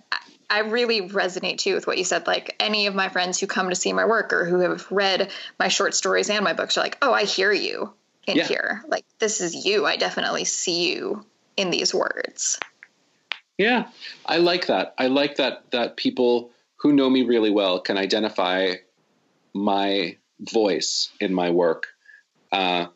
I, 0.51 0.59
really 0.59 1.09
resonate 1.09 1.57
too 1.57 1.75
with 1.75 1.87
what 1.87 1.97
you 1.97 2.03
said. 2.03 2.27
Like 2.27 2.55
any 2.59 2.87
of 2.87 2.95
my 2.95 3.09
friends 3.09 3.39
who 3.39 3.47
come 3.47 3.69
to 3.69 3.75
see 3.75 3.93
my 3.93 4.05
work 4.05 4.33
or 4.33 4.45
who 4.45 4.59
have 4.59 4.91
read 4.91 5.31
my 5.59 5.67
short 5.67 5.95
stories 5.95 6.29
and 6.29 6.43
my 6.43 6.53
books 6.53 6.77
are 6.77 6.81
like, 6.81 6.97
oh, 7.01 7.13
I 7.13 7.23
hear 7.23 7.51
you 7.51 7.93
in 8.27 8.37
Yeah. 8.37 8.47
here. 8.47 8.83
Like, 8.87 9.05
this 9.19 9.41
is 9.41 9.65
you. 9.65 9.85
I 9.85 9.97
definitely 9.97 10.45
see 10.45 10.91
you 10.93 11.25
in 11.57 11.71
these 11.71 11.93
words. 11.93 12.59
Yeah, 13.57 13.89
I 14.25 14.37
like 14.37 14.67
that. 14.67 14.95
I 14.97 15.07
like 15.07 15.35
that 15.35 15.69
that 15.71 15.95
people 15.97 16.51
who 16.77 16.93
know 16.93 17.09
me 17.09 17.23
really 17.23 17.51
well 17.51 17.79
can 17.79 17.97
identify 17.97 18.73
my 19.53 20.17
voice 20.39 21.09
in 21.19 21.33
my 21.33 21.51
work, 21.51 21.87
uh, 22.51 22.87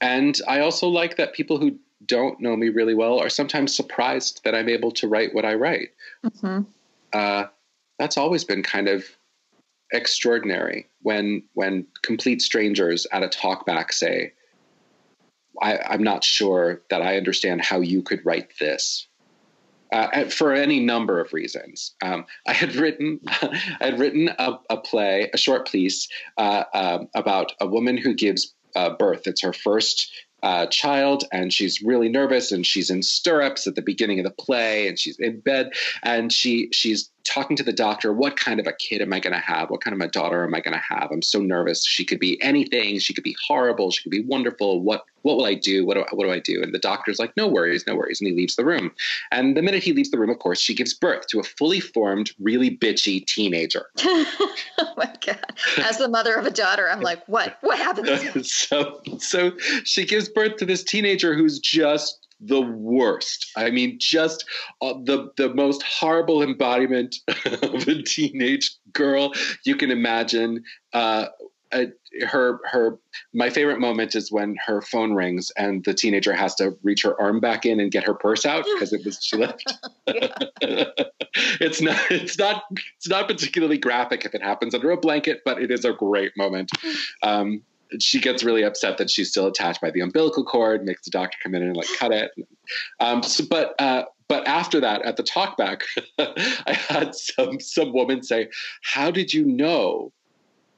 and 0.00 0.36
I 0.48 0.60
also 0.60 0.88
like 0.88 1.18
that 1.18 1.34
people 1.34 1.58
who 1.58 1.78
don't 2.06 2.40
know 2.40 2.56
me 2.56 2.68
really 2.68 2.94
well 2.94 3.18
are 3.20 3.28
sometimes 3.28 3.74
surprised 3.74 4.40
that 4.44 4.54
I'm 4.54 4.68
able 4.68 4.92
to 4.92 5.08
write 5.08 5.34
what 5.34 5.44
I 5.44 5.54
write. 5.54 5.90
Mm-hmm. 6.24 6.62
Uh, 7.12 7.44
that's 7.98 8.16
always 8.16 8.44
been 8.44 8.62
kind 8.62 8.88
of 8.88 9.04
extraordinary 9.92 10.88
when 11.02 11.42
when 11.54 11.86
complete 12.02 12.42
strangers 12.42 13.06
at 13.12 13.22
a 13.22 13.28
talkback 13.28 13.92
say, 13.92 14.32
I, 15.62 15.78
"I'm 15.78 16.02
not 16.02 16.24
sure 16.24 16.82
that 16.90 17.02
I 17.02 17.16
understand 17.16 17.62
how 17.62 17.80
you 17.80 18.02
could 18.02 18.24
write 18.26 18.58
this." 18.58 19.06
uh, 19.94 20.24
for 20.24 20.52
any 20.52 20.80
number 20.80 21.20
of 21.20 21.32
reasons. 21.32 21.94
Um, 22.02 22.26
I 22.48 22.52
had 22.52 22.74
written, 22.74 23.20
I 23.26 23.60
had 23.80 24.00
written 24.00 24.28
a, 24.38 24.58
a 24.68 24.76
play, 24.76 25.30
a 25.32 25.38
short 25.38 25.70
piece 25.70 26.08
uh, 26.36 26.64
um, 26.74 27.08
about 27.14 27.52
a 27.60 27.66
woman 27.66 27.96
who 27.96 28.12
gives 28.12 28.54
uh, 28.74 28.90
birth. 28.90 29.22
It's 29.26 29.42
her 29.42 29.52
first 29.52 30.10
uh, 30.44 30.66
child, 30.66 31.24
and 31.32 31.52
she's 31.52 31.82
really 31.82 32.10
nervous, 32.10 32.52
and 32.52 32.66
she's 32.66 32.90
in 32.90 33.02
stirrups 33.02 33.66
at 33.66 33.74
the 33.74 33.82
beginning 33.82 34.20
of 34.20 34.24
the 34.24 34.30
play, 34.30 34.86
and 34.86 34.98
she's 34.98 35.18
in 35.18 35.40
bed, 35.40 35.70
and 36.02 36.30
she 36.30 36.68
she's 36.70 37.10
talking 37.24 37.56
to 37.56 37.62
the 37.62 37.72
doctor. 37.72 38.12
What 38.12 38.36
kind 38.36 38.60
of 38.60 38.66
a 38.66 38.72
kid 38.72 39.02
am 39.02 39.12
I 39.12 39.20
going 39.20 39.32
to 39.32 39.38
have? 39.38 39.70
What 39.70 39.82
kind 39.82 39.94
of 39.94 40.06
a 40.06 40.10
daughter 40.10 40.44
am 40.44 40.54
I 40.54 40.60
going 40.60 40.74
to 40.74 40.94
have? 40.94 41.10
I'm 41.10 41.22
so 41.22 41.40
nervous. 41.40 41.84
She 41.84 42.04
could 42.04 42.20
be 42.20 42.40
anything. 42.42 42.98
She 42.98 43.14
could 43.14 43.24
be 43.24 43.36
horrible. 43.46 43.90
She 43.90 44.02
could 44.02 44.10
be 44.10 44.22
wonderful. 44.22 44.82
What 44.82 45.04
what 45.24 45.38
will 45.38 45.46
I 45.46 45.54
do? 45.54 45.86
What 45.86 45.94
do, 45.94 46.04
what 46.12 46.24
do 46.24 46.30
I 46.30 46.38
do? 46.38 46.62
And 46.62 46.74
the 46.74 46.78
doctor's 46.78 47.18
like, 47.18 47.34
no 47.34 47.48
worries, 47.48 47.86
no 47.86 47.96
worries, 47.96 48.20
and 48.20 48.28
he 48.28 48.36
leaves 48.36 48.56
the 48.56 48.64
room. 48.64 48.92
And 49.32 49.56
the 49.56 49.62
minute 49.62 49.82
he 49.82 49.94
leaves 49.94 50.10
the 50.10 50.18
room, 50.18 50.28
of 50.28 50.38
course, 50.38 50.60
she 50.60 50.74
gives 50.74 50.92
birth 50.92 51.28
to 51.28 51.40
a 51.40 51.42
fully 51.42 51.80
formed, 51.80 52.32
really 52.38 52.76
bitchy 52.76 53.26
teenager. 53.26 53.86
oh 54.00 54.92
my 54.98 55.10
God. 55.26 55.40
As 55.78 55.96
the 55.96 56.08
mother 56.08 56.34
of 56.34 56.44
a 56.44 56.50
daughter, 56.50 56.90
I'm 56.90 57.00
like, 57.00 57.26
what? 57.26 57.56
What 57.62 57.78
happened? 57.78 58.46
so, 58.46 59.00
so 59.18 59.52
she 59.84 60.04
gives 60.04 60.28
birth 60.28 60.58
to 60.58 60.66
this 60.66 60.84
teenager 60.84 61.34
who's 61.34 61.58
just 61.58 62.23
the 62.46 62.60
worst. 62.60 63.50
I 63.56 63.70
mean, 63.70 63.98
just 63.98 64.44
uh, 64.82 64.94
the 65.04 65.30
the 65.36 65.54
most 65.54 65.82
horrible 65.82 66.42
embodiment 66.42 67.16
of 67.46 67.88
a 67.88 68.02
teenage 68.02 68.76
girl 68.92 69.32
you 69.64 69.76
can 69.76 69.90
imagine. 69.90 70.64
Uh, 70.92 71.26
uh, 71.72 71.86
her 72.28 72.60
her 72.70 72.98
my 73.32 73.50
favorite 73.50 73.80
moment 73.80 74.14
is 74.14 74.30
when 74.30 74.56
her 74.64 74.80
phone 74.80 75.14
rings 75.14 75.50
and 75.56 75.84
the 75.84 75.92
teenager 75.92 76.32
has 76.32 76.54
to 76.54 76.76
reach 76.82 77.02
her 77.02 77.20
arm 77.20 77.40
back 77.40 77.66
in 77.66 77.80
and 77.80 77.90
get 77.90 78.04
her 78.04 78.14
purse 78.14 78.46
out 78.46 78.64
because 78.74 78.92
it 78.92 79.04
was 79.04 79.18
she 79.22 79.36
left. 79.36 79.72
it's 80.06 81.80
not 81.80 81.98
it's 82.10 82.38
not 82.38 82.64
it's 82.96 83.08
not 83.08 83.26
particularly 83.26 83.78
graphic 83.78 84.24
if 84.24 84.34
it 84.34 84.42
happens 84.42 84.74
under 84.74 84.90
a 84.90 84.96
blanket, 84.96 85.42
but 85.44 85.60
it 85.60 85.70
is 85.70 85.84
a 85.84 85.92
great 85.92 86.32
moment. 86.36 86.70
Um, 87.22 87.62
she 88.00 88.20
gets 88.20 88.44
really 88.44 88.62
upset 88.62 88.98
that 88.98 89.10
she's 89.10 89.30
still 89.30 89.46
attached 89.46 89.80
by 89.80 89.90
the 89.90 90.00
umbilical 90.00 90.44
cord, 90.44 90.84
makes 90.84 91.04
the 91.04 91.10
doctor 91.10 91.36
come 91.42 91.54
in 91.54 91.62
and 91.62 91.76
like 91.76 91.88
cut 91.98 92.12
it. 92.12 92.32
Um, 93.00 93.22
so, 93.22 93.44
but 93.48 93.74
uh, 93.80 94.04
but 94.28 94.46
after 94.46 94.80
that, 94.80 95.02
at 95.02 95.16
the 95.16 95.22
talkback, 95.22 95.82
I 96.18 96.72
had 96.72 97.14
some 97.14 97.60
some 97.60 97.92
woman 97.92 98.22
say, 98.22 98.48
"How 98.82 99.10
did 99.10 99.32
you 99.32 99.44
know 99.44 100.12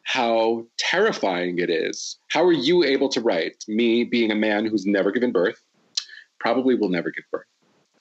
how 0.03 0.67
terrifying 0.79 1.59
it 1.59 1.71
is? 1.71 2.19
How 2.29 2.45
are 2.45 2.53
you 2.53 2.85
able 2.85 3.09
to 3.11 3.21
write? 3.21 3.65
Me 3.69 4.05
being 4.05 4.31
a 4.31 4.37
man 4.37 4.65
who's 4.65 4.87
never 4.87 5.11
given 5.11 5.33
birth, 5.33 5.63
probably 6.39 6.75
will 6.75 6.89
never 6.89 7.11
give 7.11 7.25
birth, 7.31 7.47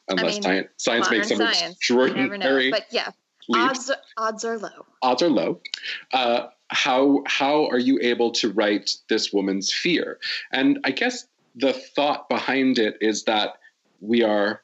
unless 0.09 0.35
mean, 0.35 0.43
science 0.43 0.67
science 0.77 1.11
makes 1.11 1.29
some 1.29 1.37
science. 1.37 1.89
Never 1.89 2.37
know. 2.37 2.71
But 2.71 2.85
yeah, 2.91 3.11
leaps." 3.49 3.89
odds 3.89 3.91
odds 4.17 4.45
are 4.45 4.57
low. 4.57 4.85
odds 5.01 5.21
are 5.21 5.29
low. 5.29 5.61
Uh, 6.13 6.47
how 6.69 7.23
how 7.27 7.67
are 7.67 7.79
you 7.79 7.99
able 8.01 8.31
to 8.31 8.51
write 8.51 8.95
this 9.09 9.31
woman's 9.31 9.71
fear? 9.71 10.19
And 10.51 10.79
I 10.83 10.91
guess 10.91 11.27
the 11.55 11.73
thought 11.73 12.27
behind 12.29 12.79
it 12.79 12.97
is 13.01 13.23
that 13.23 13.57
we 14.01 14.23
are 14.23 14.61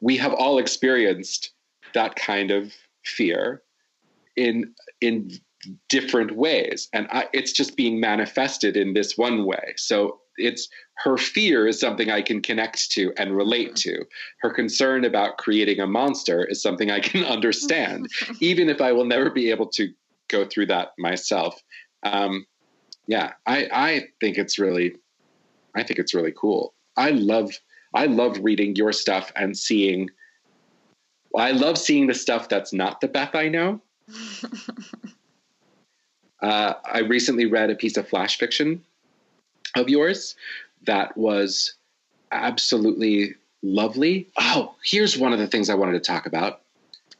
we 0.00 0.16
have 0.16 0.34
all 0.34 0.58
experienced 0.58 1.52
that 1.94 2.16
kind 2.16 2.50
of 2.50 2.72
fear 3.04 3.62
in 4.36 4.74
in 5.00 5.30
different 5.88 6.36
ways, 6.36 6.88
and 6.92 7.08
I, 7.10 7.28
it's 7.32 7.52
just 7.52 7.76
being 7.76 8.00
manifested 8.00 8.76
in 8.76 8.92
this 8.92 9.16
one 9.16 9.46
way. 9.46 9.74
So 9.76 10.20
it's 10.36 10.68
her 10.96 11.16
fear 11.16 11.66
is 11.66 11.80
something 11.80 12.10
I 12.10 12.22
can 12.22 12.42
connect 12.42 12.90
to 12.92 13.12
and 13.16 13.36
relate 13.36 13.76
to. 13.76 14.04
Her 14.40 14.50
concern 14.50 15.04
about 15.04 15.38
creating 15.38 15.80
a 15.80 15.86
monster 15.86 16.44
is 16.44 16.60
something 16.60 16.90
I 16.90 17.00
can 17.00 17.24
understand 17.36 18.08
even 18.40 18.68
if 18.68 18.80
I 18.80 18.92
will 18.92 19.04
never 19.04 19.30
be 19.30 19.50
able 19.50 19.66
to 19.68 19.92
go 20.28 20.44
through 20.46 20.66
that 20.66 20.92
myself. 20.98 21.60
Um, 22.02 22.46
yeah, 23.06 23.32
I, 23.46 23.68
I 23.72 24.04
think 24.20 24.38
it's 24.38 24.58
really, 24.58 24.96
I 25.74 25.82
think 25.82 25.98
it's 25.98 26.14
really 26.14 26.32
cool. 26.36 26.74
I 26.96 27.10
love, 27.10 27.52
I 27.94 28.06
love 28.06 28.38
reading 28.42 28.76
your 28.76 28.92
stuff 28.92 29.32
and 29.36 29.56
seeing. 29.56 30.10
I 31.36 31.50
love 31.50 31.78
seeing 31.78 32.06
the 32.06 32.14
stuff 32.14 32.48
that's 32.48 32.72
not 32.72 33.00
the 33.00 33.08
Beth 33.08 33.34
I 33.34 33.48
know. 33.48 33.80
Uh, 36.44 36.74
I 36.84 36.98
recently 36.98 37.46
read 37.46 37.70
a 37.70 37.74
piece 37.74 37.96
of 37.96 38.06
flash 38.06 38.36
fiction 38.36 38.84
of 39.76 39.88
yours 39.88 40.36
that 40.86 41.16
was 41.16 41.74
absolutely 42.32 43.34
lovely. 43.62 44.28
Oh, 44.36 44.74
here's 44.84 45.16
one 45.16 45.32
of 45.32 45.38
the 45.38 45.46
things 45.46 45.70
I 45.70 45.74
wanted 45.74 45.92
to 45.92 46.00
talk 46.00 46.26
about. 46.26 46.60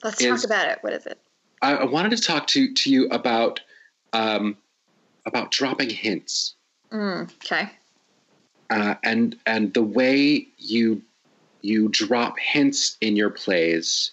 Let's 0.03 0.21
Is- 0.21 0.43
talk 0.43 0.45
about 0.45 0.69
it. 0.69 0.79
What 0.83 0.93
is 0.93 1.07
it? 1.07 1.19
I, 1.65 1.77
I 1.77 1.85
wanted 1.85 2.11
to 2.17 2.23
talk 2.23 2.47
to 2.49 2.73
to 2.73 2.91
you 2.91 3.09
about 3.09 3.61
um, 4.13 4.57
about 5.27 5.51
dropping 5.51 5.91
hints 5.91 6.55
Mm, 6.93 7.29
okay. 7.37 7.71
uh, 8.71 8.95
and 9.03 9.37
and 9.47 9.73
the 9.75 9.83
way 9.83 10.47
you 10.59 11.03
you 11.63 11.89
drop 11.89 12.39
hints 12.39 12.97
in 13.01 13.17
your 13.17 13.31
plays 13.31 14.13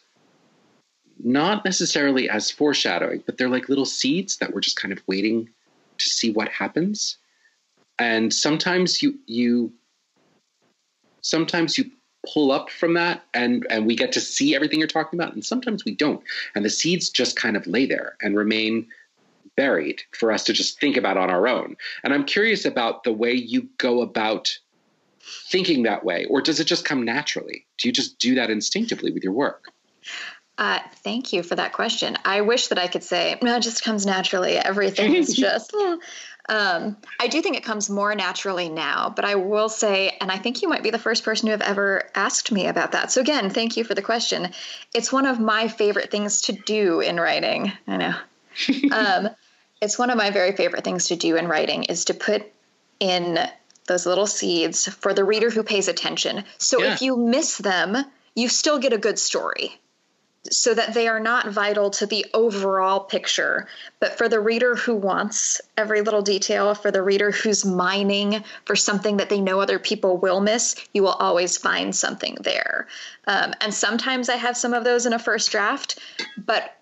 not 1.24 1.64
necessarily 1.66 2.28
as 2.30 2.50
foreshadowing 2.50 3.22
but 3.26 3.38
they're 3.38 3.50
like 3.50 3.70
little 3.70 3.86
seeds 3.86 4.38
that 4.38 4.54
we're 4.54 4.62
just 4.62 4.78
kind 4.78 4.92
of 4.92 5.02
waiting 5.06 5.48
to 6.00 6.10
see 6.10 6.32
what 6.32 6.50
happens 6.50 7.18
and 8.00 8.34
sometimes 8.34 9.04
you 9.04 9.20
you 9.28 9.72
sometimes 11.22 11.78
you 11.78 11.92
pull 12.28 12.52
up 12.52 12.70
from 12.70 12.94
that 12.94 13.24
and 13.34 13.66
and 13.70 13.88
we 13.88 13.96
get 13.96 14.12
to 14.12 14.22
see 14.22 14.56
everything 14.56 14.80
you're 14.80 14.88
talking 14.88 15.20
about 15.20 15.34
and 15.34 15.44
sometimes 15.44 15.84
we 15.84 15.96
don't 15.96 16.22
and 16.54 16.64
the 16.64 16.70
seeds 16.70 17.10
just 17.10 17.36
kind 17.36 17.58
of 17.58 17.66
lay 17.66 17.86
there 17.86 18.16
and 18.22 18.36
remain 18.36 18.88
buried 19.56 20.02
for 20.12 20.32
us 20.32 20.44
to 20.44 20.54
just 20.54 20.80
think 20.80 20.98
about 20.98 21.18
on 21.18 21.32
our 21.32 21.48
own 21.48 21.76
and 22.04 22.14
i'm 22.14 22.24
curious 22.24 22.64
about 22.64 23.04
the 23.04 23.12
way 23.12 23.34
you 23.34 23.68
go 23.78 24.02
about 24.02 24.56
thinking 25.50 25.84
that 25.84 26.06
way 26.06 26.26
or 26.26 26.42
does 26.42 26.60
it 26.60 26.66
just 26.66 26.86
come 26.86 27.04
naturally 27.04 27.66
do 27.80 27.88
you 27.88 27.92
just 27.92 28.20
do 28.20 28.36
that 28.36 28.52
instinctively 28.52 29.12
with 29.12 29.24
your 29.24 29.34
work 29.34 29.66
uh, 30.58 30.80
thank 31.04 31.34
you 31.34 31.42
for 31.42 31.56
that 31.56 31.74
question. 31.74 32.16
I 32.24 32.42
wish 32.42 32.68
that 32.68 32.78
I 32.78 32.86
could 32.86 33.04
say, 33.04 33.36
no, 33.42 33.56
it 33.56 33.62
just 33.62 33.84
comes 33.84 34.06
naturally. 34.06 34.58
Everything 34.58 35.16
is 35.16 35.34
just. 35.36 35.76
Um, 36.50 36.98
I 37.20 37.28
do 37.28 37.42
think 37.42 37.56
it 37.56 37.64
comes 37.64 37.90
more 37.90 38.14
naturally 38.16 38.70
now, 38.70 39.12
but 39.16 39.26
I 39.26 39.36
will 39.36 39.70
say, 39.70 40.18
and 40.20 40.32
I 40.32 40.38
think 40.38 40.62
you 40.62 40.70
might 40.70 40.84
be 40.84 40.90
the 40.90 41.00
first 41.00 41.24
person 41.24 41.46
to 41.46 41.52
have 41.52 41.62
ever 41.62 42.10
asked 42.16 42.52
me 42.52 42.68
about 42.68 42.94
that. 42.94 43.12
So, 43.12 43.22
again, 43.22 43.50
thank 43.50 43.78
you 43.78 43.84
for 43.84 43.94
the 43.94 44.02
question. 44.02 44.52
It's 44.94 45.12
one 45.12 45.26
of 45.26 45.40
my 45.40 45.68
favorite 45.68 46.12
things 46.12 46.42
to 46.44 46.54
do 46.54 47.00
in 47.00 47.20
writing. 47.20 47.72
I 47.88 47.98
know. 47.98 48.16
um, 48.92 49.30
it's 49.82 49.98
one 49.98 50.10
of 50.10 50.18
my 50.18 50.32
very 50.32 50.56
favorite 50.56 50.84
things 50.84 51.08
to 51.08 51.16
do 51.16 51.36
in 51.38 51.48
writing 51.48 51.84
is 51.84 52.06
to 52.06 52.14
put 52.14 52.44
in 53.00 53.40
those 53.88 54.06
little 54.06 54.28
seeds 54.28 54.88
for 54.88 55.14
the 55.14 55.24
reader 55.24 55.50
who 55.50 55.64
pays 55.64 55.88
attention. 55.88 56.44
So, 56.58 56.82
yeah. 56.82 56.94
if 56.94 57.02
you 57.02 57.18
miss 57.18 57.58
them, 57.58 57.98
you 58.36 58.50
still 58.50 58.80
get 58.80 58.94
a 58.94 58.98
good 58.98 59.20
story 59.20 59.81
so 60.50 60.74
that 60.74 60.94
they 60.94 61.08
are 61.08 61.20
not 61.20 61.50
vital 61.50 61.90
to 61.92 62.06
the 62.06 62.26
overall 62.34 63.02
picture, 63.02 63.68
but 64.00 64.18
for 64.18 64.28
the 64.28 64.40
reader 64.40 64.76
who 64.76 64.96
wants 64.96 65.62
every 65.78 66.02
little 66.02 66.24
detail, 66.24 66.74
for 66.74 66.90
the 66.90 67.04
reader 67.04 67.32
who's 67.32 67.64
mining 67.64 68.44
for 68.66 68.76
something 68.76 69.18
that 69.18 69.30
they 69.30 69.40
know 69.40 69.60
other 69.60 69.78
people 69.78 70.18
will 70.18 70.42
miss, 70.42 70.76
you 70.94 71.04
will 71.04 71.10
always 71.10 71.58
find 71.58 71.96
something 71.96 72.38
there. 72.42 72.88
Um, 73.28 73.54
and 73.62 73.74
sometimes 73.74 74.30
I 74.30 74.36
have 74.36 74.58
some 74.58 74.74
of 74.74 74.84
those 74.84 75.06
in 75.06 75.14
a 75.14 75.20
first 75.20 75.52
draft, 75.52 76.00
but 76.38 76.76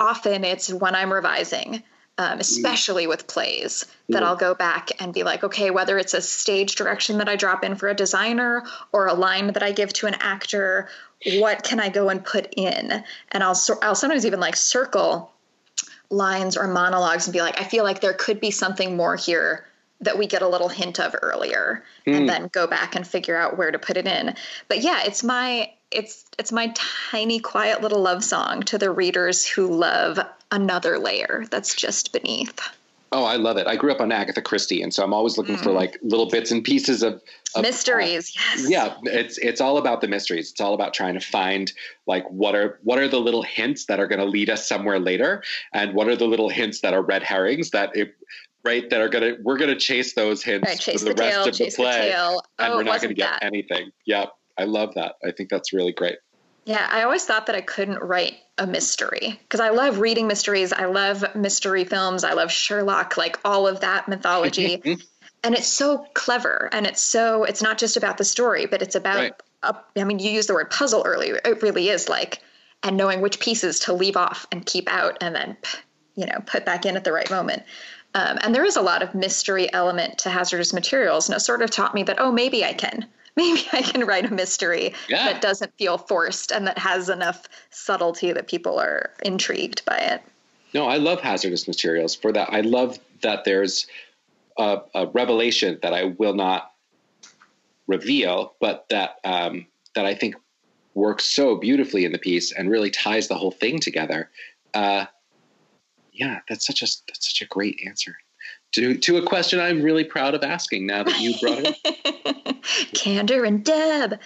often 0.00 0.44
it's 0.44 0.72
when 0.72 0.94
I'm 0.94 1.12
revising. 1.12 1.84
Um, 2.20 2.38
especially 2.38 3.06
with 3.06 3.26
plays, 3.26 3.86
that 4.10 4.22
I'll 4.22 4.36
go 4.36 4.54
back 4.54 4.90
and 5.00 5.14
be 5.14 5.22
like, 5.22 5.42
okay, 5.42 5.70
whether 5.70 5.96
it's 5.96 6.12
a 6.12 6.20
stage 6.20 6.74
direction 6.74 7.16
that 7.16 7.30
I 7.30 7.36
drop 7.36 7.64
in 7.64 7.76
for 7.76 7.88
a 7.88 7.94
designer 7.94 8.64
or 8.92 9.06
a 9.06 9.14
line 9.14 9.46
that 9.54 9.62
I 9.62 9.72
give 9.72 9.90
to 9.94 10.06
an 10.06 10.16
actor 10.20 10.90
what 11.38 11.62
can 11.62 11.80
I 11.80 11.88
go 11.88 12.08
and 12.08 12.24
put 12.24 12.52
in? 12.56 13.04
And 13.32 13.42
I'll 13.42 13.58
I'll 13.82 13.94
sometimes 13.94 14.26
even 14.26 14.40
like 14.40 14.56
circle 14.56 15.32
lines 16.08 16.56
or 16.56 16.66
monologues 16.66 17.26
and 17.26 17.32
be 17.32 17.40
like, 17.40 17.60
I 17.60 17.64
feel 17.64 17.84
like 17.84 18.00
there 18.00 18.14
could 18.14 18.40
be 18.40 18.50
something 18.50 18.96
more 18.96 19.16
here 19.16 19.64
that 20.00 20.18
we 20.18 20.26
get 20.26 20.42
a 20.42 20.48
little 20.48 20.68
hint 20.68 20.98
of 20.98 21.14
earlier 21.22 21.84
mm. 22.06 22.14
and 22.14 22.20
hmm. 22.22 22.26
then 22.26 22.48
go 22.52 22.66
back 22.66 22.96
and 22.96 23.06
figure 23.06 23.36
out 23.36 23.58
where 23.58 23.70
to 23.70 23.78
put 23.78 23.96
it 23.96 24.06
in. 24.06 24.34
But 24.68 24.80
yeah, 24.80 25.02
it's 25.04 25.22
my 25.22 25.72
it's 25.90 26.24
it's 26.38 26.52
my 26.52 26.72
tiny 27.10 27.40
quiet 27.40 27.82
little 27.82 28.00
love 28.00 28.24
song 28.24 28.62
to 28.64 28.78
the 28.78 28.90
readers 28.90 29.46
who 29.46 29.66
love 29.66 30.18
another 30.50 30.98
layer 30.98 31.44
that's 31.50 31.74
just 31.74 32.12
beneath. 32.12 32.60
Oh, 33.12 33.24
I 33.24 33.36
love 33.36 33.56
it. 33.56 33.66
I 33.66 33.74
grew 33.74 33.90
up 33.90 34.00
on 34.00 34.12
Agatha 34.12 34.40
Christie, 34.40 34.82
and 34.82 34.94
so 34.94 35.02
I'm 35.02 35.12
always 35.12 35.36
looking 35.36 35.56
mm. 35.56 35.62
for 35.62 35.72
like 35.72 35.98
little 36.00 36.28
bits 36.28 36.52
and 36.52 36.62
pieces 36.62 37.02
of, 37.02 37.20
of 37.56 37.62
mysteries. 37.62 38.36
Uh, 38.36 38.40
yes. 38.54 38.70
Yeah, 38.70 38.96
it's 39.02 39.36
it's 39.38 39.60
all 39.60 39.78
about 39.78 40.00
the 40.00 40.06
mysteries. 40.06 40.52
It's 40.52 40.60
all 40.60 40.74
about 40.74 40.94
trying 40.94 41.14
to 41.14 41.20
find 41.20 41.72
like 42.06 42.24
what 42.30 42.54
are 42.54 42.78
what 42.84 43.00
are 43.00 43.08
the 43.08 43.18
little 43.18 43.42
hints 43.42 43.86
that 43.86 43.98
are 43.98 44.06
going 44.06 44.20
to 44.20 44.24
lead 44.24 44.48
us 44.48 44.68
somewhere 44.68 45.00
later, 45.00 45.42
and 45.72 45.92
what 45.92 46.06
are 46.06 46.14
the 46.14 46.26
little 46.26 46.48
hints 46.48 46.82
that 46.82 46.94
are 46.94 47.02
red 47.02 47.24
herrings 47.24 47.70
that 47.70 47.96
it, 47.96 48.14
right 48.64 48.88
that 48.90 49.00
are 49.00 49.08
gonna 49.08 49.36
we're 49.42 49.58
gonna 49.58 49.78
chase 49.78 50.14
those 50.14 50.42
hints 50.42 50.68
right, 50.68 50.80
chase 50.80 51.02
for 51.02 51.10
the, 51.10 51.14
the 51.14 51.22
rest 51.22 51.34
tail, 51.36 51.48
of 51.48 51.58
the 51.58 51.76
play, 51.76 52.10
the 52.10 52.42
and 52.58 52.72
oh, 52.72 52.76
we're 52.76 52.82
not 52.82 53.00
gonna 53.00 53.14
get 53.14 53.40
that. 53.40 53.44
anything. 53.44 53.90
Yep, 54.06 54.30
I 54.58 54.64
love 54.64 54.94
that. 54.94 55.14
I 55.24 55.30
think 55.30 55.50
that's 55.50 55.72
really 55.72 55.92
great. 55.92 56.18
Yeah, 56.66 56.86
I 56.90 57.02
always 57.02 57.24
thought 57.24 57.46
that 57.46 57.56
I 57.56 57.62
couldn't 57.62 57.98
write 57.98 58.36
a 58.58 58.66
mystery 58.66 59.40
because 59.42 59.60
I 59.60 59.70
love 59.70 59.98
reading 59.98 60.26
mysteries. 60.26 60.72
I 60.72 60.84
love 60.84 61.24
mystery 61.34 61.84
films. 61.84 62.22
I 62.22 62.34
love 62.34 62.52
Sherlock, 62.52 63.16
like 63.16 63.38
all 63.44 63.66
of 63.66 63.80
that 63.80 64.08
mythology. 64.08 64.80
Mm-hmm. 64.90 65.00
and 65.42 65.54
it's 65.54 65.68
so 65.68 66.06
clever 66.14 66.68
and 66.72 66.86
it's 66.86 67.00
so, 67.00 67.44
it's 67.44 67.62
not 67.62 67.78
just 67.78 67.96
about 67.96 68.18
the 68.18 68.24
story, 68.24 68.66
but 68.66 68.82
it's 68.82 68.94
about, 68.94 69.16
right. 69.16 69.32
a, 69.62 69.74
I 69.96 70.04
mean, 70.04 70.18
you 70.18 70.30
used 70.30 70.48
the 70.48 70.54
word 70.54 70.70
puzzle 70.70 71.02
earlier. 71.06 71.40
It 71.44 71.62
really 71.62 71.88
is 71.88 72.08
like, 72.08 72.40
and 72.82 72.96
knowing 72.96 73.20
which 73.20 73.40
pieces 73.40 73.80
to 73.80 73.92
leave 73.92 74.16
off 74.16 74.46
and 74.52 74.64
keep 74.64 74.88
out 74.88 75.18
and 75.22 75.34
then, 75.34 75.56
you 76.14 76.26
know, 76.26 76.38
put 76.44 76.66
back 76.66 76.84
in 76.84 76.96
at 76.96 77.04
the 77.04 77.12
right 77.12 77.30
moment. 77.30 77.62
Um, 78.14 78.38
and 78.42 78.54
there 78.54 78.64
is 78.64 78.76
a 78.76 78.82
lot 78.82 79.02
of 79.02 79.14
mystery 79.14 79.72
element 79.72 80.18
to 80.18 80.30
hazardous 80.30 80.72
materials. 80.72 81.28
And 81.28 81.36
it 81.36 81.40
sort 81.40 81.62
of 81.62 81.70
taught 81.70 81.94
me 81.94 82.02
that, 82.04 82.16
oh, 82.18 82.32
maybe 82.32 82.64
I 82.64 82.72
can 82.72 83.06
maybe 83.36 83.66
I 83.72 83.82
can 83.82 84.04
write 84.04 84.26
a 84.26 84.34
mystery 84.34 84.92
yeah. 85.08 85.32
that 85.32 85.40
doesn't 85.40 85.72
feel 85.78 85.98
forced 85.98 86.50
and 86.50 86.66
that 86.66 86.78
has 86.78 87.08
enough 87.08 87.48
subtlety 87.70 88.32
that 88.32 88.48
people 88.48 88.78
are 88.78 89.10
intrigued 89.22 89.84
by 89.84 89.98
it. 89.98 90.22
No, 90.74 90.86
I 90.86 90.96
love 90.96 91.20
hazardous 91.20 91.66
materials 91.66 92.14
for 92.14 92.32
that. 92.32 92.52
I 92.52 92.60
love 92.60 92.98
that 93.22 93.44
there's 93.44 93.86
a, 94.58 94.80
a 94.94 95.06
revelation 95.08 95.78
that 95.82 95.92
I 95.92 96.04
will 96.04 96.34
not 96.34 96.72
reveal, 97.86 98.54
but 98.60 98.86
that 98.90 99.18
um, 99.24 99.66
that 99.94 100.06
I 100.06 100.14
think 100.14 100.36
works 100.94 101.24
so 101.24 101.56
beautifully 101.56 102.04
in 102.04 102.12
the 102.12 102.18
piece 102.18 102.52
and 102.52 102.70
really 102.70 102.90
ties 102.90 103.28
the 103.28 103.34
whole 103.34 103.50
thing 103.50 103.80
together. 103.80 104.30
Uh, 104.74 105.06
yeah, 106.20 106.40
that's 106.48 106.66
such 106.66 106.82
a 106.82 106.86
that's 107.08 107.32
such 107.32 107.40
a 107.40 107.46
great 107.46 107.80
answer 107.86 108.14
to 108.72 108.96
to 108.96 109.16
a 109.16 109.26
question 109.26 109.58
I'm 109.58 109.82
really 109.82 110.04
proud 110.04 110.34
of 110.34 110.44
asking 110.44 110.86
now 110.86 111.02
that 111.02 111.18
you 111.18 111.34
brought 111.40 111.60
it 111.60 111.68
up. 111.68 112.62
Kander 112.94 113.46
and 113.46 113.64
Deb. 113.64 114.20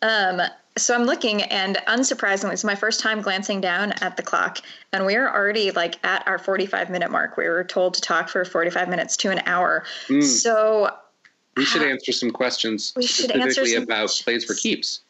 Um, 0.00 0.40
so 0.76 0.94
I'm 0.94 1.04
looking, 1.04 1.42
and 1.42 1.76
unsurprisingly, 1.86 2.52
it's 2.52 2.64
my 2.64 2.74
first 2.74 2.98
time 2.98 3.20
glancing 3.20 3.60
down 3.60 3.92
at 4.00 4.16
the 4.16 4.22
clock, 4.22 4.58
and 4.92 5.06
we 5.06 5.14
are 5.14 5.32
already 5.32 5.70
like 5.70 6.04
at 6.04 6.26
our 6.26 6.38
45 6.38 6.90
minute 6.90 7.10
mark. 7.10 7.36
We 7.36 7.46
were 7.46 7.62
told 7.62 7.94
to 7.94 8.00
talk 8.00 8.28
for 8.28 8.44
45 8.44 8.88
minutes 8.88 9.16
to 9.18 9.30
an 9.30 9.40
hour. 9.46 9.84
Mm. 10.08 10.22
So 10.22 10.90
we 11.56 11.64
should 11.64 11.82
uh, 11.82 11.86
answer 11.86 12.10
some 12.10 12.30
questions 12.30 12.92
we 12.96 13.06
should 13.06 13.30
specifically 13.30 13.74
some 13.74 13.82
about 13.84 13.98
questions. 13.98 14.22
plays 14.22 14.44
for 14.44 14.54
keeps. 14.54 15.00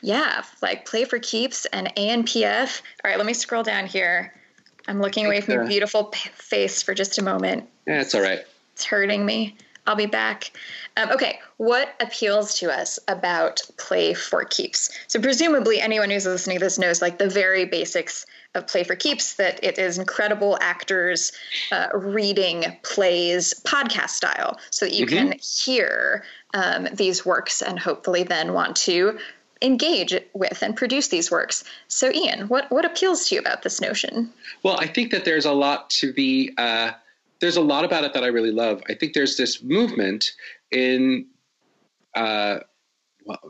Yeah, 0.00 0.42
like 0.62 0.86
play 0.86 1.04
for 1.04 1.18
keeps 1.18 1.66
and 1.66 1.94
ANPF. 1.96 2.82
All 3.04 3.10
right, 3.10 3.18
let 3.18 3.26
me 3.26 3.34
scroll 3.34 3.62
down 3.62 3.86
here. 3.86 4.32
I'm 4.88 5.00
looking 5.00 5.26
away 5.26 5.40
from 5.40 5.54
your 5.54 5.66
beautiful 5.66 6.12
face 6.12 6.82
for 6.82 6.94
just 6.94 7.18
a 7.18 7.22
moment. 7.22 7.68
Yeah, 7.86 8.00
it's 8.00 8.14
all 8.14 8.22
right. 8.22 8.40
It's 8.74 8.84
hurting 8.84 9.24
me. 9.24 9.56
I'll 9.86 9.96
be 9.96 10.06
back. 10.06 10.50
Um, 10.96 11.10
okay, 11.10 11.38
what 11.58 11.94
appeals 12.00 12.58
to 12.58 12.72
us 12.72 12.98
about 13.06 13.62
Play 13.76 14.14
for 14.14 14.44
Keeps? 14.44 14.90
So, 15.06 15.20
presumably, 15.20 15.80
anyone 15.80 16.10
who's 16.10 16.26
listening 16.26 16.58
to 16.58 16.64
this 16.64 16.78
knows 16.78 17.00
like 17.00 17.18
the 17.18 17.28
very 17.28 17.66
basics 17.66 18.26
of 18.54 18.66
Play 18.66 18.82
for 18.82 18.96
Keeps 18.96 19.34
that 19.34 19.62
it 19.62 19.78
is 19.78 19.98
incredible 19.98 20.58
actors 20.60 21.32
uh, 21.70 21.88
reading 21.94 22.64
plays 22.82 23.54
podcast 23.64 24.10
style 24.10 24.58
so 24.70 24.86
that 24.86 24.94
you 24.94 25.06
mm-hmm. 25.06 25.30
can 25.30 25.38
hear 25.38 26.24
um, 26.54 26.88
these 26.92 27.24
works 27.24 27.62
and 27.62 27.78
hopefully 27.78 28.24
then 28.24 28.54
want 28.54 28.76
to 28.76 29.18
engage 29.62 30.14
with 30.34 30.62
and 30.62 30.76
produce 30.76 31.08
these 31.08 31.30
works. 31.30 31.64
So, 31.88 32.12
Ian, 32.12 32.48
what, 32.48 32.70
what 32.70 32.84
appeals 32.84 33.28
to 33.28 33.34
you 33.34 33.40
about 33.40 33.62
this 33.62 33.80
notion? 33.80 34.32
Well, 34.62 34.78
I 34.78 34.86
think 34.86 35.10
that 35.12 35.24
there's 35.24 35.46
a 35.46 35.52
lot 35.52 35.90
to 35.90 36.12
be. 36.12 36.52
Uh, 36.58 36.92
there's 37.40 37.56
a 37.56 37.62
lot 37.62 37.84
about 37.84 38.04
it 38.04 38.14
that 38.14 38.24
I 38.24 38.28
really 38.28 38.50
love. 38.50 38.82
I 38.88 38.94
think 38.94 39.12
there's 39.12 39.36
this 39.36 39.62
movement 39.62 40.32
in 40.70 41.26
uh, 42.14 42.60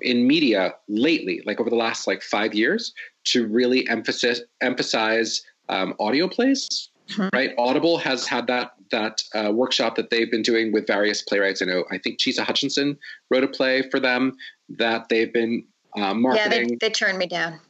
in 0.03 0.27
media 0.27 0.75
lately, 0.89 1.43
like 1.47 1.61
over 1.61 1.71
the 1.71 1.77
last 1.77 2.07
like 2.07 2.23
five 2.23 2.55
years, 2.55 2.93
to 3.25 3.47
really 3.47 3.89
emphasize 3.89 4.41
emphasize 4.61 5.43
um, 5.69 5.95
audio 6.01 6.29
plays. 6.29 6.89
Mm-hmm. 7.11 7.29
Right, 7.33 7.55
Audible 7.57 7.99
has 7.99 8.27
had 8.27 8.49
that 8.49 8.73
that 8.91 9.23
uh, 9.35 9.53
workshop 9.53 9.95
that 9.97 10.11
they've 10.11 10.31
been 10.31 10.43
doing 10.43 10.73
with 10.73 10.87
various 10.87 11.23
playwrights. 11.23 11.63
I 11.63 11.67
know. 11.67 11.85
I 11.91 11.99
think 11.99 12.19
Chisa 12.19 12.41
Hutchinson 12.41 12.99
wrote 13.31 13.45
a 13.45 13.49
play 13.49 13.89
for 13.91 14.01
them 14.01 14.37
that 14.71 15.09
they've 15.09 15.33
been 15.33 15.65
uh, 15.97 16.15
marketing. 16.15 16.53
Yeah, 16.53 16.67
they, 16.69 16.77
they 16.81 16.91
turned 16.91 17.19
me 17.19 17.27
down. 17.27 17.61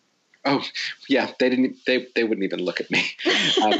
Oh, 0.46 0.62
yeah, 1.08 1.32
they 1.40 1.50
didn't. 1.50 1.76
They 1.86 2.06
they 2.14 2.22
wouldn't 2.22 2.44
even 2.44 2.60
look 2.60 2.80
at 2.80 2.90
me. 2.90 3.04
Um, 3.62 3.72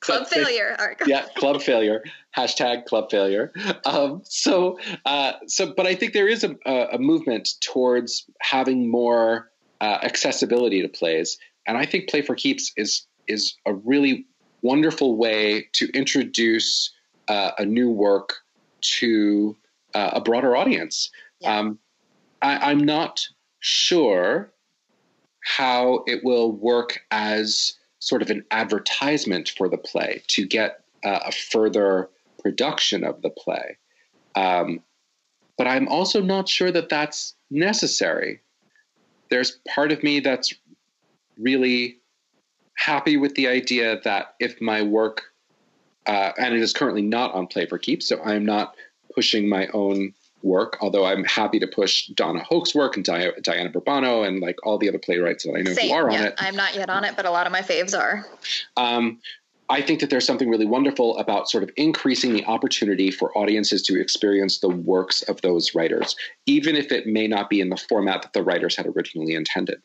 club 0.00 0.28
failure. 0.28 0.76
They, 0.78 1.10
yeah, 1.10 1.26
club 1.36 1.60
failure. 1.60 2.04
Hashtag 2.36 2.84
club 2.86 3.10
failure. 3.10 3.52
Um, 3.84 4.22
so 4.24 4.78
uh, 5.04 5.32
so, 5.46 5.74
but 5.76 5.86
I 5.86 5.94
think 5.94 6.12
there 6.12 6.28
is 6.28 6.44
a, 6.44 6.54
a 6.92 6.98
movement 6.98 7.54
towards 7.60 8.26
having 8.40 8.88
more 8.88 9.50
uh, 9.80 9.98
accessibility 10.02 10.80
to 10.82 10.88
plays, 10.88 11.36
and 11.66 11.76
I 11.76 11.84
think 11.84 12.08
Play 12.08 12.22
for 12.22 12.34
Keeps 12.34 12.72
is 12.76 13.06
is 13.26 13.54
a 13.66 13.74
really 13.74 14.26
wonderful 14.62 15.16
way 15.16 15.68
to 15.72 15.88
introduce 15.94 16.90
uh, 17.28 17.50
a 17.58 17.64
new 17.64 17.90
work 17.90 18.36
to 18.80 19.56
uh, 19.94 20.10
a 20.14 20.20
broader 20.20 20.56
audience. 20.56 21.10
Yeah. 21.40 21.58
Um, 21.58 21.78
I, 22.44 22.70
I'm 22.70 22.80
not 22.80 23.26
sure 23.60 24.52
how 25.42 26.04
it 26.06 26.22
will 26.22 26.52
work 26.52 27.00
as 27.10 27.74
sort 28.00 28.20
of 28.20 28.28
an 28.28 28.44
advertisement 28.50 29.48
for 29.56 29.68
the 29.68 29.78
play 29.78 30.22
to 30.28 30.46
get 30.46 30.84
uh, 31.02 31.20
a 31.24 31.32
further 31.32 32.10
production 32.42 33.02
of 33.02 33.22
the 33.22 33.30
play. 33.30 33.78
Um, 34.34 34.80
but 35.56 35.66
I'm 35.66 35.88
also 35.88 36.20
not 36.20 36.48
sure 36.48 36.70
that 36.70 36.90
that's 36.90 37.34
necessary. 37.50 38.40
There's 39.30 39.58
part 39.66 39.90
of 39.90 40.02
me 40.02 40.20
that's 40.20 40.52
really 41.38 41.96
happy 42.76 43.16
with 43.16 43.34
the 43.36 43.48
idea 43.48 44.00
that 44.04 44.34
if 44.38 44.60
my 44.60 44.82
work, 44.82 45.22
uh, 46.06 46.32
and 46.36 46.54
it 46.54 46.60
is 46.60 46.74
currently 46.74 47.02
not 47.02 47.32
on 47.32 47.46
Play 47.46 47.64
for 47.66 47.78
Keeps, 47.78 48.08
so 48.08 48.20
I'm 48.22 48.44
not 48.44 48.74
pushing 49.14 49.48
my 49.48 49.68
own 49.68 50.12
work, 50.44 50.76
although 50.80 51.06
I'm 51.06 51.24
happy 51.24 51.58
to 51.58 51.66
push 51.66 52.06
Donna 52.08 52.44
Hoke's 52.44 52.74
work 52.74 52.96
and 52.96 53.04
Di- 53.04 53.32
Diana 53.42 53.70
Burbano 53.70 54.26
and 54.26 54.40
like 54.40 54.56
all 54.64 54.78
the 54.78 54.88
other 54.88 54.98
playwrights 54.98 55.44
that 55.44 55.54
I 55.56 55.62
know 55.62 55.72
Same, 55.72 55.88
who 55.88 55.94
are 55.94 56.10
yeah. 56.10 56.18
on 56.18 56.24
it. 56.26 56.34
I'm 56.38 56.56
not 56.56 56.74
yet 56.74 56.90
on 56.90 57.04
it, 57.04 57.16
but 57.16 57.24
a 57.24 57.30
lot 57.30 57.46
of 57.46 57.52
my 57.52 57.62
faves 57.62 57.98
are. 57.98 58.26
Um, 58.76 59.20
I 59.70 59.80
think 59.80 60.00
that 60.00 60.10
there's 60.10 60.26
something 60.26 60.50
really 60.50 60.66
wonderful 60.66 61.16
about 61.16 61.48
sort 61.48 61.62
of 61.64 61.70
increasing 61.76 62.34
the 62.34 62.44
opportunity 62.44 63.10
for 63.10 63.36
audiences 63.36 63.82
to 63.84 63.98
experience 63.98 64.58
the 64.58 64.68
works 64.68 65.22
of 65.22 65.40
those 65.40 65.74
writers, 65.74 66.16
even 66.44 66.76
if 66.76 66.92
it 66.92 67.06
may 67.06 67.26
not 67.26 67.48
be 67.48 67.60
in 67.60 67.70
the 67.70 67.76
format 67.76 68.22
that 68.22 68.34
the 68.34 68.42
writers 68.42 68.76
had 68.76 68.86
originally 68.86 69.34
intended. 69.34 69.80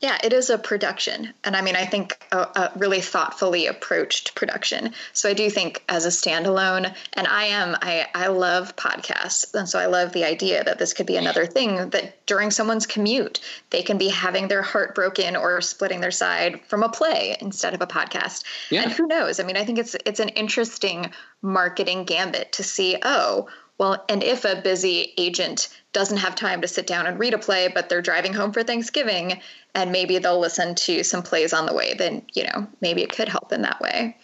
Yeah, 0.00 0.18
it 0.22 0.32
is 0.32 0.48
a 0.48 0.58
production. 0.58 1.32
And 1.42 1.56
I 1.56 1.60
mean, 1.60 1.74
I 1.74 1.84
think 1.84 2.18
a, 2.30 2.38
a, 2.38 2.72
really 2.76 3.00
thoughtfully 3.00 3.66
approached 3.66 4.34
production. 4.34 4.92
So 5.12 5.28
I 5.28 5.34
do 5.34 5.50
think 5.50 5.82
as 5.88 6.06
a 6.06 6.10
standalone, 6.10 6.94
and 7.14 7.26
I 7.26 7.44
am, 7.44 7.76
I, 7.82 8.06
I 8.14 8.28
love 8.28 8.76
podcasts. 8.76 9.54
And 9.54 9.68
so 9.68 9.78
I 9.78 9.86
love 9.86 10.12
the 10.12 10.24
idea 10.24 10.62
that 10.62 10.78
this 10.78 10.92
could 10.92 11.06
be 11.06 11.16
another 11.16 11.46
thing 11.46 11.90
that 11.90 12.26
during 12.26 12.50
someone's 12.50 12.86
commute, 12.86 13.40
they 13.70 13.82
can 13.82 13.98
be 13.98 14.08
having 14.08 14.48
their 14.48 14.62
heart 14.62 14.94
broken 14.94 15.34
or 15.34 15.60
splitting 15.60 16.00
their 16.00 16.12
side 16.12 16.60
from 16.66 16.82
a 16.82 16.88
play 16.88 17.36
instead 17.40 17.74
of 17.74 17.82
a 17.82 17.86
podcast. 17.86 18.44
Yeah. 18.70 18.82
And 18.82 18.92
who 18.92 19.06
knows? 19.06 19.40
I 19.40 19.44
mean, 19.44 19.56
I 19.56 19.64
think 19.64 19.78
it's 19.78 19.96
it's 20.06 20.20
an 20.20 20.28
interesting 20.30 21.10
marketing 21.42 22.04
gambit 22.04 22.52
to 22.52 22.62
see, 22.62 22.96
oh, 23.02 23.48
well, 23.78 24.04
and 24.08 24.22
if 24.22 24.44
a 24.44 24.60
busy 24.60 25.14
agent 25.16 25.68
doesn't 25.92 26.16
have 26.18 26.34
time 26.34 26.60
to 26.60 26.68
sit 26.68 26.86
down 26.86 27.06
and 27.06 27.18
read 27.18 27.32
a 27.32 27.38
play, 27.38 27.68
but 27.68 27.88
they're 27.88 28.02
driving 28.02 28.34
home 28.34 28.52
for 28.52 28.62
Thanksgiving 28.62 29.40
and 29.74 29.92
maybe 29.92 30.18
they'll 30.18 30.40
listen 30.40 30.74
to 30.74 31.04
some 31.04 31.22
plays 31.22 31.52
on 31.52 31.66
the 31.66 31.72
way, 31.72 31.94
then, 31.94 32.22
you 32.34 32.44
know, 32.44 32.66
maybe 32.80 33.02
it 33.02 33.12
could 33.12 33.28
help 33.28 33.52
in 33.52 33.62
that 33.62 33.80
way. 33.80 34.16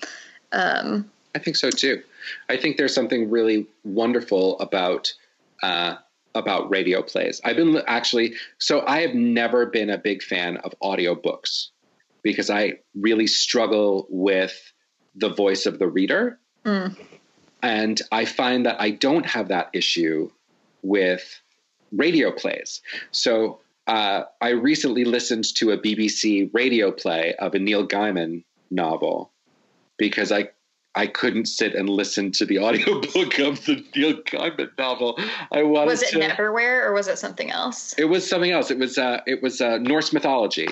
Um, 0.52 1.10
I 1.34 1.38
think 1.38 1.56
so 1.56 1.70
too. 1.70 2.02
I 2.48 2.56
think 2.56 2.76
there's 2.76 2.94
something 2.94 3.30
really 3.30 3.66
wonderful 3.84 4.58
about 4.60 5.12
uh, 5.62 5.96
about 6.34 6.68
radio 6.68 7.00
plays. 7.00 7.40
I've 7.44 7.56
been 7.56 7.80
actually 7.86 8.34
so 8.58 8.84
I 8.86 9.00
have 9.00 9.14
never 9.14 9.66
been 9.66 9.90
a 9.90 9.98
big 9.98 10.22
fan 10.22 10.56
of 10.58 10.74
audiobooks 10.82 11.68
because 12.22 12.50
I 12.50 12.74
really 12.94 13.26
struggle 13.26 14.06
with 14.10 14.72
the 15.14 15.28
voice 15.28 15.66
of 15.66 15.78
the 15.78 15.86
reader. 15.86 16.38
Mm. 16.64 16.96
And 17.64 18.00
I 18.12 18.26
find 18.26 18.66
that 18.66 18.78
I 18.78 18.90
don't 18.90 19.24
have 19.24 19.48
that 19.48 19.70
issue 19.72 20.30
with 20.82 21.40
radio 21.92 22.30
plays. 22.30 22.82
So 23.10 23.60
uh, 23.86 24.24
I 24.42 24.50
recently 24.50 25.06
listened 25.06 25.44
to 25.56 25.70
a 25.70 25.78
BBC 25.78 26.50
radio 26.52 26.92
play 26.92 27.34
of 27.38 27.54
a 27.54 27.58
Neil 27.58 27.86
Gaiman 27.88 28.44
novel 28.70 29.30
because 29.96 30.30
I 30.30 30.50
I 30.96 31.06
couldn't 31.08 31.46
sit 31.46 31.74
and 31.74 31.88
listen 31.88 32.32
to 32.32 32.44
the 32.44 32.58
audiobook 32.64 33.38
of 33.38 33.64
the 33.64 33.82
Neil 33.96 34.22
Gaiman 34.22 34.76
novel. 34.76 35.18
I 35.50 35.62
wanted 35.62 35.86
was 35.86 36.02
it 36.02 36.10
to, 36.10 36.18
Neverwhere 36.18 36.84
or 36.84 36.92
was 36.92 37.08
it 37.08 37.18
something 37.18 37.50
else? 37.50 37.94
It 37.96 38.04
was 38.04 38.28
something 38.28 38.50
else. 38.50 38.70
It 38.70 38.78
was 38.78 38.98
uh, 38.98 39.20
it 39.26 39.42
was 39.42 39.62
uh, 39.62 39.78
Norse 39.78 40.12
mythology. 40.12 40.68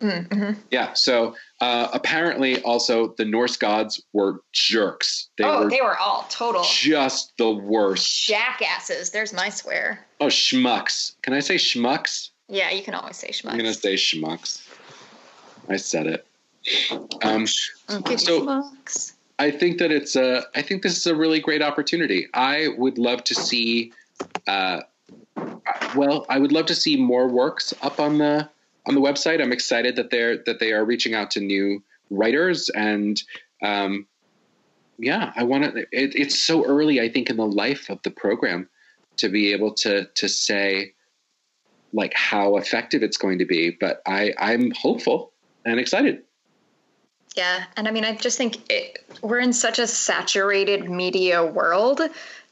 Mm-hmm. 0.00 0.52
Yeah. 0.70 0.92
So 0.92 1.34
uh, 1.60 1.88
apparently, 1.92 2.62
also 2.62 3.14
the 3.16 3.24
Norse 3.24 3.56
gods 3.56 4.00
were 4.12 4.42
jerks. 4.52 5.28
They 5.38 5.44
oh, 5.44 5.64
were 5.64 5.70
they 5.70 5.80
were 5.80 5.98
all 5.98 6.26
total 6.30 6.62
just 6.64 7.36
the 7.36 7.50
worst. 7.50 8.26
jackasses. 8.26 9.10
There's 9.10 9.32
my 9.32 9.48
swear. 9.48 10.06
Oh, 10.20 10.26
schmucks. 10.26 11.14
Can 11.22 11.34
I 11.34 11.40
say 11.40 11.56
schmucks? 11.56 12.30
Yeah, 12.48 12.70
you 12.70 12.82
can 12.82 12.94
always 12.94 13.16
say 13.16 13.30
schmucks. 13.30 13.50
I'm 13.50 13.58
gonna 13.58 13.74
say 13.74 13.94
schmucks. 13.94 14.66
I 15.68 15.76
said 15.76 16.06
it. 16.06 16.26
Um, 17.22 17.46
Okay, 17.90 18.16
so- 18.16 18.42
schmucks. 18.42 19.12
I 19.40 19.52
think 19.52 19.78
that 19.78 19.92
it's 19.92 20.16
a. 20.16 20.44
I 20.56 20.62
think 20.62 20.82
this 20.82 20.96
is 20.96 21.06
a 21.06 21.14
really 21.14 21.38
great 21.40 21.62
opportunity. 21.62 22.26
I 22.34 22.68
would 22.76 22.98
love 22.98 23.22
to 23.24 23.34
see. 23.34 23.92
Uh, 24.46 24.80
well, 25.94 26.26
I 26.28 26.38
would 26.38 26.50
love 26.50 26.66
to 26.66 26.74
see 26.74 26.96
more 26.96 27.28
works 27.28 27.72
up 27.82 28.00
on 28.00 28.18
the 28.18 28.48
on 28.88 28.94
the 28.94 29.00
website. 29.00 29.40
I'm 29.40 29.52
excited 29.52 29.96
that 29.96 30.10
they're 30.10 30.38
that 30.46 30.58
they 30.58 30.72
are 30.72 30.84
reaching 30.84 31.14
out 31.14 31.30
to 31.32 31.40
new 31.40 31.82
writers 32.10 32.68
and. 32.70 33.20
Um, 33.62 34.06
yeah, 35.00 35.32
I 35.36 35.44
want 35.44 35.62
to. 35.62 35.80
It, 35.92 36.16
it's 36.16 36.40
so 36.40 36.64
early, 36.64 37.00
I 37.00 37.08
think, 37.08 37.30
in 37.30 37.36
the 37.36 37.46
life 37.46 37.88
of 37.88 38.02
the 38.02 38.10
program 38.10 38.68
to 39.18 39.28
be 39.28 39.52
able 39.52 39.74
to 39.74 40.06
to 40.06 40.28
say 40.28 40.94
like 41.92 42.14
how 42.14 42.56
effective 42.56 43.02
it's 43.02 43.16
going 43.16 43.38
to 43.38 43.46
be. 43.46 43.76
But 43.78 44.02
I 44.06 44.34
I'm 44.38 44.72
hopeful 44.72 45.32
and 45.64 45.78
excited. 45.78 46.22
Yeah, 47.36 47.64
and 47.76 47.86
I 47.86 47.90
mean, 47.90 48.04
I 48.04 48.16
just 48.16 48.38
think 48.38 48.70
it, 48.70 49.04
we're 49.22 49.38
in 49.38 49.52
such 49.52 49.78
a 49.78 49.86
saturated 49.86 50.90
media 50.90 51.44
world 51.44 52.00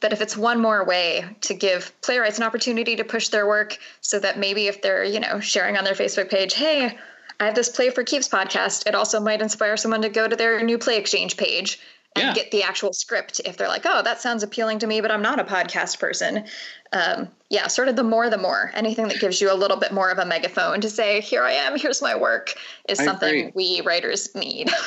that 0.01 0.13
if 0.13 0.21
it's 0.21 0.37
one 0.37 0.61
more 0.61 0.85
way 0.85 1.25
to 1.43 1.55
give 1.55 1.93
playwrights 2.03 2.39
an 2.39 2.45
opportunity 2.45 2.97
to 2.97 3.05
push 3.05 3.29
their 3.29 3.47
work, 3.47 3.79
so 4.01 4.19
that 4.21 4.39
maybe 4.39 4.67
if 4.69 4.83
they're 4.83 5.05
you 5.05 5.21
know 5.21 5.41
sharing 5.41 5.77
on 5.77 5.85
their 5.85 5.95
Facebook 5.95 6.31
page, 6.31 6.55
hey, 6.55 6.97
I 7.41 7.45
have 7.45 7.55
this 7.55 7.69
Play 7.69 7.91
for 7.91 8.05
Keeps 8.05 8.29
podcast, 8.29 8.87
it 8.87 8.95
also 8.95 9.21
might 9.21 9.43
inspire 9.43 9.77
someone 9.77 10.03
to 10.03 10.09
go 10.09 10.29
to 10.29 10.37
their 10.37 10.63
new 10.63 10.79
Play 10.79 10.99
Exchange 10.99 11.37
page 11.37 11.81
and 12.17 12.25
Yeah. 12.29 12.35
get 12.35 12.51
the 12.51 12.63
actual 12.63 12.93
script 12.93 13.41
if 13.45 13.57
they're 13.57 13.69
like, 13.69 13.83
oh, 13.85 14.03
that 14.03 14.21
sounds 14.21 14.43
appealing 14.43 14.79
to 14.81 14.87
me, 14.87 15.01
but 15.01 15.11
I'm 15.11 15.23
not 15.23 15.39
a 15.39 15.45
podcast 15.45 15.99
person. 15.99 16.45
Um, 16.93 17.29
yeah, 17.51 17.67
sort 17.67 17.89
of 17.89 17.97
the 17.97 18.03
more 18.05 18.31
the 18.31 18.39
more. 18.39 18.71
Anything 18.75 19.09
that 19.09 19.21
gives 19.21 19.41
you 19.41 19.53
a 19.53 19.55
little 19.55 19.77
bit 19.77 19.93
more 19.93 20.11
of 20.11 20.19
a 20.19 20.25
megaphone 20.25 20.81
to 20.81 20.89
say, 20.89 21.21
here 21.21 21.43
I 21.43 21.53
am, 21.53 21.79
here's 21.79 22.01
my 22.01 22.17
work, 22.17 22.55
is 22.89 22.99
I 22.99 23.05
something 23.05 23.49
agree. 23.49 23.53
we 23.55 23.81
writers 23.83 24.35
need. 24.35 24.71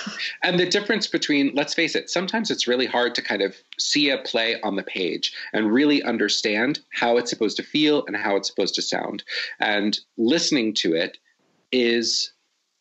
And 0.44 0.60
the 0.60 0.66
difference 0.70 1.06
between, 1.08 1.54
let's 1.54 1.74
face 1.74 1.96
it, 1.96 2.10
sometimes 2.10 2.50
it's 2.50 2.68
really 2.68 2.86
hard 2.86 3.14
to 3.16 3.22
kind 3.22 3.42
of 3.42 3.56
see 3.78 4.10
a 4.10 4.18
play 4.20 4.60
on 4.62 4.76
the 4.76 4.84
page 4.84 5.34
and 5.54 5.72
really 5.72 6.02
understand 6.04 6.80
how 6.92 7.18
it's 7.18 7.30
supposed 7.30 7.58
to 7.58 7.64
feel 7.64 8.06
and 8.08 8.16
how 8.16 8.36
it's 8.36 8.48
supposed 8.50 8.74
to 8.76 8.82
sound. 8.82 9.24
And 9.60 10.00
listening 10.18 10.74
to 10.76 10.94
it 10.96 11.18
is 11.72 12.32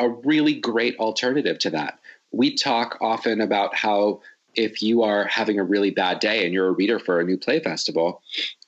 a 0.01 0.09
really 0.09 0.55
great 0.55 0.96
alternative 0.99 1.59
to 1.61 1.70
that. 1.70 1.99
We 2.30 2.55
talk 2.55 2.99
often 3.01 3.40
about 3.40 3.74
how 3.74 4.20
if 4.59 4.82
you 4.82 5.02
are 5.02 5.24
having 5.26 5.59
a 5.59 5.64
really 5.64 5.90
bad 5.90 6.18
day 6.20 6.44
and 6.44 6.52
you're 6.52 6.66
a 6.68 6.72
reader 6.72 6.98
for 6.98 7.20
a 7.20 7.24
new 7.24 7.36
play 7.38 7.61
festival 7.61 8.20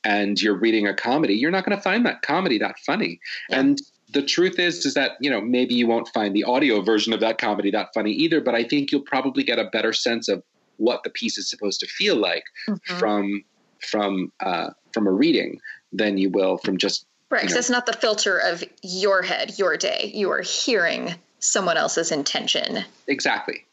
and 0.04 0.40
you're 0.40 0.54
reading 0.56 0.86
a 0.86 0.94
comedy, 0.94 1.34
you're 1.34 1.50
not 1.50 1.64
going 1.66 1.76
to 1.76 1.82
find 1.82 2.06
that 2.06 2.22
comedy 2.22 2.58
that 2.58 2.78
funny. 2.78 3.18
Yeah. 3.50 3.60
And 3.60 3.78
the 4.12 4.22
truth 4.22 4.58
is 4.58 4.84
is 4.86 4.94
that 4.94 5.12
you 5.20 5.30
know 5.30 5.40
maybe 5.40 5.74
you 5.74 5.86
won't 5.86 6.08
find 6.08 6.34
the 6.34 6.42
audio 6.44 6.80
version 6.80 7.12
of 7.12 7.20
that 7.20 7.38
comedy 7.38 7.70
that 7.70 7.88
funny 7.94 8.10
either 8.10 8.40
but 8.40 8.56
i 8.56 8.64
think 8.64 8.90
you'll 8.90 9.02
probably 9.14 9.44
get 9.44 9.60
a 9.60 9.66
better 9.72 9.92
sense 9.92 10.26
of 10.28 10.42
what 10.78 11.04
the 11.04 11.10
piece 11.10 11.38
is 11.38 11.48
supposed 11.48 11.78
to 11.78 11.86
feel 11.86 12.16
like 12.16 12.42
Mhm. 12.68 12.98
from 12.98 13.44
from 13.90 14.32
uh, 14.40 14.70
from 14.92 15.06
a 15.06 15.12
reading 15.12 15.60
than 15.92 16.18
you 16.18 16.28
will 16.28 16.58
from 16.58 16.76
just 16.76 17.06
Right, 17.30 17.42
because 17.42 17.54
it's 17.56 17.70
not 17.70 17.86
the 17.86 17.92
filter 17.92 18.36
of 18.38 18.64
your 18.82 19.22
head, 19.22 19.56
your 19.56 19.76
day. 19.76 20.10
You 20.12 20.28
are 20.32 20.40
hearing 20.42 21.14
someone 21.38 21.76
else's 21.76 22.10
intention. 22.10 22.84
exactly 23.06 23.64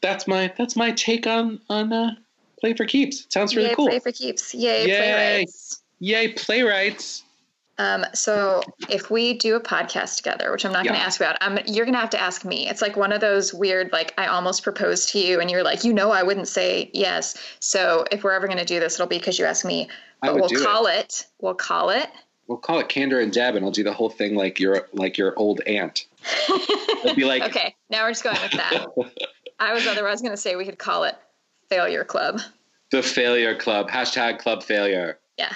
that's 0.00 0.26
my 0.26 0.52
that's 0.56 0.76
my 0.76 0.90
take 0.92 1.26
on 1.26 1.60
on 1.68 1.92
uh, 1.92 2.10
play 2.60 2.74
for 2.74 2.84
keeps 2.84 3.22
it 3.24 3.32
sounds 3.32 3.54
really 3.56 3.68
Yay, 3.70 3.74
cool 3.74 3.88
play 3.88 3.98
for 4.00 4.12
keeps. 4.12 4.54
Yay, 4.54 4.86
Yay. 4.86 4.96
playwrights. 4.98 5.82
yay 6.00 6.28
playwrights 6.32 7.22
Um, 7.78 8.04
so 8.12 8.60
if 8.88 9.08
we 9.08 9.38
do 9.38 9.54
a 9.54 9.60
podcast 9.60 10.16
together, 10.16 10.50
which 10.50 10.64
I'm 10.66 10.72
not 10.72 10.82
going 10.84 10.96
to 10.96 11.00
ask 11.00 11.20
about, 11.20 11.36
I'm, 11.40 11.60
you're 11.64 11.84
going 11.84 11.94
to 11.94 12.00
have 12.00 12.10
to 12.10 12.20
ask 12.20 12.44
me. 12.44 12.68
It's 12.68 12.82
like 12.82 12.96
one 12.96 13.12
of 13.12 13.20
those 13.20 13.54
weird, 13.54 13.92
like 13.92 14.12
I 14.18 14.26
almost 14.26 14.64
proposed 14.64 15.10
to 15.10 15.20
you, 15.20 15.38
and 15.40 15.48
you're 15.48 15.62
like, 15.62 15.84
you 15.84 15.92
know, 15.92 16.10
I 16.10 16.24
wouldn't 16.24 16.48
say 16.48 16.90
yes. 16.92 17.36
So 17.60 18.04
if 18.10 18.24
we're 18.24 18.32
ever 18.32 18.48
going 18.48 18.58
to 18.58 18.64
do 18.64 18.80
this, 18.80 18.94
it'll 18.94 19.06
be 19.06 19.18
because 19.18 19.38
you 19.38 19.44
asked 19.44 19.64
me. 19.64 19.88
I 20.22 20.26
But 20.26 20.34
we'll 20.34 20.48
do 20.48 20.56
it. 20.60 20.64
call 20.64 20.86
it. 20.86 21.26
We'll 21.40 21.54
call 21.54 21.90
it. 21.90 22.10
we'll 22.48 22.58
call 22.58 22.80
it 22.80 22.88
Kander 22.88 23.22
and 23.22 23.30
deb 23.32 23.54
and 23.54 23.64
i'll 23.64 23.70
do 23.70 23.84
the 23.84 23.92
whole 23.92 24.08
thing 24.10 24.34
like 24.34 24.58
your 24.58 24.88
like 24.94 25.16
your 25.18 25.34
old 25.38 25.60
aunt 25.66 26.06
It'll 27.04 27.14
be 27.14 27.24
like 27.26 27.42
okay, 27.42 27.76
now 27.90 28.02
we're 28.02 28.10
just 28.10 28.24
going 28.24 28.38
with 28.42 28.52
that. 28.52 28.86
I 29.58 29.72
was 29.72 29.86
otherwise 29.86 30.20
going 30.20 30.32
to 30.32 30.36
say 30.36 30.56
we 30.56 30.64
could 30.64 30.78
call 30.78 31.04
it 31.04 31.16
Failure 31.68 32.04
Club. 32.04 32.40
the 32.90 33.02
failure 33.02 33.54
club 33.54 33.90
hashtag 33.90 34.38
club 34.38 34.62
failure 34.62 35.18
Yeah. 35.36 35.52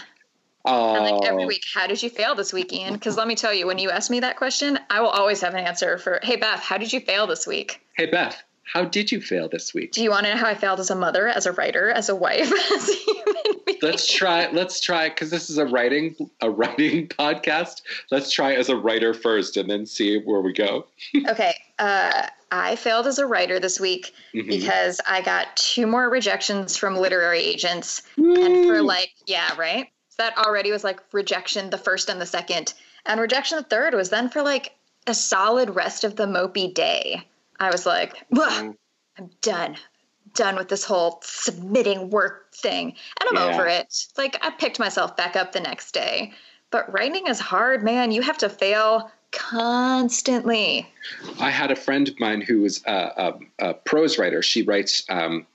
oh 0.64 0.94
And 0.96 1.04
like 1.04 1.24
every 1.30 1.46
week, 1.46 1.62
how 1.74 1.86
did 1.86 2.02
you 2.02 2.10
fail 2.10 2.34
this 2.34 2.52
week, 2.52 2.72
Ian? 2.72 2.94
Because 2.94 3.16
let 3.16 3.26
me 3.26 3.34
tell 3.34 3.54
you, 3.54 3.66
when 3.66 3.78
you 3.78 3.90
ask 3.90 4.10
me 4.10 4.20
that 4.20 4.36
question, 4.36 4.78
I 4.90 5.00
will 5.00 5.08
always 5.08 5.40
have 5.40 5.54
an 5.54 5.64
answer 5.64 5.96
for, 5.98 6.20
hey, 6.22 6.36
Beth, 6.36 6.60
how 6.60 6.76
did 6.78 6.92
you 6.92 7.00
fail 7.00 7.26
this 7.26 7.46
week? 7.46 7.80
hey 7.96 8.06
beth 8.06 8.42
how 8.64 8.84
did 8.84 9.10
you 9.12 9.20
fail 9.20 9.48
this 9.48 9.74
week 9.74 9.92
Do 9.92 10.02
you 10.02 10.10
want 10.10 10.26
to 10.26 10.32
know 10.34 10.40
how 10.40 10.46
I 10.48 10.54
failed 10.54 10.80
as 10.80 10.90
a 10.90 10.94
mother, 10.94 11.28
as 11.28 11.46
a 11.46 11.52
writer, 11.52 11.90
as 11.90 12.08
a 12.08 12.14
wife, 12.16 12.50
as 12.72 12.88
a 12.88 12.92
human 12.94 13.34
being? 13.66 13.78
let's 13.82 14.10
try. 14.12 14.50
Let's 14.50 14.80
try 14.80 15.08
because 15.08 15.30
this 15.30 15.50
is 15.50 15.58
a 15.58 15.66
writing 15.66 16.14
a 16.40 16.48
writing 16.50 17.08
podcast. 17.20 17.82
Let's 18.10 18.30
try 18.30 18.54
as 18.54 18.68
a 18.68 18.76
writer 18.76 19.12
first, 19.14 19.56
and 19.56 19.68
then 19.68 19.86
see 19.86 20.18
where 20.18 20.40
we 20.40 20.52
go. 20.52 20.86
okay. 21.28 21.54
Uh, 21.78 22.26
I 22.52 22.76
failed 22.76 23.06
as 23.06 23.18
a 23.18 23.26
writer 23.26 23.58
this 23.58 23.80
week 23.80 24.12
Mhm. 24.34 24.46
because 24.46 25.00
I 25.06 25.22
got 25.22 25.56
two 25.56 25.86
more 25.86 26.08
rejections 26.10 26.76
from 26.76 26.96
literary 26.96 27.40
agents. 27.40 28.02
And 28.16 28.66
for 28.66 28.82
like, 28.82 29.10
yeah, 29.26 29.56
right? 29.58 29.88
So 30.10 30.16
that 30.22 30.36
already 30.38 30.70
was 30.70 30.84
like 30.84 31.00
rejection 31.12 31.70
the 31.70 31.78
first 31.78 32.08
and 32.10 32.20
the 32.20 32.26
second. 32.26 32.74
And 33.06 33.20
rejection 33.20 33.56
the 33.56 33.64
third 33.64 33.94
was 33.94 34.10
then 34.10 34.28
for 34.28 34.42
like 34.42 34.74
a 35.06 35.14
solid 35.14 35.70
rest 35.74 36.04
of 36.04 36.14
the 36.16 36.26
mopey 36.26 36.72
day. 36.72 37.26
I 37.62 37.70
was 37.70 37.86
like, 37.86 38.14
"Ugh, 38.36 38.64
Mm. 38.64 38.76
I'm 39.18 39.30
done. 39.42 39.76
Done 40.34 40.56
with 40.56 40.68
this 40.68 40.84
whole 40.84 41.20
submitting 41.22 42.08
work 42.10 42.54
thing. 42.54 42.94
And 43.20 43.28
I'm 43.30 43.36
Yeah. 43.48 43.54
over 43.54 43.66
it. 43.66 43.94
Like 44.16 44.38
I 44.42 44.50
picked 44.50 44.78
myself 44.78 45.16
back 45.16 45.36
up 45.36 45.52
the 45.52 45.60
next 45.60 45.92
day. 45.92 46.32
But 46.70 46.90
writing 46.92 47.26
is 47.26 47.38
hard, 47.38 47.84
man. 47.84 48.12
You 48.12 48.22
have 48.22 48.38
to 48.38 48.48
fail 48.48 49.10
constantly. 49.32 50.88
I 51.38 51.50
had 51.50 51.70
a 51.70 51.76
friend 51.76 52.08
of 52.08 52.18
mine 52.18 52.40
who 52.40 52.62
was 52.62 52.82
a, 52.86 52.92
a, 53.60 53.68
a 53.70 53.74
prose 53.74 54.18
writer. 54.18 54.42
She 54.42 54.62
writes 54.62 55.04
um, 55.10 55.46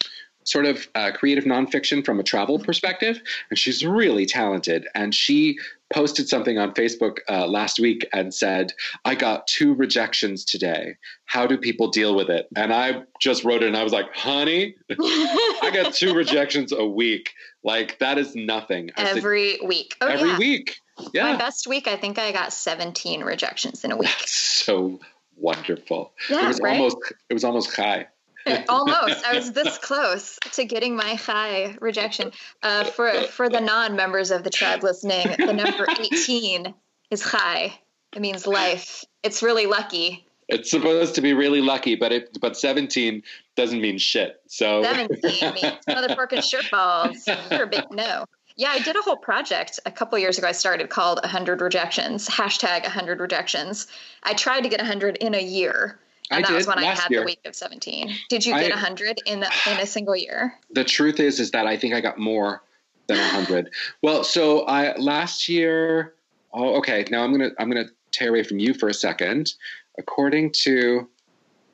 sort 0.44 0.66
of 0.66 0.88
uh, 0.96 1.12
creative 1.14 1.46
nonfiction 1.46 2.06
from 2.06 2.20
a 2.20 2.24
travel 2.24 2.60
perspective, 2.60 3.20
and 3.50 3.58
she's 3.58 3.86
really 3.86 4.26
talented. 4.26 4.88
And 4.96 5.14
she 5.16 5.58
posted 5.94 6.28
something 6.28 6.58
on 6.58 6.74
Facebook 6.74 7.20
uh, 7.30 7.48
last 7.48 7.80
week 7.80 8.08
and 8.14 8.34
said, 8.34 8.74
I 9.06 9.16
got 9.16 9.48
two 9.48 9.74
rejections 9.74 10.44
today. 10.44 10.98
How 11.26 11.48
do 11.48 11.58
people 11.58 11.90
deal 11.90 12.16
with 12.16 12.30
it? 12.30 12.48
And 12.56 12.74
I 12.74 13.04
just 13.20 13.44
wrote 13.44 13.64
it 13.64 13.68
and 13.68 13.78
I 13.78 13.84
was 13.84 13.94
like, 13.94 14.14
honey, 14.14 14.76
I 14.90 15.72
got 15.74 15.94
two 15.94 16.14
rejections 16.16 16.72
a 16.72 16.86
week. 16.86 17.34
Like, 17.64 18.00
that 18.00 18.18
is 18.18 18.36
nothing. 18.36 18.92
I 18.98 19.06
said, 19.06 19.18
Every 19.18 19.60
week. 19.64 19.96
Oh, 20.02 20.08
every 20.08 20.30
yeah. 20.30 20.38
week. 20.38 20.80
Yeah. 21.14 21.32
My 21.32 21.38
best 21.38 21.68
week, 21.68 21.88
I 21.88 21.96
think 21.96 22.18
I 22.18 22.32
got 22.32 22.52
17 22.52 23.24
rejections 23.24 23.84
in 23.84 23.92
a 23.92 23.98
week. 23.98 24.10
That's 24.10 24.32
so 24.32 25.00
wonderful. 25.38 26.14
Yeah, 26.30 26.46
it 26.46 26.48
was 26.48 26.60
right? 26.60 26.78
almost 26.78 26.98
it 27.30 27.34
was 27.34 27.44
almost 27.44 27.76
chai. 27.76 28.08
Almost. 28.70 29.26
I 29.26 29.34
was 29.34 29.52
this 29.52 29.78
close 29.78 30.40
to 30.54 30.66
getting 30.66 30.96
my 30.96 31.16
chai 31.16 31.76
rejection. 31.80 32.32
Uh, 32.64 32.84
for 32.84 33.12
for 33.24 33.50
the 33.50 33.60
non-members 33.60 34.32
of 34.32 34.44
the 34.44 34.50
tribe 34.50 34.84
listening, 34.84 35.28
the 35.38 35.54
number 35.54 35.86
18 36.00 36.74
is 37.12 37.22
chai. 37.22 37.80
It 38.14 38.22
means 38.22 38.48
life. 38.48 39.04
It's 39.24 39.44
really 39.44 39.66
lucky. 39.66 40.26
It's 40.48 40.72
supposed 40.72 41.14
to 41.16 41.22
be 41.22 41.34
really 41.34 41.62
lucky, 41.62 41.96
but 41.96 42.12
it 42.12 42.38
but 42.40 42.58
17 42.58 43.22
doesn't 43.56 43.82
mean 43.82 43.98
shit. 43.98 44.42
So 44.48 44.82
17 44.84 45.54
means 45.54 45.78
motherfucking 45.88 46.44
shirt 46.44 46.72
balls. 46.72 47.28
You're 47.52 47.64
a 47.64 47.68
big 47.68 47.84
no. 47.92 48.26
Yeah, 48.56 48.70
I 48.70 48.80
did 48.80 48.96
a 48.96 49.02
whole 49.02 49.18
project 49.18 49.80
a 49.86 49.92
couple 49.92 50.18
years 50.18 50.40
ago. 50.40 50.48
I 50.48 50.52
started 50.52 50.90
called 50.90 51.20
100 51.22 51.62
rejections, 51.62 52.28
hashtag 52.28 52.82
100 52.82 53.20
rejections. 53.20 53.86
I 54.24 54.34
tried 54.34 54.62
to 54.62 54.70
get 54.70 54.80
100 54.80 55.18
in 55.18 55.36
a 55.36 55.42
year. 55.42 56.00
And 56.30 56.46
I 56.46 56.50
that 56.50 56.56
was 56.56 56.68
when 56.68 56.80
I 56.80 56.86
had 56.86 57.10
year. 57.10 57.22
the 57.22 57.26
week 57.26 57.40
of 57.46 57.56
17. 57.56 58.14
Did 58.30 58.46
you 58.46 58.54
I- 58.54 58.62
get 58.62 58.72
100 58.72 59.22
in, 59.26 59.40
the, 59.40 59.52
in 59.70 59.80
a 59.80 59.86
single 59.86 60.16
year? 60.16 60.54
the 60.72 60.84
truth 60.84 61.20
is 61.20 61.40
is 61.40 61.52
that 61.52 61.68
I 61.68 61.78
think 61.78 61.94
I 61.94 62.02
got 62.02 62.20
more 62.20 62.64
than 63.08 63.18
100. 63.18 63.72
well, 64.02 64.24
so 64.24 64.62
I 64.62 64.96
last 64.98 65.48
year 65.48 66.16
oh 66.54 66.78
okay, 66.78 67.06
now 67.10 67.24
I'm 67.24 67.34
going 67.34 67.50
to 67.50 67.56
I'm 67.62 67.70
going 67.70 67.86
to 67.86 67.92
tear 68.12 68.30
away 68.30 68.44
from 68.44 68.60
you 68.60 68.74
for 68.74 68.90
a 68.90 68.94
second. 68.94 69.54
According 69.98 70.52
to 70.64 71.08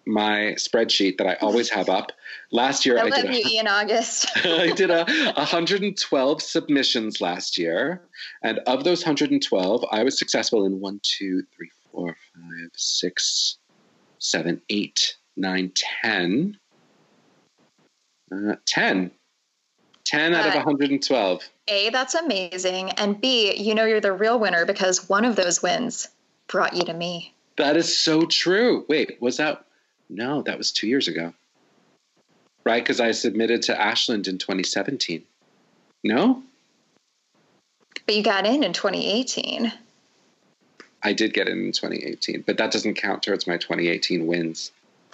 my 0.06 0.56
spreadsheet 0.58 1.18
that 1.18 1.28
I 1.28 1.36
always 1.36 1.70
have 1.70 1.89
up, 1.89 2.12
last 2.51 2.86
year 2.86 2.97
I 2.97 3.01
I, 3.01 3.04
love 3.06 3.22
did 3.22 3.30
a, 3.32 3.38
you, 3.38 3.43
Ian 3.51 3.68
August. 3.68 4.28
I 4.45 4.72
did 4.72 4.89
a 4.89 5.06
112 5.36 6.41
submissions 6.41 7.22
last 7.22 7.58
year, 7.58 8.01
and 8.43 8.60
of 8.60 8.84
those 8.84 9.04
112, 9.04 9.86
I 9.91 10.04
was 10.04 10.18
successful 10.18 10.66
in 10.66 10.80
one, 10.80 10.99
two, 11.04 11.43
three, 11.56 11.72
four, 11.91 12.16
five, 12.36 12.70
six, 12.76 13.58
seven, 14.24 14.61
eight, 14.69 15.15
nine, 15.38 15.71
ten. 15.76 16.57
Uh, 18.32 18.55
10. 18.65 19.11
10 20.05 20.34
out 20.34 20.47
of 20.47 20.53
Uh, 20.53 20.63
112. 20.63 21.43
A, 21.67 21.89
that's 21.91 22.15
amazing. 22.15 22.89
And 22.91 23.21
B, 23.21 23.55
you 23.55 23.76
know 23.76 23.86
you're 23.86 24.01
the 24.01 24.11
real 24.11 24.39
winner 24.39 24.65
because 24.65 25.07
one 25.07 25.24
of 25.24 25.36
those 25.36 25.61
wins 25.61 26.07
brought 26.47 26.76
you 26.76 26.84
to 26.84 26.93
me. 26.93 27.34
That 27.57 27.78
is 27.78 27.95
so 27.95 28.26
true. 28.26 28.86
Wait, 28.89 29.21
was 29.21 29.38
that? 29.38 29.65
No, 30.09 30.41
that 30.43 30.57
was 30.57 30.71
two 30.71 30.88
years 30.88 31.07
ago. 31.07 31.34
Right? 32.65 32.84
Because 32.84 32.99
I 32.99 33.11
submitted 33.11 33.61
to 33.63 33.80
Ashland 33.80 34.28
in 34.28 34.39
2017. 34.39 35.24
No? 36.03 36.41
But 38.05 38.15
you 38.15 38.24
got 38.24 38.45
in 38.45 38.63
in 38.63 38.74
2018. 38.74 39.71
I 41.04 41.14
did 41.14 41.34
get 41.34 41.47
in 41.49 41.60
in 41.66 41.72
2018, 41.72 42.43
but 42.47 42.58
that 42.58 42.72
doesn't 42.72 42.93
count 42.95 43.24
towards 43.24 43.45
my 43.47 43.58
2018 43.58 44.26
wins. 44.26 44.72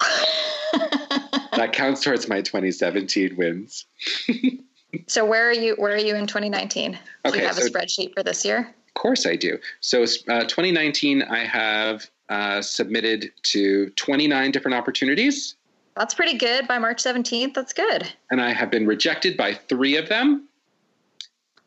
that 1.56 1.70
counts 1.72 2.02
towards 2.02 2.28
my 2.28 2.40
2017 2.42 3.36
wins. 3.36 3.86
so 5.06 5.24
where 5.24 5.48
are 5.48 5.52
you? 5.52 5.74
Where 5.76 5.94
are 5.94 5.98
you 5.98 6.14
in 6.14 6.26
2019? 6.26 6.92
Do 6.92 6.98
Okay, 7.30 7.40
you 7.40 7.46
have 7.46 7.56
so- 7.56 7.66
a 7.66 7.70
spreadsheet 7.70 8.14
for 8.14 8.22
this 8.22 8.44
year? 8.44 8.74
Of 8.88 8.94
course, 8.94 9.24
I 9.26 9.36
do. 9.36 9.58
So, 9.80 10.02
uh, 10.02 10.40
2019, 10.44 11.22
I 11.22 11.44
have 11.44 12.10
uh, 12.28 12.60
submitted 12.60 13.30
to 13.44 13.90
29 13.90 14.50
different 14.50 14.74
opportunities, 14.76 15.54
That's 15.96 16.12
pretty 16.14 16.36
good. 16.36 16.66
By 16.68 16.78
March 16.78 17.02
17th, 17.02 17.54
that's 17.54 17.72
good. 17.72 18.08
and 18.30 18.40
I 18.40 18.52
have 18.52 18.70
been 18.70 18.86
rejected 18.86 19.36
by 19.36 19.54
three 19.54 19.96
of 19.96 20.08
them. 20.08 20.48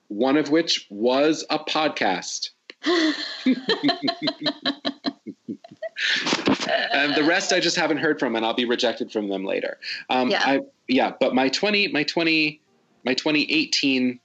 One 0.10 0.38
of 0.38 0.50
which 0.52 0.86
was 0.90 1.44
a 1.50 1.58
podcast. 1.60 2.50
And 2.86 3.16
the 7.16 7.24
rest 7.26 7.54
I 7.54 7.60
just 7.60 7.76
haven't 7.76 7.98
heard 7.98 8.20
from, 8.20 8.36
and 8.36 8.46
I'll 8.46 8.54
be 8.54 8.66
rejected 8.66 9.12
from 9.12 9.30
them 9.30 9.46
later. 9.46 9.78
Um, 10.10 10.30
Yeah. 10.30 10.42
I, 10.44 10.60
yeah, 10.88 11.12
but 11.20 11.34
my 11.34 11.50
twenty, 11.50 11.88
my 11.88 12.04
twenty, 12.04 12.62
my 13.06 13.14
twenty 13.14 13.52
eighteen 13.52 14.20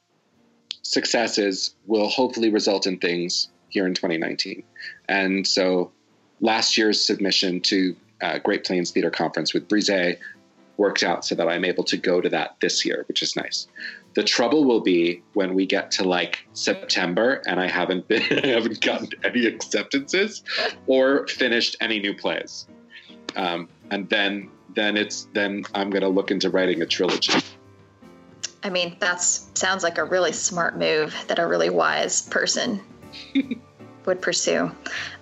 successes 0.82 1.74
will 1.86 2.08
hopefully 2.08 2.50
result 2.50 2.86
in 2.86 2.98
things 2.98 3.48
here 3.68 3.86
in 3.86 3.94
2019. 3.94 4.62
And 5.08 5.46
so, 5.46 5.92
last 6.40 6.78
year's 6.78 7.04
submission 7.04 7.60
to 7.62 7.94
uh, 8.22 8.38
Great 8.38 8.64
Plains 8.64 8.90
Theater 8.90 9.10
Conference 9.10 9.52
with 9.52 9.68
Brise 9.68 10.16
worked 10.78 11.02
out 11.02 11.24
so 11.24 11.34
that 11.34 11.48
I'm 11.48 11.64
able 11.64 11.84
to 11.84 11.96
go 11.96 12.20
to 12.20 12.28
that 12.30 12.56
this 12.60 12.84
year, 12.86 13.04
which 13.08 13.22
is 13.22 13.36
nice. 13.36 13.66
The 14.14 14.22
trouble 14.22 14.64
will 14.64 14.80
be 14.80 15.22
when 15.34 15.54
we 15.54 15.66
get 15.66 15.90
to 15.92 16.04
like 16.04 16.46
September 16.54 17.42
and 17.46 17.60
I 17.60 17.68
haven't 17.68 18.08
been, 18.08 18.22
I 18.44 18.46
haven't 18.46 18.80
gotten 18.80 19.10
any 19.22 19.46
acceptances 19.46 20.42
or 20.86 21.26
finished 21.26 21.76
any 21.80 22.00
new 22.00 22.14
plays, 22.14 22.66
um, 23.36 23.68
and 23.90 24.08
then 24.08 24.50
then 24.74 24.96
it's 24.96 25.28
then 25.34 25.64
I'm 25.74 25.90
going 25.90 26.02
to 26.02 26.08
look 26.08 26.30
into 26.30 26.50
writing 26.50 26.80
a 26.82 26.86
trilogy. 26.86 27.34
I 28.62 28.70
mean, 28.70 28.96
that 29.00 29.22
sounds 29.22 29.82
like 29.82 29.98
a 29.98 30.04
really 30.04 30.32
smart 30.32 30.78
move 30.78 31.14
that 31.28 31.38
a 31.38 31.46
really 31.46 31.70
wise 31.70 32.22
person 32.28 32.80
would 34.04 34.20
pursue. 34.20 34.70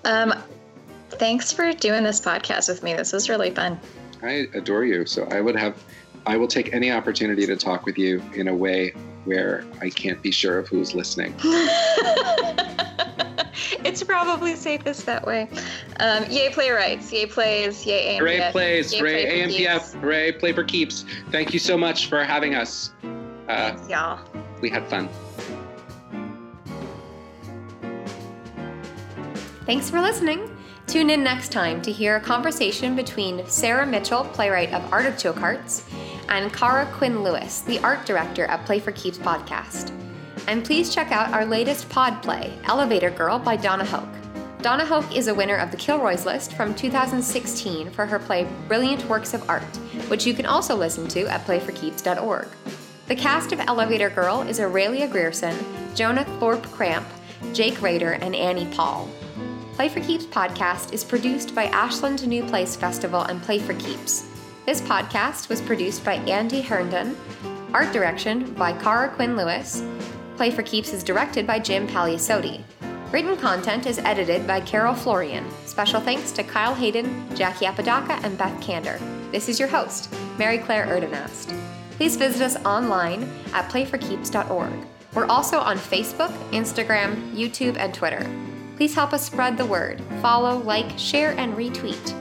Um, 0.05 0.35
thanks 1.11 1.53
for 1.53 1.73
doing 1.73 2.03
this 2.03 2.21
podcast 2.21 2.69
with 2.69 2.83
me. 2.83 2.95
This 2.95 3.13
was 3.13 3.29
really 3.29 3.51
fun. 3.51 3.79
I 4.23 4.49
adore 4.55 4.85
you, 4.85 5.07
so 5.07 5.25
I 5.31 5.41
would 5.41 5.57
have, 5.57 5.83
I 6.27 6.37
will 6.37 6.49
take 6.49 6.75
any 6.75 6.91
opportunity 6.91 7.47
to 7.47 7.57
talk 7.57 7.87
with 7.87 7.99
you 7.99 8.23
in 8.35 8.49
a 8.49 8.55
way 8.55 8.93
where 9.25 9.65
I 9.81 9.91
can't 9.91 10.23
be 10.23 10.31
sure 10.31 10.59
of 10.59 10.69
who's 10.69 10.95
listening. 10.95 11.35
it's 13.85 14.03
probably 14.03 14.55
safest 14.55 15.07
that 15.07 15.27
way. 15.27 15.49
Um, 16.01 16.25
yay 16.31 16.51
playwrights, 16.51 17.13
yay 17.13 17.27
plays, 17.27 17.85
yay 17.85 18.15
ANPF. 18.15 18.19
Hooray 18.19 18.49
plays, 18.53 18.93
yay 18.93 18.99
hooray 18.99 19.25
play 19.25 19.41
ANPF, 19.43 19.81
keeps. 19.81 19.95
hooray 19.95 20.33
play 20.33 20.53
for 20.53 20.65
keeps. 20.65 21.05
Thank 21.31 21.53
you 21.53 21.59
so 21.59 21.77
much 21.77 22.07
for 22.07 22.23
having 22.25 22.55
us. 22.55 22.93
Uh, 23.49 23.73
Thanks, 23.73 23.89
y'all. 23.89 24.21
we 24.61 24.71
had 24.71 24.89
fun. 24.89 25.09
Thanks 29.67 29.91
for 29.91 30.01
listening. 30.01 30.56
Tune 30.87 31.11
in 31.11 31.25
next 31.25 31.51
time 31.51 31.83
to 31.83 31.91
hear 31.91 32.15
a 32.17 32.21
conversation 32.21 32.95
between 32.95 33.45
Sarah 33.47 33.85
Mitchell, 33.85 34.25
playwright 34.25 34.73
of 34.73 34.93
Artichoke 34.93 35.43
Arts, 35.43 35.85
and 36.29 36.53
Cara 36.53 36.87
Quinn 36.93 37.25
Lewis, 37.25 37.61
the 37.63 37.81
art 37.81 38.07
director 38.07 38.47
at 38.47 38.65
Play 38.65 38.79
for 38.79 38.93
Keeps 38.93 39.19
podcast. 39.19 39.91
And 40.47 40.65
please 40.65 40.95
check 40.95 41.11
out 41.11 41.33
our 41.33 41.45
latest 41.45 41.89
pod 41.89 42.23
play, 42.23 42.57
Elevator 42.65 43.11
Girl 43.11 43.41
by 43.41 43.57
Donna 43.57 43.85
Hoke. 43.85 44.09
Donna 44.63 44.85
Hoke 44.87 45.15
is 45.15 45.27
a 45.27 45.35
winner 45.35 45.57
of 45.57 45.73
the 45.73 45.77
Kilroy's 45.77 46.25
List 46.25 46.53
from 46.53 46.73
2016 46.73 47.91
for 47.91 48.07
her 48.07 48.21
play 48.21 48.49
Brilliant 48.69 49.05
Works 49.09 49.35
of 49.35 49.49
Art, 49.51 49.77
which 50.07 50.25
you 50.25 50.35
can 50.35 50.47
also 50.47 50.77
listen 50.77 51.09
to 51.09 51.27
at 51.27 51.45
playforkeeps.org. 51.45 52.49
The 53.09 53.17
cast 53.17 53.53
of 53.53 53.61
Elevator 53.61 54.11
Girl 54.11 54.43
is 54.43 54.61
Aurelia 54.61 55.09
Grierson, 55.09 55.57
Jonah 55.97 56.25
Thorpe 56.39 56.67
Cramp, 56.71 57.07
Jake 57.53 57.83
Rader, 57.83 58.13
and 58.13 58.37
Annie 58.37 58.67
Paul. 58.73 59.09
Play 59.77 59.91
for 59.91 60.01
Keeps 60.01 60.25
podcast 60.25 60.95
is 60.95 61.05
produced 61.05 61.55
by 61.55 61.67
Ashland 61.67 62.27
New 62.27 62.43
Plays 62.45 62.75
Festival 62.75 63.21
and 63.21 63.43
Play 63.43 63.59
for 63.59 63.75
Keeps. 63.75 64.27
This 64.65 64.81
podcast 64.81 65.51
was 65.51 65.61
produced 65.61 66.03
by 66.03 66.15
Andy 66.15 66.63
Herndon, 66.63 67.15
art 67.75 67.93
direction 67.93 68.55
by 68.55 68.73
Cara 68.73 69.11
Quinn 69.11 69.37
Lewis, 69.37 69.85
Play 70.39 70.51
for 70.51 70.63
Keeps 70.63 70.95
is 70.95 71.05
directed 71.05 71.47
by 71.47 71.59
Jim 71.59 71.87
Paliasotti. 71.87 72.63
Written 73.13 73.37
content 73.37 73.85
is 73.85 73.99
edited 73.99 74.47
by 74.47 74.63
Carol 74.63 74.95
Florian. 74.95 75.45
Special 75.67 76.01
thanks 76.01 76.33
to 76.33 76.43
Kyle 76.43 76.75
Haden, 76.75 77.37
Jackie 77.37 77.67
Apodaca, 77.67 78.19
and 78.25 78.39
Beth 78.39 78.59
Kander. 78.63 78.99
This 79.31 79.47
is 79.47 79.61
your 79.61 79.69
host, 79.69 80.11
Mary 80.39 80.57
Claire 80.57 80.87
Erdenast. 80.87 81.55
Please 81.93 82.17
visit 82.17 82.41
us 82.41 82.57
online 82.65 83.31
at 83.53 83.71
playforkeeps.org. 83.71 84.73
We're 85.13 85.27
also 85.27 85.59
on 85.59 85.77
Facebook, 85.77 86.33
Instagram, 86.53 87.35
YouTube, 87.35 87.77
and 87.77 87.93
Twitter. 87.93 88.27
Please 88.77 88.95
help 88.95 89.13
us 89.13 89.25
spread 89.25 89.57
the 89.57 89.65
word. 89.65 90.03
Follow, 90.21 90.59
like, 90.59 90.99
share, 90.99 91.33
and 91.39 91.55
retweet. 91.55 92.15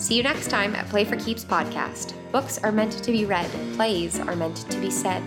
See 0.00 0.16
you 0.16 0.22
next 0.22 0.50
time 0.50 0.74
at 0.74 0.86
Play 0.88 1.04
for 1.04 1.16
Keeps 1.16 1.44
podcast. 1.44 2.12
Books 2.30 2.58
are 2.58 2.72
meant 2.72 2.92
to 2.92 3.10
be 3.10 3.24
read, 3.24 3.50
plays 3.74 4.20
are 4.20 4.36
meant 4.36 4.70
to 4.70 4.78
be 4.80 4.90
said. 4.90 5.22